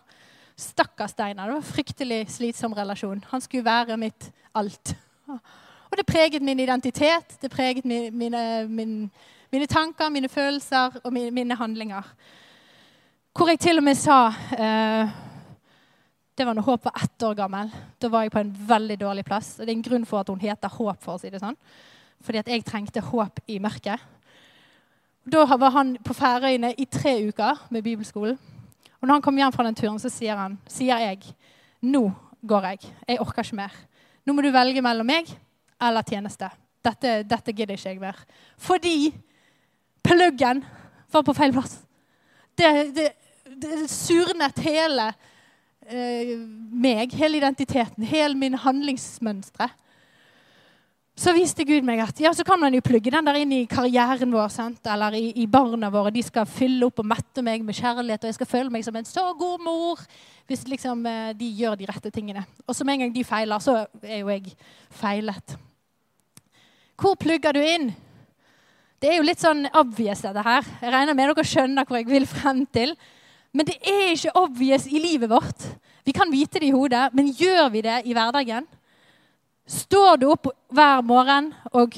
Stakkars 0.56 1.10
Steinar. 1.10 1.48
Det 1.48 1.56
var 1.56 1.62
en 1.62 1.72
fryktelig 1.72 2.20
slitsom 2.30 2.72
relasjon. 2.76 3.24
Han 3.30 3.40
skulle 3.40 3.64
være 3.64 3.96
mitt 3.96 4.30
alt. 4.54 4.94
Og 5.94 5.98
det 5.98 6.06
preget 6.06 6.42
min 6.42 6.60
identitet, 6.60 7.36
det 7.42 7.50
preget 7.50 7.84
mine, 7.84 8.10
mine, 8.68 9.10
mine 9.52 9.66
tanker, 9.66 10.08
mine 10.08 10.28
følelser 10.28 10.90
og 11.04 11.12
mine, 11.12 11.30
mine, 11.30 11.54
handlinger. 11.54 12.02
Hvor 13.36 13.48
jeg 13.48 13.58
til 13.58 13.78
og 13.78 13.84
med 13.84 13.94
sa 13.94 14.26
eh, 14.58 15.08
Det 16.34 16.46
var 16.46 16.56
når 16.56 16.66
Håp 16.66 16.84
var 16.84 16.96
ett 17.02 17.22
år 17.22 17.34
gammel. 17.38 17.68
Da 18.02 18.08
var 18.10 18.24
jeg 18.24 18.32
på 18.34 18.40
en 18.42 18.54
veldig 18.68 18.96
dårlig 18.98 19.24
plass. 19.26 19.52
Og 19.58 19.66
det 19.66 19.70
er 19.70 19.76
en 19.76 19.86
grunn 19.86 20.06
for 20.08 20.20
at 20.20 20.30
hun 20.32 20.40
heter 20.42 20.72
Håp, 20.72 20.98
for 21.02 21.14
å 21.14 21.20
si 21.22 21.30
det 21.30 21.38
sånn. 21.42 21.58
Fordi 22.24 22.40
at 22.40 22.50
jeg 22.50 22.64
trengte 22.66 23.02
håp 23.04 23.38
i 23.52 23.60
mørket. 23.62 24.00
Da 25.24 25.44
var 25.46 25.72
han 25.76 25.94
på 26.04 26.16
Færøyene 26.16 26.72
i 26.80 26.86
tre 26.90 27.14
uker 27.28 27.62
med 27.70 27.84
bibelskolen. 27.84 28.38
Og 29.00 29.06
når 29.06 29.18
han 29.18 29.24
kom 29.24 29.38
hjem 29.38 29.52
fra 29.52 29.66
den 29.66 29.76
turen, 29.76 30.00
så 30.00 30.10
sier, 30.12 30.36
han, 30.36 30.56
sier 30.68 31.00
jeg 31.04 31.20
nå 31.84 32.06
går 32.44 32.68
jeg. 32.70 32.90
Jeg 33.08 33.20
orker 33.20 33.44
ikke 33.44 33.58
mer. 33.60 33.74
Nå 34.24 34.32
må 34.32 34.44
du 34.44 34.50
velge 34.52 34.82
mellom 34.84 35.06
meg 35.08 35.28
eller 35.80 36.06
tjeneste. 36.08 36.48
Dette, 36.84 37.18
dette 37.28 37.52
gidder 37.52 37.76
ikke 37.76 37.92
jeg 37.92 38.00
mer. 38.00 38.18
Fordi 38.60 39.12
pluggen 40.04 40.64
var 41.12 41.24
på 41.24 41.36
feil 41.36 41.52
plass. 41.52 41.78
Det, 42.56 42.70
det, 42.96 43.06
det 43.60 43.84
surnet 43.92 44.60
hele 44.64 45.10
eh, 45.88 46.34
meg, 46.70 47.14
hele 47.18 47.40
identiteten, 47.40 48.04
hele 48.08 48.36
min 48.38 48.56
handlingsmønstre. 48.58 49.70
Så 51.14 51.30
viste 51.30 51.62
Gud 51.62 51.84
meg 51.86 52.00
at 52.02 52.18
ja, 52.18 52.32
så 52.34 52.42
kan 52.46 52.58
man 52.58 52.74
jo 52.74 52.82
plugge 52.82 53.12
den 53.14 53.26
der 53.28 53.36
inn 53.38 53.52
i 53.54 53.66
karrieren 53.70 54.32
vår. 54.34 54.48
Sant? 54.50 54.80
Eller 54.90 55.14
i, 55.14 55.28
i, 55.44 55.46
barna 55.46 55.86
våre. 55.94 56.10
De 56.14 56.24
skal 56.26 56.48
fylle 56.50 56.88
opp 56.88 56.98
og 57.04 57.06
mette 57.06 57.44
meg 57.46 57.62
med 57.62 57.76
kjærlighet, 57.78 58.24
og 58.24 58.32
jeg 58.32 58.38
skal 58.40 58.50
føle 58.50 58.74
meg 58.74 58.86
som 58.86 58.98
en 58.98 59.06
så 59.06 59.28
god 59.38 59.62
mor 59.62 60.02
hvis 60.50 60.66
liksom, 60.68 61.06
eh, 61.06 61.30
de 61.38 61.52
gjør 61.60 61.78
de 61.78 61.86
rette 61.88 62.10
tingene. 62.12 62.42
Og 62.66 62.74
med 62.82 62.96
en 62.96 63.04
gang 63.04 63.14
de 63.14 63.24
feiler, 63.24 63.62
så 63.62 63.84
er 64.02 64.24
jo 64.24 64.32
jeg 64.32 64.56
feilet. 64.92 65.54
Hvor 67.00 67.14
plugger 67.18 67.54
du 67.54 67.62
inn? 67.62 67.92
Det 69.00 69.12
er 69.12 69.18
jo 69.18 69.26
litt 69.26 69.42
sånn 69.42 69.66
obvious, 69.76 70.22
dette 70.24 70.42
her. 70.42 70.66
Jeg 70.82 70.92
regner 70.94 71.16
med 71.16 71.30
dere 71.30 71.46
skjønner 71.46 71.86
hvor 71.86 72.00
jeg 72.00 72.10
vil 72.10 72.26
frem 72.28 72.64
til. 72.74 72.94
Men 73.54 73.68
det 73.68 73.76
er 73.86 74.12
ikke 74.12 74.34
obvious 74.36 74.88
i 74.90 74.98
livet 74.98 75.30
vårt. 75.30 75.68
Vi 76.04 76.12
kan 76.12 76.32
vite 76.32 76.60
det 76.60 76.68
i 76.68 76.74
hodet, 76.74 77.06
men 77.14 77.30
gjør 77.32 77.70
vi 77.72 77.84
det 77.86 78.00
i 78.04 78.16
hverdagen? 78.16 78.66
Står 79.64 80.18
du 80.20 80.26
opp 80.28 80.50
hver 80.74 81.04
morgen 81.06 81.52
og 81.72 81.94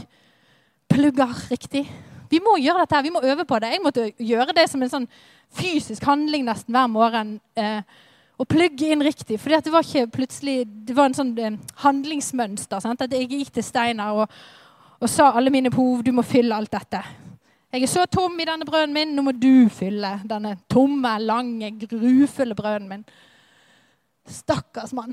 plugger 0.92 1.32
riktig? 1.50 1.86
Vi 2.30 2.38
må 2.42 2.56
gjøre 2.60 2.84
dette, 2.84 2.94
her, 2.94 3.06
vi 3.06 3.14
må 3.14 3.22
øve 3.24 3.46
på 3.48 3.58
det. 3.62 3.72
Jeg 3.72 3.82
måtte 3.82 4.10
gjøre 4.18 4.54
det 4.54 4.68
som 4.70 4.82
en 4.82 4.92
sånn 4.92 5.08
fysisk 5.56 6.04
handling 6.06 6.44
nesten 6.46 6.74
hver 6.74 6.90
morgen. 6.90 7.36
Eh, 7.58 7.80
og 8.36 8.48
plugge 8.50 8.90
inn 8.92 9.04
riktig. 9.04 9.38
For 9.40 9.54
det 9.54 9.72
var 9.72 9.86
ikke 9.86 10.12
plutselig, 10.18 10.66
det 10.66 10.96
var 10.96 11.08
en 11.08 11.16
sånn 11.16 11.32
eh, 11.40 11.58
handlingsmønster. 11.82 12.82
Sant? 12.84 13.02
At 13.02 13.14
jeg 13.14 13.30
gikk 13.30 13.54
til 13.56 13.64
Steinar 13.64 14.22
og, 14.22 14.40
og, 15.00 15.08
sa 15.10 15.32
alle 15.32 15.52
mine 15.54 15.72
behov. 15.72 16.04
Du 16.04 16.12
må 16.14 16.26
fylle 16.26 16.56
alt 16.56 16.74
dette. 16.74 17.02
Jeg 17.76 17.82
er 17.82 17.90
så 17.92 18.06
tom 18.08 18.38
i 18.40 18.44
denne 18.48 18.64
brønnen 18.64 18.94
min. 18.96 19.10
Nå 19.12 19.22
må 19.26 19.32
du 19.36 19.68
fylle 19.68 20.14
denne 20.24 20.54
tomme, 20.72 21.10
lange, 21.20 21.74
grufulle 21.84 22.56
brønnen 22.56 22.88
min. 22.88 23.02
Stakkars 24.32 24.94
mann. 24.96 25.12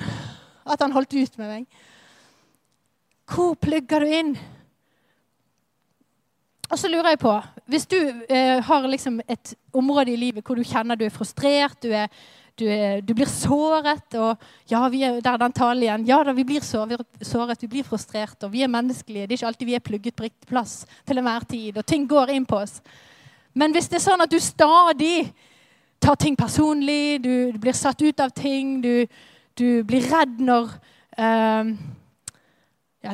At 0.64 0.80
han 0.80 0.96
holdt 0.96 1.12
ut 1.12 1.36
med 1.42 1.50
meg. 1.50 1.82
Hvor 3.28 3.58
plugger 3.60 4.00
du 4.00 4.14
inn? 4.16 4.32
Og 6.70 6.80
så 6.80 6.88
lurer 6.88 7.12
jeg 7.12 7.20
på 7.20 7.34
Hvis 7.68 7.86
du 7.92 7.98
eh, 8.00 8.64
har 8.64 8.88
liksom 8.88 9.20
et 9.28 9.54
område 9.76 10.14
i 10.14 10.22
livet 10.22 10.48
hvor 10.48 10.56
du 10.56 10.64
kjenner 10.64 10.96
du 10.96 11.04
er 11.04 11.14
frustrert, 11.14 11.84
du, 11.84 11.92
er, 11.92 12.08
du, 12.60 12.66
er, 12.70 13.02
du 13.02 13.14
blir 13.18 13.30
såret 13.30 14.18
og 14.20 14.42
Ja, 14.70 14.84
vi 14.92 15.02
er 15.06 15.22
der 15.22 15.40
den 15.42 15.56
talen 15.56 15.84
igjen. 15.84 16.06
Ja 16.08 16.20
da, 16.24 16.34
vi 16.38 16.46
blir 16.46 16.62
såret, 16.62 17.62
vi 17.62 17.70
blir 17.72 17.88
frustrert, 17.88 18.38
og 18.44 18.52
vi 18.54 18.62
er 18.64 18.72
menneskelige. 18.72 19.28
Det 19.28 19.34
er 19.34 19.42
ikke 19.42 19.50
alltid 19.50 19.70
vi 19.70 19.78
er 19.78 19.88
plugget 19.88 20.16
på 20.16 20.28
riktig 20.28 20.50
plass 20.50 20.84
til 21.08 21.18
enhver 21.18 21.48
tid, 21.50 21.78
og 21.78 21.86
ting 21.86 22.06
går 22.10 22.34
inn 22.36 22.46
på 22.46 22.62
oss. 22.62 22.80
Men 23.54 23.74
hvis 23.74 23.90
det 23.90 24.00
er 24.00 24.06
sånn 24.06 24.22
at 24.22 24.32
du 24.32 24.40
stadig 24.42 25.32
tar 26.02 26.18
ting 26.20 26.38
personlig, 26.38 27.22
du, 27.24 27.52
du 27.54 27.60
blir 27.62 27.78
satt 27.78 28.02
ut 28.02 28.22
av 28.22 28.34
ting, 28.36 28.80
du, 28.82 29.06
du 29.58 29.84
blir 29.88 30.06
redd 30.10 30.40
når 30.42 30.74
uh, 31.18 31.74
ja, 33.04 33.14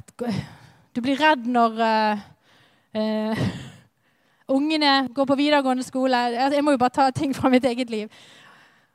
Du 0.96 1.02
blir 1.04 1.20
redd 1.20 1.48
når 1.48 1.80
uh, 1.80 2.24
uh, 2.98 3.44
ungene 4.58 5.08
går 5.14 5.30
på 5.30 5.38
videregående 5.40 5.86
skole. 5.86 6.24
Jeg 6.40 6.64
må 6.66 6.76
jo 6.76 6.82
bare 6.82 6.96
ta 6.96 7.10
ting 7.16 7.36
fra 7.36 7.52
mitt 7.52 7.68
eget 7.68 7.92
liv. 7.92 8.10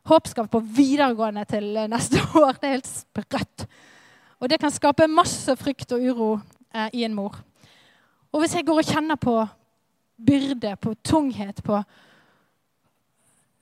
Håp 0.04 0.28
skal 0.28 0.48
på 0.52 0.60
videregående 0.60 1.44
til 1.48 1.70
neste 1.88 2.20
år. 2.42 2.58
Det 2.60 2.68
er 2.68 2.76
helt 2.76 2.90
sprøtt. 2.90 3.66
Og 4.40 4.50
det 4.50 4.60
kan 4.60 4.72
skape 4.72 5.08
masse 5.08 5.54
frykt 5.56 5.94
og 5.96 6.02
uro 6.04 6.30
eh, 6.74 6.90
i 6.92 7.04
en 7.06 7.14
mor. 7.16 7.38
Og 8.34 8.42
hvis 8.42 8.56
jeg 8.58 8.66
går 8.66 8.82
og 8.82 8.90
kjenner 8.90 9.16
på 9.16 9.38
byrde, 10.26 10.74
på 10.76 10.94
tunghet, 11.04 11.62
på 11.64 11.80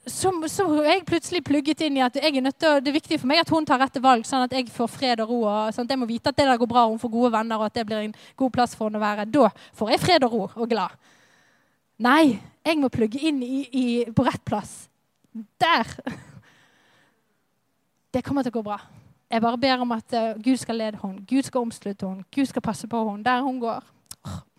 så, 0.06 0.32
så 0.50 0.64
er 0.80 0.96
jeg 0.96 1.04
plutselig 1.06 1.44
plugget 1.46 1.84
inn 1.86 2.00
i 2.00 2.02
at 2.02 2.16
jeg 2.18 2.34
er 2.34 2.42
nødt 2.42 2.56
til, 2.58 2.80
det 2.82 2.90
er 2.90 2.96
viktig 2.96 3.20
for 3.20 3.30
meg 3.30 3.44
at 3.44 3.52
hun 3.54 3.66
tar 3.66 3.78
rette 3.78 4.00
valg, 4.02 4.24
sånn 4.26 4.48
at 4.48 4.56
jeg 4.56 4.66
får 4.74 4.90
fred 4.90 5.22
og 5.22 5.30
ro. 5.30 5.38
Og, 5.46 5.68
sånn 5.76 5.86
at 5.86 5.94
jeg 5.94 6.00
må 6.00 6.08
vite 6.10 6.32
at 6.32 6.40
det 6.40 6.48
der 6.48 6.58
går 6.58 6.70
bra, 6.72 6.88
hun 6.90 6.98
får 6.98 7.12
gode 7.12 7.30
venner, 7.36 7.60
og 7.60 7.68
at 7.68 7.76
det 7.78 7.86
blir 7.86 8.08
en 8.08 8.16
god 8.42 8.54
plass 8.56 8.74
for 8.74 8.90
henne 8.90 8.98
å 8.98 9.04
være. 9.04 9.28
Da 9.30 9.52
får 9.78 9.94
jeg 9.94 10.02
fred 10.02 10.26
og 10.26 10.34
ro 10.34 10.42
og 10.50 10.66
glad. 10.72 10.98
Nei, 12.02 12.40
jeg 12.66 12.82
må 12.82 12.90
plugge 12.90 13.22
inn 13.22 13.38
i, 13.46 13.62
i, 13.70 13.86
på 14.10 14.26
rett 14.26 14.42
plass. 14.48 14.74
Der. 15.62 15.94
Det 18.12 18.24
kommer 18.24 18.44
til 18.44 18.52
å 18.52 18.58
gå 18.58 18.62
bra. 18.66 18.76
Jeg 19.32 19.40
bare 19.40 19.58
ber 19.58 19.80
om 19.80 19.92
at 19.96 20.12
uh, 20.12 20.34
Gud 20.44 20.58
skal 20.60 20.76
lede 20.76 20.98
henne, 21.00 21.24
Gud 21.24 21.46
skal 21.46 21.64
omslutte 21.64 22.08
henne, 22.08 22.26
Gud 22.34 22.50
skal 22.50 22.64
passe 22.64 22.88
på 22.88 23.00
henne 23.08 23.24
der 23.24 23.40
hun 23.40 23.60
går. 23.60 23.80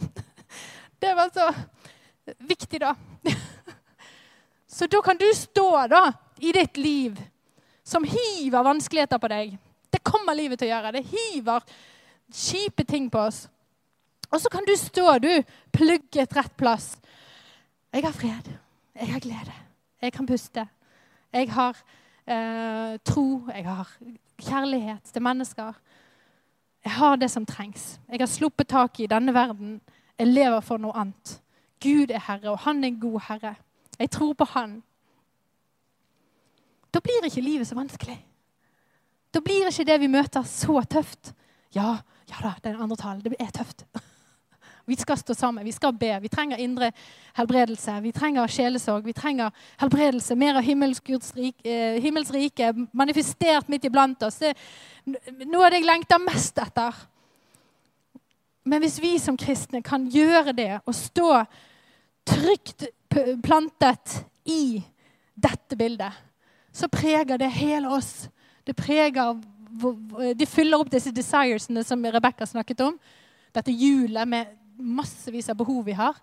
Det 1.04 1.12
var 1.16 1.30
så 1.36 1.50
viktig, 2.48 2.80
da. 2.82 2.96
Så 4.74 4.88
da 4.88 5.02
kan 5.06 5.20
du 5.20 5.28
stå 5.38 5.68
da, 5.92 6.08
i 6.40 6.52
ditt 6.56 6.78
liv 6.78 7.20
som 7.84 8.06
hiver 8.08 8.64
vanskeligheter 8.64 9.20
på 9.22 9.30
deg. 9.30 9.58
Det 9.92 10.02
kommer 10.02 10.34
livet 10.34 10.58
til 10.58 10.72
å 10.72 10.74
gjøre. 10.74 10.94
Det 10.96 11.04
hiver 11.12 11.68
kjipe 12.34 12.86
ting 12.90 13.10
på 13.12 13.22
oss. 13.28 13.44
Og 14.32 14.42
så 14.42 14.50
kan 14.50 14.66
du 14.66 14.74
stå, 14.80 15.20
du, 15.22 15.30
plugget 15.76 16.34
rett 16.34 16.56
plass. 16.58 16.96
Jeg 17.94 18.08
har 18.08 18.16
fred. 18.18 18.50
Jeg 18.98 19.12
har 19.12 19.22
glede. 19.22 19.58
Jeg 20.02 20.16
kan 20.16 20.26
puste. 20.26 20.66
Jeg 21.34 21.52
har 21.54 21.78
eh, 22.28 22.98
tro. 23.06 23.42
Jeg 23.50 23.66
har 23.66 23.90
kjærlighet 24.42 25.14
til 25.14 25.22
mennesker. 25.22 25.74
Jeg 26.84 26.92
har 26.92 27.16
det 27.16 27.32
som 27.32 27.46
trengs. 27.46 28.00
Jeg 28.10 28.20
har 28.20 28.28
sluppet 28.28 28.68
tak 28.68 29.00
i 29.00 29.08
denne 29.08 29.34
verden. 29.34 29.82
Jeg 30.20 30.28
lever 30.28 30.60
for 30.62 30.78
noe 30.78 30.96
annet. 31.00 31.40
Gud 31.84 32.12
er 32.12 32.24
herre, 32.28 32.52
og 32.52 32.60
han 32.64 32.84
er 32.84 32.88
en 32.88 33.00
god 33.00 33.20
herre. 33.28 33.56
Jeg 34.00 34.10
tror 34.10 34.34
på 34.34 34.46
Han. 34.54 34.82
Da 36.94 37.00
blir 37.00 37.26
ikke 37.26 37.42
livet 37.42 37.68
så 37.68 37.76
vanskelig. 37.76 38.18
Da 39.34 39.42
blir 39.42 39.70
ikke 39.70 39.86
det 39.86 40.00
vi 40.00 40.08
møter, 40.08 40.44
så 40.44 40.82
tøft. 40.90 41.34
Ja, 41.76 41.98
ja 42.30 42.42
da, 42.44 42.54
den 42.64 42.82
andre 42.82 42.98
talen. 42.98 43.24
Det 43.24 43.36
er 43.40 43.50
tøft. 43.50 43.86
Vi 44.86 44.96
skal 45.00 45.18
stå 45.18 45.34
sammen, 45.34 45.64
vi 45.66 45.72
skal 45.72 45.94
be. 45.96 46.12
Vi 46.20 46.30
trenger 46.30 46.60
indre 46.60 46.92
helbredelse. 47.38 48.00
Vi 48.04 48.12
trenger 48.12 48.48
sjelesorg. 48.52 49.06
Vi 49.06 49.14
trenger 49.16 49.52
helbredelse. 49.80 50.36
Mer 50.36 50.60
av 50.60 50.66
himmels, 50.66 51.00
himmelsrike 52.04 52.74
manifestert 52.92 53.70
midt 53.72 53.88
iblant 53.88 54.24
oss. 54.28 54.42
Det 54.44 54.52
er 54.52 55.46
noe 55.48 55.66
av 55.66 55.72
det 55.72 55.80
jeg 55.80 55.88
lengter 55.88 56.20
mest 56.20 56.60
etter. 56.60 56.98
Men 58.68 58.84
hvis 58.84 59.00
vi 59.04 59.14
som 59.20 59.38
kristne 59.40 59.80
kan 59.84 60.06
gjøre 60.12 60.56
det 60.56 60.72
og 60.84 60.96
stå 60.96 61.30
trygt 62.28 62.88
plantet 63.44 64.20
i 64.48 64.82
dette 65.34 65.78
bildet, 65.80 66.12
så 66.76 66.90
preger 66.92 67.40
det 67.40 67.52
hele 67.56 67.92
oss. 67.92 68.28
Det 68.64 68.76
preger 68.76 69.40
De 70.38 70.46
fyller 70.46 70.78
opp 70.78 70.92
disse 70.92 71.12
desiresene 71.12 71.82
som 71.84 72.04
Rebekka 72.06 72.46
snakket 72.46 72.84
om. 72.86 73.00
Dette 73.54 73.72
hjulet 73.72 74.28
med 74.30 74.52
massevis 74.84 75.50
av 75.50 75.58
behov 75.60 75.86
vi 75.88 75.96
har, 75.98 76.18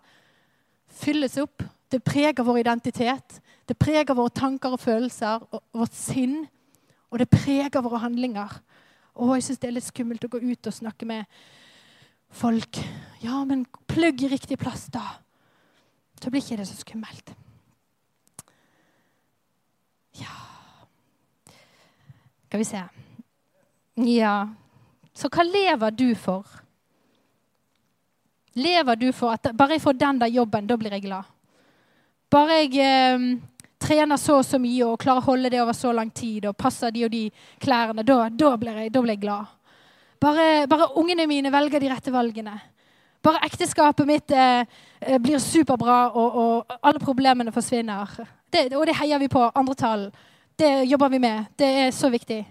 fylles 1.00 1.36
opp. 1.42 1.64
Det 1.90 2.02
preger 2.04 2.46
vår 2.46 2.60
identitet. 2.62 3.40
Det 3.66 3.78
preger 3.78 4.14
våre 4.14 4.32
tanker 4.34 4.74
og 4.74 4.82
følelser 4.82 5.42
og 5.50 5.62
vårt 5.74 5.96
sinn. 5.96 6.44
Og 7.10 7.18
det 7.18 7.30
preger 7.30 7.82
våre 7.82 8.02
handlinger. 8.04 8.60
Og 9.18 9.34
jeg 9.36 9.48
syns 9.48 9.62
det 9.62 9.70
er 9.70 9.76
litt 9.76 9.88
skummelt 9.88 10.24
å 10.26 10.30
gå 10.30 10.40
ut 10.42 10.70
og 10.70 10.76
snakke 10.76 11.08
med 11.08 11.40
folk. 12.30 12.78
Ja, 13.24 13.42
men 13.44 13.66
plugg 13.90 14.22
i 14.22 14.30
riktig 14.30 14.58
plass, 14.60 14.86
da. 14.92 15.02
Så 16.20 16.30
blir 16.30 16.42
ikke 16.44 16.60
det 16.60 16.68
så 16.68 16.76
skummelt. 16.76 17.32
Ja 20.20 20.34
Skal 22.50 22.58
vi 22.58 22.66
se. 22.66 22.80
Ja. 24.10 24.34
Så 25.14 25.30
hva 25.30 25.44
lever 25.46 25.94
du 25.94 26.08
for? 26.18 26.59
Lever 28.54 28.96
du 28.96 29.12
for 29.14 29.36
at 29.36 29.52
bare 29.54 29.76
jeg 29.76 29.84
får 29.84 29.98
den 30.00 30.18
der 30.20 30.32
jobben, 30.34 30.66
da 30.66 30.76
blir 30.76 30.96
jeg 30.96 31.04
glad? 31.06 31.28
Bare 32.30 32.60
jeg 32.62 32.74
eh, 32.82 33.28
trener 33.80 34.16
så 34.20 34.40
og 34.40 34.44
så 34.46 34.58
mye 34.60 34.86
og 34.86 34.98
klarer 35.00 35.22
å 35.22 35.28
holde 35.30 35.50
det 35.52 35.60
over 35.62 35.76
så 35.76 35.92
lang 35.94 36.10
tid 36.14 36.46
og 36.50 36.58
passer 36.58 36.92
de 36.94 37.04
og 37.06 37.12
de 37.12 37.24
klærne, 37.62 38.04
da, 38.06 38.28
da, 38.28 38.52
blir, 38.60 38.82
jeg, 38.84 38.92
da 38.92 39.02
blir, 39.02 39.14
jeg, 39.16 39.22
glad. 39.24 39.56
Bare, 40.20 40.66
bare, 40.68 40.90
ungene 41.00 41.26
mine 41.30 41.52
velger 41.52 41.80
de 41.80 41.90
rette 41.90 42.12
valgene. 42.12 42.58
Bare 43.24 43.42
ekteskapet 43.46 44.08
mitt 44.08 44.32
eh, 44.32 44.66
eh 45.00 45.18
blir 45.20 45.38
superbra, 45.38 46.10
og, 46.10 46.36
og, 46.42 46.76
alle 46.82 47.00
problemene 47.00 47.52
forsvinner. 47.52 48.18
Det, 48.52 48.68
og 48.76 48.86
det 48.86 48.96
heier 49.00 49.18
vi 49.18 49.28
på. 49.28 49.50
Andre 49.54 49.74
tall. 49.74 50.10
Det 50.58 50.84
jobber 50.84 51.08
vi 51.08 51.18
med. 51.18 51.44
Det 51.56 51.66
er 51.86 51.90
så 51.90 52.10
viktig. 52.10 52.44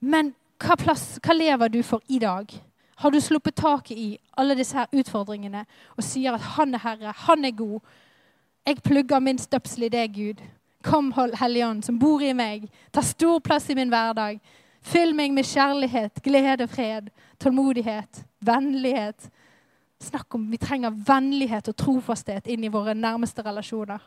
Men 0.00 0.32
hva, 0.62 0.76
plass, 0.76 1.18
hva 1.22 1.34
lever 1.34 1.68
du 1.68 1.82
for 1.82 2.00
i 2.08 2.18
dag? 2.22 2.52
Har 2.98 3.10
du 3.10 3.20
sluppet 3.20 3.54
taket 3.54 3.98
i 3.98 4.18
alle 4.36 4.56
disse 4.58 4.74
her 4.74 4.90
utfordringene 4.92 5.64
og 5.96 6.04
sier 6.04 6.34
at 6.34 6.40
'Han 6.40 6.74
er 6.74 6.78
Herre, 6.78 7.12
han 7.16 7.44
er 7.44 7.50
god'? 7.50 7.80
Jeg 8.66 8.82
plugger 8.82 9.18
min 9.18 9.38
støpsel 9.38 9.82
i 9.82 9.88
deg, 9.88 10.14
Gud. 10.14 10.42
Kom, 10.82 11.12
hold 11.12 11.62
Ånd, 11.62 11.82
som 11.82 11.98
bor 11.98 12.20
i 12.20 12.32
meg. 12.32 12.68
Ta 12.92 13.00
stor 13.00 13.38
plass 13.38 13.70
i 13.70 13.74
min 13.74 13.88
hverdag. 13.88 14.40
Fyll 14.82 15.14
meg 15.14 15.32
med 15.32 15.44
kjærlighet, 15.44 16.22
glede, 16.22 16.68
fred, 16.68 17.08
tålmodighet, 17.40 18.24
vennlighet. 18.40 19.30
Snakk 20.00 20.34
om 20.34 20.50
Vi 20.50 20.56
trenger 20.56 20.90
vennlighet 20.90 21.68
og 21.68 21.76
trofasthet 21.76 22.46
inn 22.46 22.64
i 22.64 22.68
våre 22.68 22.94
nærmeste 22.94 23.42
relasjoner. 23.42 23.98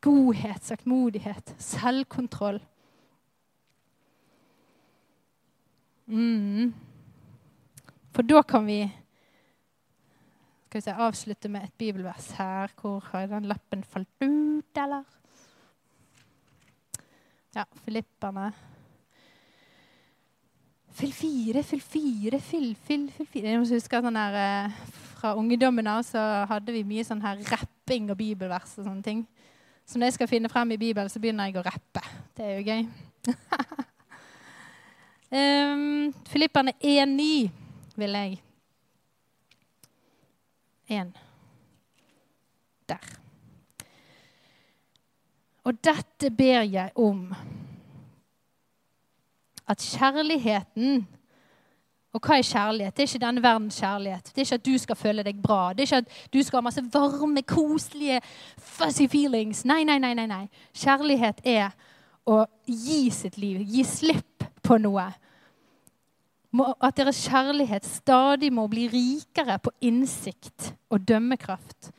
Godhet, 0.00 0.64
saktmodighet, 0.64 1.54
selvkontroll. 1.58 2.60
Mm. 6.06 6.72
For 8.18 8.26
da 8.26 8.40
kan 8.42 8.64
vi 8.66 8.80
skal 10.66 10.80
vi 10.80 10.82
se, 10.82 10.92
avslutte 10.92 11.48
med 11.48 11.68
et 11.68 11.74
bibelvers 11.78 12.32
her. 12.34 12.72
Hvor 12.80 13.04
har 13.12 13.28
den 13.30 13.44
lappen 13.46 13.84
falt 13.86 14.08
ut, 14.18 14.80
eller? 14.82 15.04
Ja, 17.54 17.62
Filipperne. 17.84 18.48
Fyll 20.98 21.12
fire, 21.14 21.62
fyll 21.62 21.80
fire, 21.80 22.40
fyll, 22.40 22.74
fyll, 22.88 23.04
fyll 23.14 23.28
fire. 23.36 23.52
Jeg 23.52 23.62
må 23.62 23.70
huske 23.70 24.02
sånn 24.02 24.18
her, 24.18 24.40
eh, 24.40 24.74
Fra 25.20 25.36
ungdommen 25.38 25.86
av 25.86 26.02
så 26.02 26.24
hadde 26.50 26.74
vi 26.74 26.82
mye 26.82 27.06
sånn 27.06 27.22
her 27.22 27.38
rapping 27.52 28.10
og 28.10 28.18
bibelvers. 28.18 28.74
og 28.78 28.84
sånne 28.84 29.02
ting. 29.02 29.26
Så 29.86 29.96
når 29.96 30.06
jeg 30.06 30.14
skal 30.14 30.32
finne 30.34 30.48
frem 30.48 30.72
i 30.72 30.76
Bibelen, 30.76 31.08
så 31.08 31.20
begynner 31.20 31.46
jeg 31.46 31.56
å 31.56 31.64
rappe. 31.70 32.02
Det 32.34 32.44
er 32.44 32.58
jo 32.58 32.66
gøy. 32.66 32.82
um, 35.30 36.12
Filipperne 36.34 36.74
1,9 36.82 37.67
vil 37.98 38.10
jeg. 38.10 38.42
Én. 40.90 41.12
Der. 42.88 43.18
Og 45.64 45.84
dette 45.84 46.30
ber 46.30 46.62
jeg 46.62 46.90
om 46.96 47.34
at 49.68 49.78
kjærligheten 49.78 51.06
Og 52.16 52.24
hva 52.24 52.38
er 52.38 52.42
kjærlighet? 52.42 52.96
Det 52.96 53.02
er 53.02 53.06
ikke 53.06 53.26
denne 53.26 53.42
verdens 53.42 53.76
kjærlighet. 53.78 54.30
Det 54.32 54.40
er 54.40 54.46
ikke 54.46 54.54
at 54.54 54.66
du 54.66 54.78
skal 54.78 54.96
føle 54.96 55.22
deg 55.22 55.42
bra. 55.42 55.72
Det 55.72 55.80
er 55.80 55.86
ikke 55.86 55.96
at 55.96 56.32
du 56.32 56.42
skal 56.42 56.56
ha 56.56 56.62
masse 56.64 56.82
varme, 56.92 57.42
koselige, 57.42 58.20
fuzzy 58.56 59.06
feelings. 59.06 59.64
Nei, 59.64 59.84
nei, 59.84 59.98
nei. 59.98 60.14
nei, 60.14 60.26
nei. 60.26 60.48
Kjærlighet 60.72 61.44
er 61.44 61.76
å 62.26 62.46
gi 62.64 63.10
sitt 63.12 63.36
liv, 63.38 63.60
gi 63.60 63.84
slipp 63.84 64.48
på 64.64 64.80
noe 64.80 65.04
at 66.56 66.96
deres 66.96 67.20
kjærlighet 67.28 67.84
stadig 67.84 68.48
må 68.52 68.64
bli 68.72 68.86
rikere 68.88 69.58
på 69.60 69.72
innsikt 69.84 70.72
og 70.88 71.04
dømmekraft. 71.08 71.90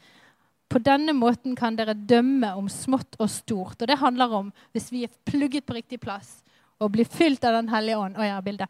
På 0.70 0.82
denne 0.82 1.14
måten 1.18 1.56
kan 1.58 1.78
dere 1.78 1.94
dømme 1.94 2.52
om 2.58 2.70
smått 2.70 3.18
og 3.20 3.30
stort. 3.30 3.82
Og 3.82 3.88
det 3.88 3.98
handler 4.02 4.34
om 4.42 4.52
hvis 4.74 4.92
vi 4.94 5.04
er 5.06 5.16
plugget 5.26 5.66
på 5.66 5.78
riktig 5.78 6.00
plass 6.02 6.40
og 6.80 6.94
blir 6.94 7.10
fylt 7.10 7.44
av 7.46 7.58
Den 7.58 7.70
hellige 7.70 7.98
ånd. 7.98 8.18
Og, 8.18 8.68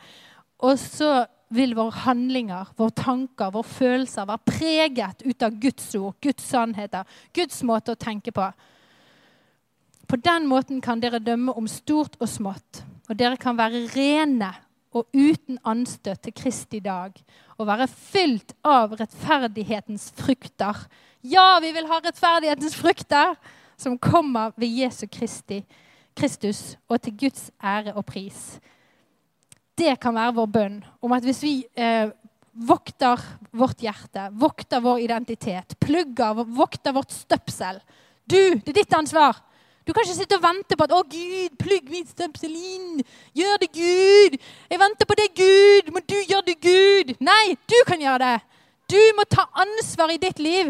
og 0.59 0.79
så 0.79 1.25
vil 1.49 1.75
våre 1.75 2.03
handlinger, 2.05 2.71
våre 2.77 2.95
tanker, 2.95 3.51
våre 3.51 3.67
følelser 3.67 4.27
være 4.29 4.45
preget 4.45 5.23
ut 5.25 5.43
av 5.43 5.59
Guds 5.59 5.89
ord, 5.95 6.15
Guds 6.21 6.45
sannheter, 6.45 7.07
Guds 7.33 7.63
måte 7.63 7.95
å 7.95 7.99
tenke 7.99 8.31
på. 8.31 8.47
På 10.09 10.17
den 10.17 10.47
måten 10.49 10.81
kan 10.81 11.01
dere 11.01 11.21
dømme 11.21 11.53
om 11.57 11.67
stort 11.69 12.15
og 12.19 12.29
smått. 12.29 12.83
Og 13.09 13.17
dere 13.17 13.37
kan 13.41 13.57
være 13.57 13.87
rene 13.93 14.53
og 14.95 15.05
uten 15.13 15.59
anstøt 15.67 16.23
til 16.25 16.35
Kristi 16.35 16.79
dag. 16.83 17.13
Å 17.59 17.67
være 17.67 17.87
fylt 17.91 18.55
av 18.65 18.95
rettferdighetens 18.99 20.09
frukter. 20.17 20.77
Ja, 21.21 21.59
vi 21.61 21.71
vil 21.75 21.89
ha 21.89 21.99
rettferdighetens 22.01 22.77
frukter 22.79 23.35
som 23.79 23.99
kommer 24.01 24.55
ved 24.59 24.73
Jesu 24.81 25.05
Kristi, 25.11 25.61
Kristus 26.17 26.75
og 26.89 26.99
til 27.03 27.15
Guds 27.19 27.49
ære 27.63 27.93
og 27.95 28.05
pris. 28.09 28.57
Det 29.79 29.93
kan 30.01 30.15
være 30.15 30.35
vår 30.35 30.49
bønn 30.51 30.79
om 31.05 31.13
at 31.15 31.23
hvis 31.23 31.43
vi 31.45 31.53
eh, 31.79 32.09
vokter 32.51 33.21
vårt 33.55 33.79
hjerte, 33.83 34.25
vokter 34.35 34.81
vår 34.83 35.05
identitet, 35.05 35.77
plugger, 35.79 36.43
vokter 36.43 36.95
vårt 36.95 37.13
støpsel 37.15 37.79
Du, 38.29 38.37
det 38.61 38.73
er 38.73 38.81
ditt 38.81 38.93
ansvar! 38.93 39.39
Du 39.89 39.93
kan 39.93 40.05
ikke 40.05 40.19
sitte 40.19 40.37
og 40.37 40.43
vente 40.43 40.75
på 40.77 40.85
at 40.85 40.91
'Å, 40.93 41.01
Gud, 41.01 41.53
plugg 41.57 41.87
mitt 41.89 42.09
støpsel 42.13 42.51
inn'. 42.53 43.01
Gjør 43.33 43.55
det, 43.57 43.69
Gud. 43.73 44.35
Jeg 44.69 44.79
venter 44.79 45.05
på 45.09 45.15
det, 45.17 45.29
Gud. 45.33 45.89
Må 45.89 45.99
du 46.05 46.13
gjøre 46.29 46.45
det, 46.45 46.61
Gud. 46.61 47.15
Nei, 47.19 47.57
du 47.65 47.73
kan 47.87 47.97
gjøre 47.97 48.19
det. 48.19 48.41
Du 48.85 49.01
må 49.17 49.23
ta 49.25 49.47
ansvar 49.55 50.13
i 50.13 50.17
ditt 50.21 50.37
liv. 50.37 50.69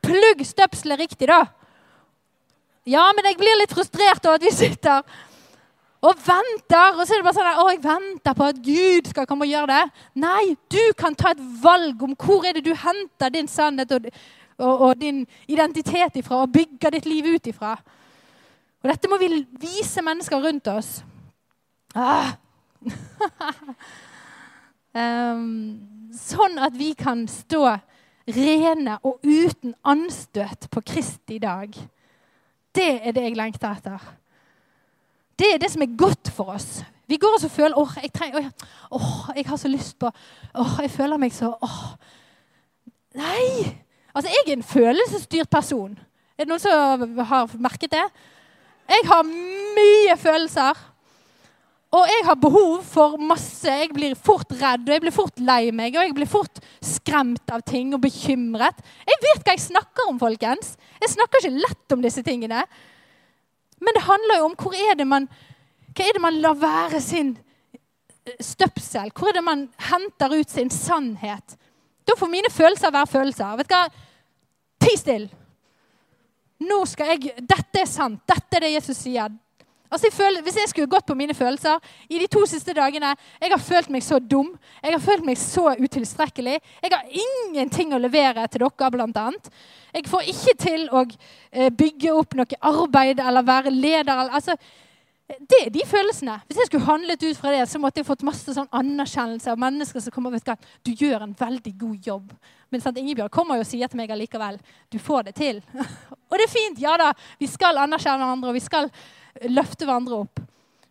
Plugg 0.00 0.40
støpselet 0.40 0.98
riktig, 0.98 1.28
da. 1.28 1.44
Ja, 2.86 3.12
men 3.12 3.28
jeg 3.28 3.36
blir 3.36 3.60
litt 3.60 3.74
frustrert 3.76 4.24
over 4.24 4.40
at 4.40 4.46
vi 4.48 4.50
sitter 4.50 5.02
og 6.00 6.16
venter. 6.16 6.96
Og 6.96 7.04
så 7.04 7.12
er 7.12 7.20
det 7.20 7.28
bare 7.28 7.34
sånn 7.34 7.50
at, 7.52 7.60
'Å, 7.60 7.68
jeg 7.68 7.84
venter 7.84 8.32
på 8.32 8.48
at 8.48 8.64
Gud 8.64 9.12
skal 9.12 9.26
komme 9.26 9.44
og 9.44 9.52
gjøre 9.52 9.68
det'. 9.74 9.90
Nei, 10.14 10.56
du 10.70 10.92
kan 10.96 11.14
ta 11.14 11.36
et 11.36 11.44
valg 11.60 12.02
om 12.02 12.16
hvor 12.16 12.48
er 12.48 12.54
det 12.54 12.64
du 12.64 12.72
henter 12.72 13.28
din 13.28 13.46
sannhet 13.46 13.92
og, 13.92 14.08
og, 14.58 14.80
og 14.80 14.98
din 14.98 15.26
identitet 15.46 16.16
ifra, 16.16 16.40
og 16.40 16.52
bygger 16.52 16.90
ditt 16.96 17.04
liv 17.04 17.34
ut 17.36 17.46
ifra. 17.46 17.76
Og 18.82 18.90
dette 18.92 19.10
må 19.10 19.18
vi 19.18 19.30
vise 19.58 20.02
mennesker 20.06 20.42
rundt 20.42 20.68
oss. 20.70 20.90
Ah. 21.98 22.36
um, 24.94 25.48
sånn 26.14 26.60
at 26.62 26.76
vi 26.78 26.92
kan 26.98 27.24
stå 27.30 27.64
rene 28.28 28.98
og 29.02 29.24
uten 29.24 29.74
anstøt 29.88 30.68
på 30.70 30.84
Kristi 30.86 31.40
dag. 31.42 31.74
Det 32.74 32.90
er 33.02 33.16
det 33.16 33.24
jeg 33.24 33.38
lengter 33.38 33.74
etter. 33.74 34.04
Det 35.38 35.52
er 35.54 35.60
det 35.62 35.70
som 35.72 35.82
er 35.82 35.98
godt 35.98 36.30
for 36.34 36.54
oss. 36.54 36.82
Vi 37.08 37.16
går 37.16 37.38
og 37.38 37.50
føler 37.50 37.78
åh, 37.78 37.92
jeg, 38.02 38.12
trenger, 38.12 38.50
åh, 38.92 39.30
jeg 39.36 39.46
har 39.48 39.56
så 39.56 39.68
lyst 39.68 39.98
på 39.98 40.10
åh, 40.54 40.80
Jeg 40.82 40.90
føler 40.90 41.16
meg 41.16 41.32
så 41.32 41.54
åh. 41.62 41.84
Nei! 43.16 43.74
Altså, 44.14 44.30
jeg 44.30 44.44
er 44.46 44.56
en 44.56 44.66
følelsesstyrt 44.66 45.50
person. 45.50 45.98
Er 46.36 46.44
det 46.44 46.50
noen 46.50 46.62
som 46.62 47.18
har 47.30 47.54
merket 47.58 47.94
det? 47.94 48.04
Jeg 48.88 49.04
har 49.08 49.26
mye 49.28 50.16
følelser. 50.16 50.84
Og 51.88 52.04
jeg 52.04 52.24
har 52.26 52.36
behov 52.36 52.82
for 52.84 53.16
masse. 53.20 53.68
Jeg 53.68 53.88
blir 53.96 54.16
fort 54.20 54.50
redd, 54.52 54.84
og 54.84 54.92
jeg 54.92 55.02
blir 55.06 55.14
fort 55.14 55.40
lei 55.40 55.70
meg, 55.72 55.96
og 55.96 56.04
jeg 56.04 56.16
blir 56.18 56.28
fort 56.28 56.60
skremt 56.84 57.52
av 57.52 57.64
ting 57.64 57.94
og 57.96 58.02
bekymret. 58.04 58.82
Jeg 59.08 59.20
vet 59.24 59.44
hva 59.44 59.54
jeg 59.56 59.64
snakker 59.70 60.10
om, 60.10 60.18
folkens. 60.20 60.74
Jeg 61.00 61.14
snakker 61.14 61.40
ikke 61.40 61.64
lett 61.64 61.96
om 61.96 62.04
disse 62.04 62.24
tingene. 62.26 62.66
Men 63.80 63.96
det 63.96 64.04
handler 64.04 64.40
jo 64.40 64.50
om 64.50 64.58
hvor 64.58 64.76
er 64.76 64.98
det 64.98 65.06
man, 65.08 65.28
hva 65.94 66.04
er 66.04 66.18
det 66.18 66.24
man 66.24 66.40
lar 66.42 66.58
være 66.60 67.00
sin 67.00 67.32
eh, 67.38 68.36
støpsel? 68.42 69.12
Hvor 69.14 69.30
er 69.30 69.38
det 69.38 69.46
man 69.46 69.68
henter 69.88 70.36
ut 70.36 70.52
sin 70.52 70.72
sannhet? 70.74 71.56
Da 72.04 72.16
får 72.18 72.32
mine 72.32 72.52
følelser 72.52 72.92
være 72.92 73.12
følelser. 73.14 73.56
Vet 73.62 73.70
du 73.70 73.76
hva? 73.76 73.84
Ti 74.84 74.96
stille 74.98 75.47
nå 76.58 76.80
skal 76.90 77.14
jeg, 77.14 77.36
Dette 77.38 77.82
er 77.82 77.90
sant. 77.90 78.22
Dette 78.26 78.58
er 78.58 78.66
det 78.66 78.74
Jesus 78.76 79.04
sier. 79.04 79.30
Altså, 79.88 80.06
jeg 80.06 80.12
føler, 80.12 80.42
hvis 80.44 80.56
jeg 80.60 80.68
skulle 80.68 80.90
gått 80.90 81.06
på 81.08 81.16
mine 81.16 81.34
følelser 81.34 81.78
i 82.12 82.18
de 82.20 82.26
to 82.28 82.42
siste 82.46 82.74
dagene 82.76 83.14
Jeg 83.40 83.50
har 83.54 83.62
følt 83.62 83.88
meg 83.88 84.04
så 84.04 84.18
dum. 84.20 84.50
Jeg 84.82 84.92
har 84.92 85.00
følt 85.00 85.24
meg 85.24 85.38
så 85.40 85.70
utilstrekkelig. 85.78 86.58
Jeg 86.82 86.92
har 86.92 87.14
ingenting 87.22 87.94
å 87.96 88.02
levere 88.02 88.44
til 88.52 88.66
dere, 88.66 88.90
blant 88.92 89.16
annet. 89.16 89.48
Jeg 89.94 90.04
får 90.10 90.28
ikke 90.34 90.54
til 90.60 90.84
å 90.92 91.06
eh, 91.06 91.70
bygge 91.72 92.12
opp 92.12 92.36
noe 92.36 92.60
arbeid 92.60 93.22
eller 93.24 93.48
være 93.48 93.72
leder. 93.72 94.28
Altså, 94.28 94.58
det 95.28 95.58
er 95.60 95.70
de 95.70 95.82
følelsene. 95.84 96.38
Hvis 96.48 96.56
jeg 96.62 96.70
skulle 96.70 96.86
handlet 96.86 97.22
ut 97.22 97.36
fra 97.36 97.50
det, 97.52 97.66
så 97.68 97.78
måtte 97.80 98.00
jeg 98.00 98.06
fått 98.08 98.24
masse 98.24 98.52
sånn 98.56 98.70
anerkjennelse 98.72 99.50
av 99.52 99.60
mennesker 99.60 100.00
som 100.00 100.12
kommer 100.14 100.32
og 100.32 100.38
vet 100.38 100.54
at 100.54 100.68
du 100.86 100.94
gjør 100.96 101.26
en 101.26 101.34
veldig 101.36 101.72
god 101.76 102.06
jobb. 102.08 102.30
Men 102.72 102.80
sant, 102.80 102.96
Ingebjørg 103.00 103.32
kommer 103.32 103.58
jo 103.58 103.66
og 103.66 103.68
sier 103.68 103.90
til 103.92 104.00
meg 104.00 104.12
allikevel 104.14 104.56
du 104.88 104.96
får 105.00 105.28
det 105.28 105.34
til. 105.36 105.60
og 106.30 106.34
det 106.34 106.46
er 106.46 106.52
fint. 106.52 106.80
Ja 106.80 106.96
da, 107.00 107.10
vi 107.40 107.48
skal 107.50 107.76
anerkjenne 107.82 108.24
hverandre, 108.24 108.54
og 108.54 108.56
vi 108.56 108.64
skal 108.64 108.88
løfte 109.52 109.84
hverandre 109.84 110.22
opp. 110.22 110.40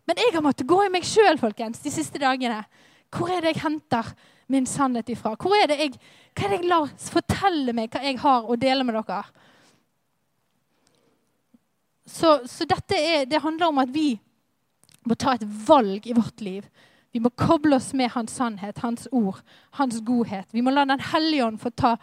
Men 0.07 0.21
jeg 0.21 0.35
har 0.35 0.45
måttet 0.45 0.69
gå 0.69 0.79
i 0.85 0.93
meg 0.93 1.07
sjøl 1.07 1.41
de 1.57 1.91
siste 1.91 2.21
dagene. 2.21 2.61
Hvor 3.09 3.33
er 3.33 3.41
det 3.41 3.55
jeg 3.55 3.63
henter 3.63 4.13
min 4.47 4.69
sannhet 4.69 5.09
ifra? 5.09 5.33
Hvor 5.33 5.57
er 5.57 5.67
det 5.67 5.79
jeg, 5.81 5.97
hva 6.37 6.45
er 6.45 6.53
det 6.53 6.61
jeg 6.61 6.69
lar 6.69 6.93
fortelle 7.09 7.73
meg 7.73 7.89
hva 7.89 8.05
jeg 8.05 8.21
har 8.21 8.45
å 8.45 8.55
dele 8.55 8.85
med 8.85 9.01
dere? 9.01 9.23
Så, 12.07 12.37
så 12.47 12.63
dette 12.69 12.95
er, 12.95 13.25
det 13.27 13.41
handler 13.43 13.67
om 13.67 13.81
at 13.83 13.91
vi 13.91 14.13
må 15.07 15.17
ta 15.19 15.35
et 15.35 15.47
valg 15.67 16.07
i 16.07 16.15
vårt 16.17 16.41
liv. 16.43 16.67
Vi 17.15 17.21
må 17.23 17.31
koble 17.33 17.79
oss 17.79 17.93
med 17.97 18.11
hans 18.13 18.35
sannhet, 18.37 18.79
hans 18.83 19.07
ord, 19.11 19.39
hans 19.79 19.99
godhet. 20.05 20.47
Vi 20.51 20.61
må 20.61 20.73
la 20.73 20.85
Den 20.85 21.01
hellige 21.01 21.45
ånd 21.47 21.59
få 21.61 21.71
ta 21.71 21.95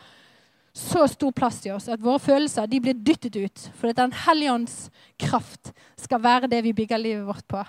så 0.75 1.05
stor 1.09 1.31
plass 1.33 1.61
i 1.67 1.71
oss 1.71 1.87
at 1.89 2.03
våre 2.03 2.19
følelser 2.19 2.67
blir 2.67 2.97
dyttet 2.99 3.37
ut. 3.37 3.69
For 3.79 3.93
at 3.93 4.01
Den 4.01 4.13
hellige 4.25 4.53
ånds 4.53 4.91
kraft 5.21 5.73
skal 6.01 6.23
være 6.25 6.51
det 6.51 6.65
vi 6.65 6.73
bygger 6.75 6.99
livet 6.99 7.27
vårt 7.27 7.47
på. 7.47 7.63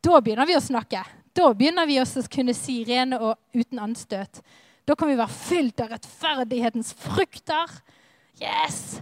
Da 0.00 0.20
begynner 0.20 0.46
vi 0.46 0.54
å 0.54 0.62
snakke. 0.62 1.02
Da 1.34 1.50
begynner 1.54 1.86
vi 1.86 1.98
også 1.98 2.22
å 2.22 2.30
kunne 2.30 2.54
si 2.54 2.84
rene 2.86 3.18
og 3.18 3.34
uten 3.54 3.82
anstøt. 3.82 4.40
Da 4.86 4.94
kan 4.94 5.10
vi 5.10 5.18
være 5.18 5.34
fylt 5.34 5.82
av 5.82 5.90
rettferdighetens 5.92 6.94
frukter. 6.96 7.74
Yes! 8.40 9.00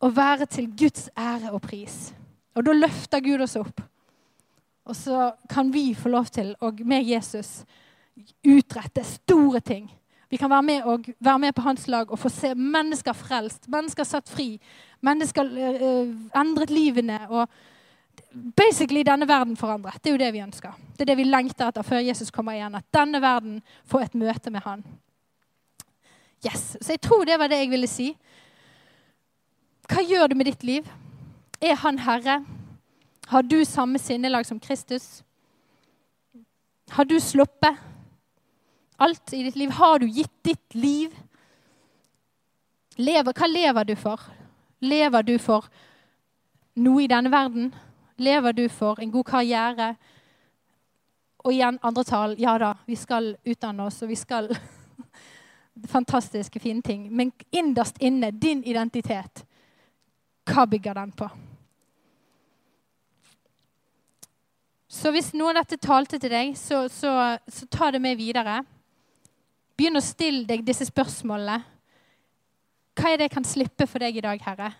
Og 0.00 0.16
være 0.16 0.48
til 0.48 0.70
Guds 0.72 1.10
ære 1.12 1.52
og 1.52 1.60
pris. 1.68 2.14
Og 2.56 2.64
da 2.64 2.72
løfter 2.74 3.20
Gud 3.22 3.44
oss 3.44 3.58
opp. 3.60 3.84
Og 4.90 4.96
så 4.98 5.30
kan 5.48 5.70
vi 5.72 5.92
få 5.94 6.10
lov 6.10 6.26
til, 6.34 6.54
og 6.60 6.80
med 6.84 7.06
Jesus, 7.06 7.62
utrette 8.42 9.04
store 9.06 9.60
ting. 9.60 9.86
Vi 10.30 10.38
kan 10.38 10.50
være 10.50 10.62
med, 10.62 10.82
og, 10.82 11.04
være 11.20 11.38
med 11.38 11.52
på 11.52 11.62
hans 11.62 11.88
lag 11.88 12.10
og 12.10 12.18
få 12.18 12.28
se 12.28 12.54
mennesker 12.54 13.14
frelst, 13.14 13.68
mennesker 13.70 14.06
satt 14.06 14.30
fri, 14.30 14.60
mennesker 15.02 15.46
uh, 15.46 16.40
endret 16.40 16.70
livene. 16.70 17.20
og 17.28 17.48
basically 18.56 19.02
denne 19.02 19.28
verden 19.28 19.56
forandret. 19.56 19.98
Det 20.04 20.10
er 20.10 20.14
jo 20.14 20.24
det 20.24 20.32
vi 20.32 20.42
ønsker. 20.42 20.74
Det 20.94 21.00
er 21.00 21.12
det 21.12 21.16
vi 21.16 21.24
lengter 21.24 21.68
etter 21.68 21.82
før 21.82 22.04
Jesus 22.04 22.30
kommer 22.30 22.54
igjen. 22.54 22.74
At 22.74 22.86
denne 22.94 23.20
verden 23.22 23.62
får 23.84 24.06
et 24.06 24.14
møte 24.14 24.50
med 24.50 24.62
han. 24.64 24.84
Yes. 26.46 26.76
Så 26.80 26.92
jeg 26.92 27.00
tror 27.00 27.24
det 27.24 27.38
var 27.38 27.50
det 27.50 27.58
jeg 27.58 27.70
ville 27.70 27.90
si. 27.90 28.12
Hva 29.90 30.04
gjør 30.06 30.30
du 30.30 30.36
med 30.38 30.46
ditt 30.46 30.62
liv? 30.64 30.86
Er 31.60 31.74
han 31.74 31.98
herre? 31.98 32.40
Har 33.30 33.42
du 33.42 33.64
samme 33.64 33.98
sinnelag 33.98 34.46
som 34.46 34.60
Kristus? 34.60 35.24
Har 36.90 37.04
du 37.04 37.20
sluppet 37.20 37.76
alt 38.96 39.32
i 39.32 39.42
ditt 39.42 39.56
liv? 39.56 39.70
Har 39.70 39.98
du 39.98 40.08
gitt 40.08 40.42
ditt 40.42 40.74
liv? 40.74 41.14
Lever, 42.96 43.32
hva 43.32 43.46
lever 43.46 43.84
du 43.84 43.92
for? 43.96 44.24
Lever 44.82 45.22
du 45.22 45.36
for 45.38 45.68
noe 46.74 47.04
i 47.04 47.06
denne 47.06 47.30
verden? 47.30 47.68
Lever 48.18 48.52
du 48.52 48.64
for 48.68 48.98
en 48.98 49.12
god 49.14 49.28
karriere? 49.28 49.92
Og 51.44 51.52
igjen 51.54 51.78
andre 51.86 52.04
tall. 52.04 52.34
Ja 52.34 52.56
da, 52.58 52.72
vi 52.82 52.98
skal 52.98 53.36
utdanne 53.46 53.86
oss, 53.86 54.00
og 54.02 54.10
vi 54.10 54.18
skal 54.18 54.50
Fantastiske, 55.94 56.58
fine 56.58 56.82
ting. 56.82 57.06
Men 57.14 57.30
innerst 57.54 58.02
inne, 58.02 58.32
din 58.34 58.66
identitet, 58.66 59.46
hva 60.50 60.66
bygger 60.66 60.98
den 60.98 61.14
på? 61.14 61.30
Så 64.90 65.12
hvis 65.14 65.30
noe 65.38 65.52
av 65.52 65.60
dette 65.60 65.78
talte 65.78 66.18
til 66.18 66.32
deg, 66.32 66.56
så, 66.58 66.82
så, 66.90 67.12
så 67.46 67.66
ta 67.70 67.92
det 67.94 68.00
med 68.02 68.18
videre. 68.18 68.56
Begynn 69.78 70.00
å 70.00 70.02
stille 70.02 70.42
deg 70.48 70.64
disse 70.66 70.88
spørsmålene. 70.88 71.60
Hva 72.98 73.12
er 73.12 73.20
det 73.20 73.28
jeg 73.28 73.36
kan 73.36 73.46
slippe 73.46 73.86
for 73.86 74.02
deg 74.02 74.18
i 74.18 74.24
dag, 74.24 74.42
Herre? 74.42 74.72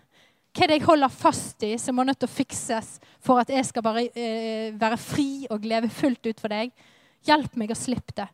Hva 0.51 0.65
er 0.67 0.73
det 0.73 0.81
jeg 0.81 0.89
holder 0.89 1.15
fast 1.15 1.63
i 1.63 1.77
som 1.79 1.95
må 1.95 2.03
nødt 2.05 2.19
til 2.21 2.27
å 2.27 2.33
fikses 2.33 2.97
for 3.23 3.39
at 3.39 3.53
jeg 3.55 3.69
skal 3.69 3.87
bare 3.87 4.03
eh, 4.11 4.75
være 4.75 4.99
fri 4.99 5.47
og 5.47 5.65
leve 5.71 5.93
fullt 5.95 6.27
ut 6.27 6.43
for 6.43 6.51
deg? 6.51 6.75
Hjelp 7.31 7.55
meg 7.63 7.71
å 7.71 7.79
slippe 7.79 8.17
det. 8.19 8.27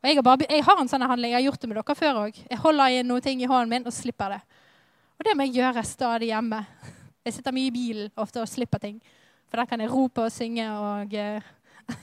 Og 0.00 0.08
jeg, 0.08 0.16
har 0.16 0.24
bare, 0.24 0.48
jeg 0.48 0.64
har 0.64 0.80
en 0.80 0.88
sånn 0.88 1.04
handling. 1.04 1.34
Jeg 1.34 1.42
har 1.42 1.48
gjort 1.50 1.60
det 1.60 1.68
med 1.68 1.82
dere 1.82 2.00
før 2.00 2.24
òg. 2.24 2.42
Jeg 2.48 2.62
holder 2.64 2.96
i 2.96 3.04
noen 3.04 3.28
ting 3.28 3.44
i 3.44 3.50
hånden 3.50 3.74
min 3.74 3.84
og 3.90 3.92
slipper 3.92 4.38
det. 4.38 4.40
Og 5.20 5.28
det 5.28 5.36
må 5.36 5.44
jeg 5.44 5.58
gjøre 5.60 5.84
stadig 5.84 6.32
hjemme. 6.32 6.64
Jeg 7.28 7.36
sitter 7.36 7.52
mye 7.52 7.68
i 7.68 7.74
bilen 7.74 8.12
ofte 8.16 8.40
og 8.40 8.48
slipper 8.48 8.80
ting. 8.80 8.96
For 9.50 9.60
der 9.60 9.66
kan 9.66 9.82
jeg 9.82 9.90
rope 9.90 10.22
og 10.22 10.32
synge 10.32 10.66
og 10.70 11.16
uh, 11.20 11.96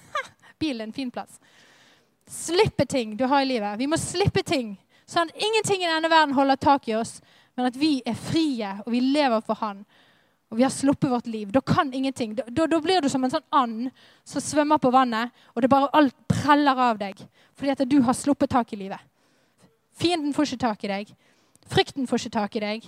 Bilen 0.59 0.81
er 0.81 0.89
en 0.89 0.93
fin 0.93 1.11
plass. 1.11 1.39
Slippe 2.27 2.85
ting 2.85 3.15
du 3.17 3.25
har 3.25 3.41
i 3.41 3.47
livet. 3.47 3.79
Vi 3.79 3.87
må 3.87 3.97
slippe 4.01 4.43
ting. 4.43 4.75
Sånn 5.07 5.29
at 5.29 5.39
ingenting 5.39 5.85
i 5.85 5.87
denne 5.87 6.09
verden 6.11 6.35
holder 6.35 6.59
tak 6.59 6.89
i 6.89 6.97
oss, 6.97 7.21
men 7.55 7.69
at 7.69 7.77
vi 7.79 8.01
er 8.05 8.17
frie, 8.17 8.73
og 8.83 8.91
vi 8.91 8.99
lever 8.99 9.39
for 9.45 9.59
Han. 9.61 9.85
Og 10.51 10.59
vi 10.59 10.63
har 10.63 10.71
sluppet 10.71 11.11
vårt 11.11 11.27
liv. 11.27 11.51
Da 11.51 11.61
kan 11.61 11.93
ingenting. 11.93 12.35
Da, 12.35 12.67
da 12.67 12.79
blir 12.83 13.01
du 13.03 13.09
som 13.11 13.23
en 13.23 13.31
sånn 13.31 13.45
and 13.55 13.87
som 14.27 14.43
svømmer 14.43 14.79
på 14.79 14.91
vannet, 14.91 15.31
og 15.55 15.63
det 15.63 15.71
bare 15.71 15.91
alt 15.95 16.15
preller 16.31 16.87
av 16.91 16.99
deg 17.01 17.23
fordi 17.57 17.71
at 17.73 17.81
du 17.89 17.95
har 18.05 18.13
sluppet 18.13 18.51
tak 18.53 18.69
i 18.75 18.77
livet. 18.77 19.01
Fienden 19.97 20.33
får 20.35 20.51
ikke 20.51 20.61
tak 20.61 20.83
i 20.85 20.91
deg. 20.91 21.13
Frykten 21.65 22.05
får 22.05 22.21
ikke 22.21 22.35
tak 22.35 22.57
i 22.59 22.61
deg. 22.61 22.83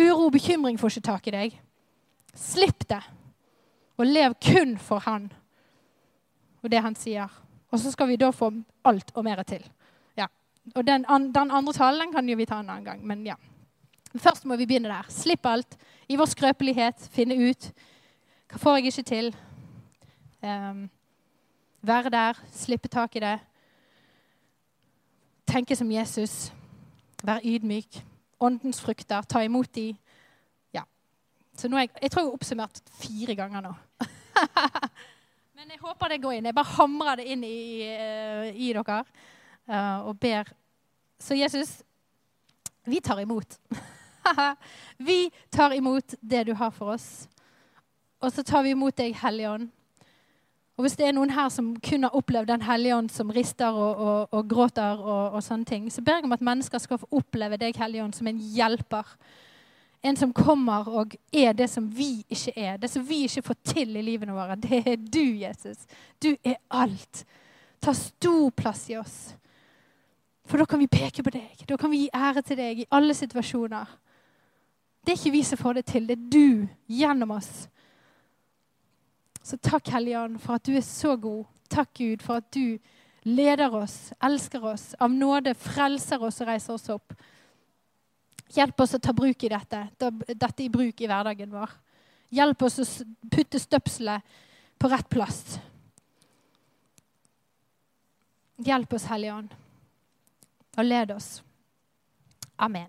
Uro 0.00 0.30
og 0.30 0.32
bekymring 0.32 0.78
får 0.80 0.94
ikke 0.94 1.08
tak 1.10 1.28
i 1.28 1.34
deg. 1.34 1.58
Slipp 2.32 2.86
det, 2.88 3.02
og 3.98 4.06
lev 4.06 4.34
kun 4.42 4.78
for 4.78 5.02
Han 5.04 5.32
og 6.62 6.70
det 6.70 6.82
Han 6.82 6.96
sier. 6.96 7.28
Og 7.70 7.80
så 7.80 7.90
skal 7.92 8.08
vi 8.08 8.16
da 8.16 8.30
få 8.32 8.50
alt 8.84 9.12
og 9.14 9.24
mer 9.24 9.42
til. 9.42 9.64
Ja. 10.16 10.26
Og 10.74 10.86
den, 10.86 11.04
den 11.34 11.50
andre 11.50 11.72
talen 11.72 12.12
kan 12.12 12.28
jo 12.28 12.36
vi 12.36 12.46
ta 12.46 12.60
en 12.60 12.70
annen 12.70 12.84
gang. 12.84 13.06
Men 13.06 13.26
ja. 13.26 13.34
Først 14.16 14.44
må 14.44 14.56
vi 14.56 14.66
begynne 14.66 14.88
der. 14.88 15.06
Slipp 15.12 15.46
alt. 15.46 15.76
I 16.08 16.16
vår 16.16 16.32
skrøpelighet 16.32 17.08
finne 17.12 17.36
ut 17.36 17.70
hva 18.48 18.58
får 18.58 18.78
jeg 18.78 18.86
ikke 18.88 19.02
til. 19.02 19.26
Um, 20.40 20.86
være 21.84 22.10
der, 22.10 22.38
slippe 22.52 22.88
tak 22.88 23.16
i 23.16 23.20
det. 23.20 23.34
Tenke 25.46 25.76
som 25.76 25.90
Jesus. 25.92 26.52
Være 27.22 27.44
ydmyk. 27.44 28.00
Åndens 28.40 28.80
frukter. 28.80 29.22
Ta 29.28 29.44
imot 29.44 29.74
de. 29.74 29.90
Ja. 30.72 30.86
Så 31.56 31.68
nå 31.68 31.76
jeg, 31.76 31.90
jeg 32.02 32.10
tror 32.10 32.22
jeg 32.22 32.30
har 32.30 32.40
oppsummert 32.40 32.82
fire 33.02 33.36
ganger 33.36 33.60
nå. 33.68 33.74
Men 35.58 35.72
jeg 35.74 35.80
håper 35.82 36.12
det 36.12 36.20
går 36.22 36.38
inn. 36.38 36.48
Jeg 36.50 36.56
bare 36.56 36.74
hamrer 36.76 37.20
det 37.20 37.28
inn 37.34 37.44
i, 37.46 37.60
uh, 37.88 38.48
i 38.52 38.70
dere 38.76 39.00
uh, 39.02 40.08
og 40.08 40.14
ber. 40.20 40.52
Så 41.18 41.38
Jesus, 41.38 41.80
vi 42.86 43.00
tar 43.00 43.20
imot. 43.20 43.58
vi 45.08 45.18
tar 45.50 45.74
imot 45.74 46.14
det 46.20 46.46
du 46.48 46.54
har 46.54 46.70
for 46.70 46.94
oss. 46.94 47.26
Og 48.22 48.32
så 48.34 48.42
tar 48.42 48.64
vi 48.66 48.74
imot 48.74 48.96
deg, 48.98 49.16
Hellige 49.18 49.50
Ånd. 49.50 49.68
Og 50.78 50.84
hvis 50.86 50.94
det 50.94 51.08
er 51.08 51.14
noen 51.16 51.32
her 51.34 51.48
som 51.50 51.72
kun 51.82 52.06
har 52.06 52.14
opplevd 52.14 52.52
Den 52.52 52.62
hellige 52.62 52.94
ånd 52.94 53.10
som 53.10 53.32
rister 53.34 53.74
og, 53.74 53.98
og, 53.98 54.28
og 54.30 54.50
gråter, 54.50 55.00
og, 55.02 55.34
og, 55.34 55.42
sånne 55.42 55.66
ting, 55.66 55.88
så 55.90 56.04
ber 56.06 56.20
jeg 56.20 56.28
om 56.28 56.36
at 56.36 56.44
mennesker 56.46 56.78
skal 56.78 57.00
få 57.02 57.08
oppleve 57.18 57.58
deg, 57.58 57.74
Hellige 57.76 58.04
Ånd, 58.04 58.14
som 58.14 58.30
en 58.30 58.38
hjelper. 58.38 59.10
En 60.02 60.16
som 60.16 60.32
kommer 60.32 60.88
og 60.88 61.16
er 61.34 61.52
det 61.58 61.66
som 61.70 61.88
vi 61.90 62.24
ikke 62.30 62.52
er. 62.54 62.76
Det 62.78 62.90
som 62.90 63.02
vi 63.06 63.24
ikke 63.26 63.42
får 63.48 63.58
til 63.72 63.96
i 63.96 64.04
livene 64.06 64.36
våre. 64.36 64.56
Det 64.56 64.82
er 64.86 64.96
du, 64.96 65.24
Jesus. 65.42 65.86
Du 66.22 66.30
er 66.44 66.60
alt. 66.70 67.24
Ta 67.82 67.94
stor 67.94 68.50
plass 68.50 68.86
i 68.90 68.98
oss. 68.98 69.16
For 70.48 70.58
da 70.58 70.64
kan 70.64 70.80
vi 70.80 70.86
peke 70.90 71.22
på 71.22 71.32
deg. 71.34 71.64
Da 71.68 71.76
kan 71.76 71.90
vi 71.90 72.04
gi 72.04 72.12
ære 72.14 72.42
til 72.46 72.60
deg 72.60 72.84
i 72.84 72.88
alle 72.94 73.14
situasjoner. 73.14 73.90
Det 75.04 75.12
er 75.12 75.18
ikke 75.18 75.34
vi 75.34 75.42
som 75.46 75.58
får 75.60 75.80
det 75.80 75.88
til. 75.90 76.06
Det 76.08 76.18
er 76.18 76.30
du 76.30 76.94
gjennom 77.00 77.34
oss 77.36 77.66
så 79.48 79.56
takk, 79.56 79.88
Hellige 79.88 80.26
for 80.42 80.58
at 80.58 80.66
du 80.66 80.74
er 80.76 80.84
så 80.84 81.16
god. 81.16 81.46
Takk, 81.72 81.94
Gud, 81.96 82.20
for 82.20 82.42
at 82.42 82.54
du 82.54 82.76
leder 83.24 83.72
oss, 83.72 84.12
elsker 84.20 84.64
oss, 84.64 84.90
av 85.00 85.08
nåde 85.10 85.54
frelser 85.56 86.20
oss 86.24 86.42
og 86.42 86.50
reiser 86.50 86.74
oss 86.74 86.88
opp. 86.92 87.14
Hjelp 88.54 88.80
oss 88.80 88.96
å 88.96 89.00
ta 89.02 89.12
bruk 89.12 89.44
i 89.44 89.50
dette, 89.52 89.82
dette 90.32 90.64
i 90.64 90.70
bruk 90.72 91.00
i 91.00 91.08
hverdagen 91.08 91.50
vår. 91.52 91.72
Hjelp 92.32 92.62
oss 92.62 92.78
å 92.80 92.86
putte 93.32 93.60
støpselet 93.60 94.38
på 94.78 94.90
rett 94.92 95.08
plass. 95.12 95.58
Hjelp 98.64 98.92
oss, 98.96 99.06
Hellige 99.06 99.34
Ånd, 99.36 99.52
og 100.76 100.86
led 100.86 101.12
oss. 101.14 101.28
Amen. 102.58 102.88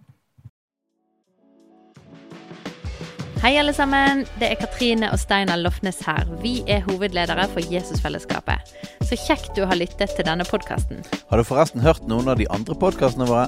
Hei, 3.40 3.54
alle 3.56 3.72
sammen. 3.72 4.26
Det 4.42 4.50
er 4.50 4.58
Katrine 4.60 5.12
og 5.14 5.20
Steinar 5.22 5.62
Lofnes 5.62 6.02
her. 6.04 6.26
Vi 6.42 6.58
er 6.68 6.82
hovedledere 6.90 7.46
for 7.54 7.64
Jesusfellesskapet. 7.72 8.74
Så 9.08 9.16
kjekt 9.16 9.54
du 9.56 9.64
har 9.64 9.80
lyttet 9.80 10.12
til 10.18 10.28
denne 10.28 10.44
podkasten. 10.50 11.06
Har 11.30 11.40
du 11.40 11.48
forresten 11.48 11.86
hørt 11.86 12.04
noen 12.10 12.28
av 12.28 12.42
de 12.42 12.50
andre 12.52 12.76
podkastene 12.76 13.30
våre? 13.30 13.48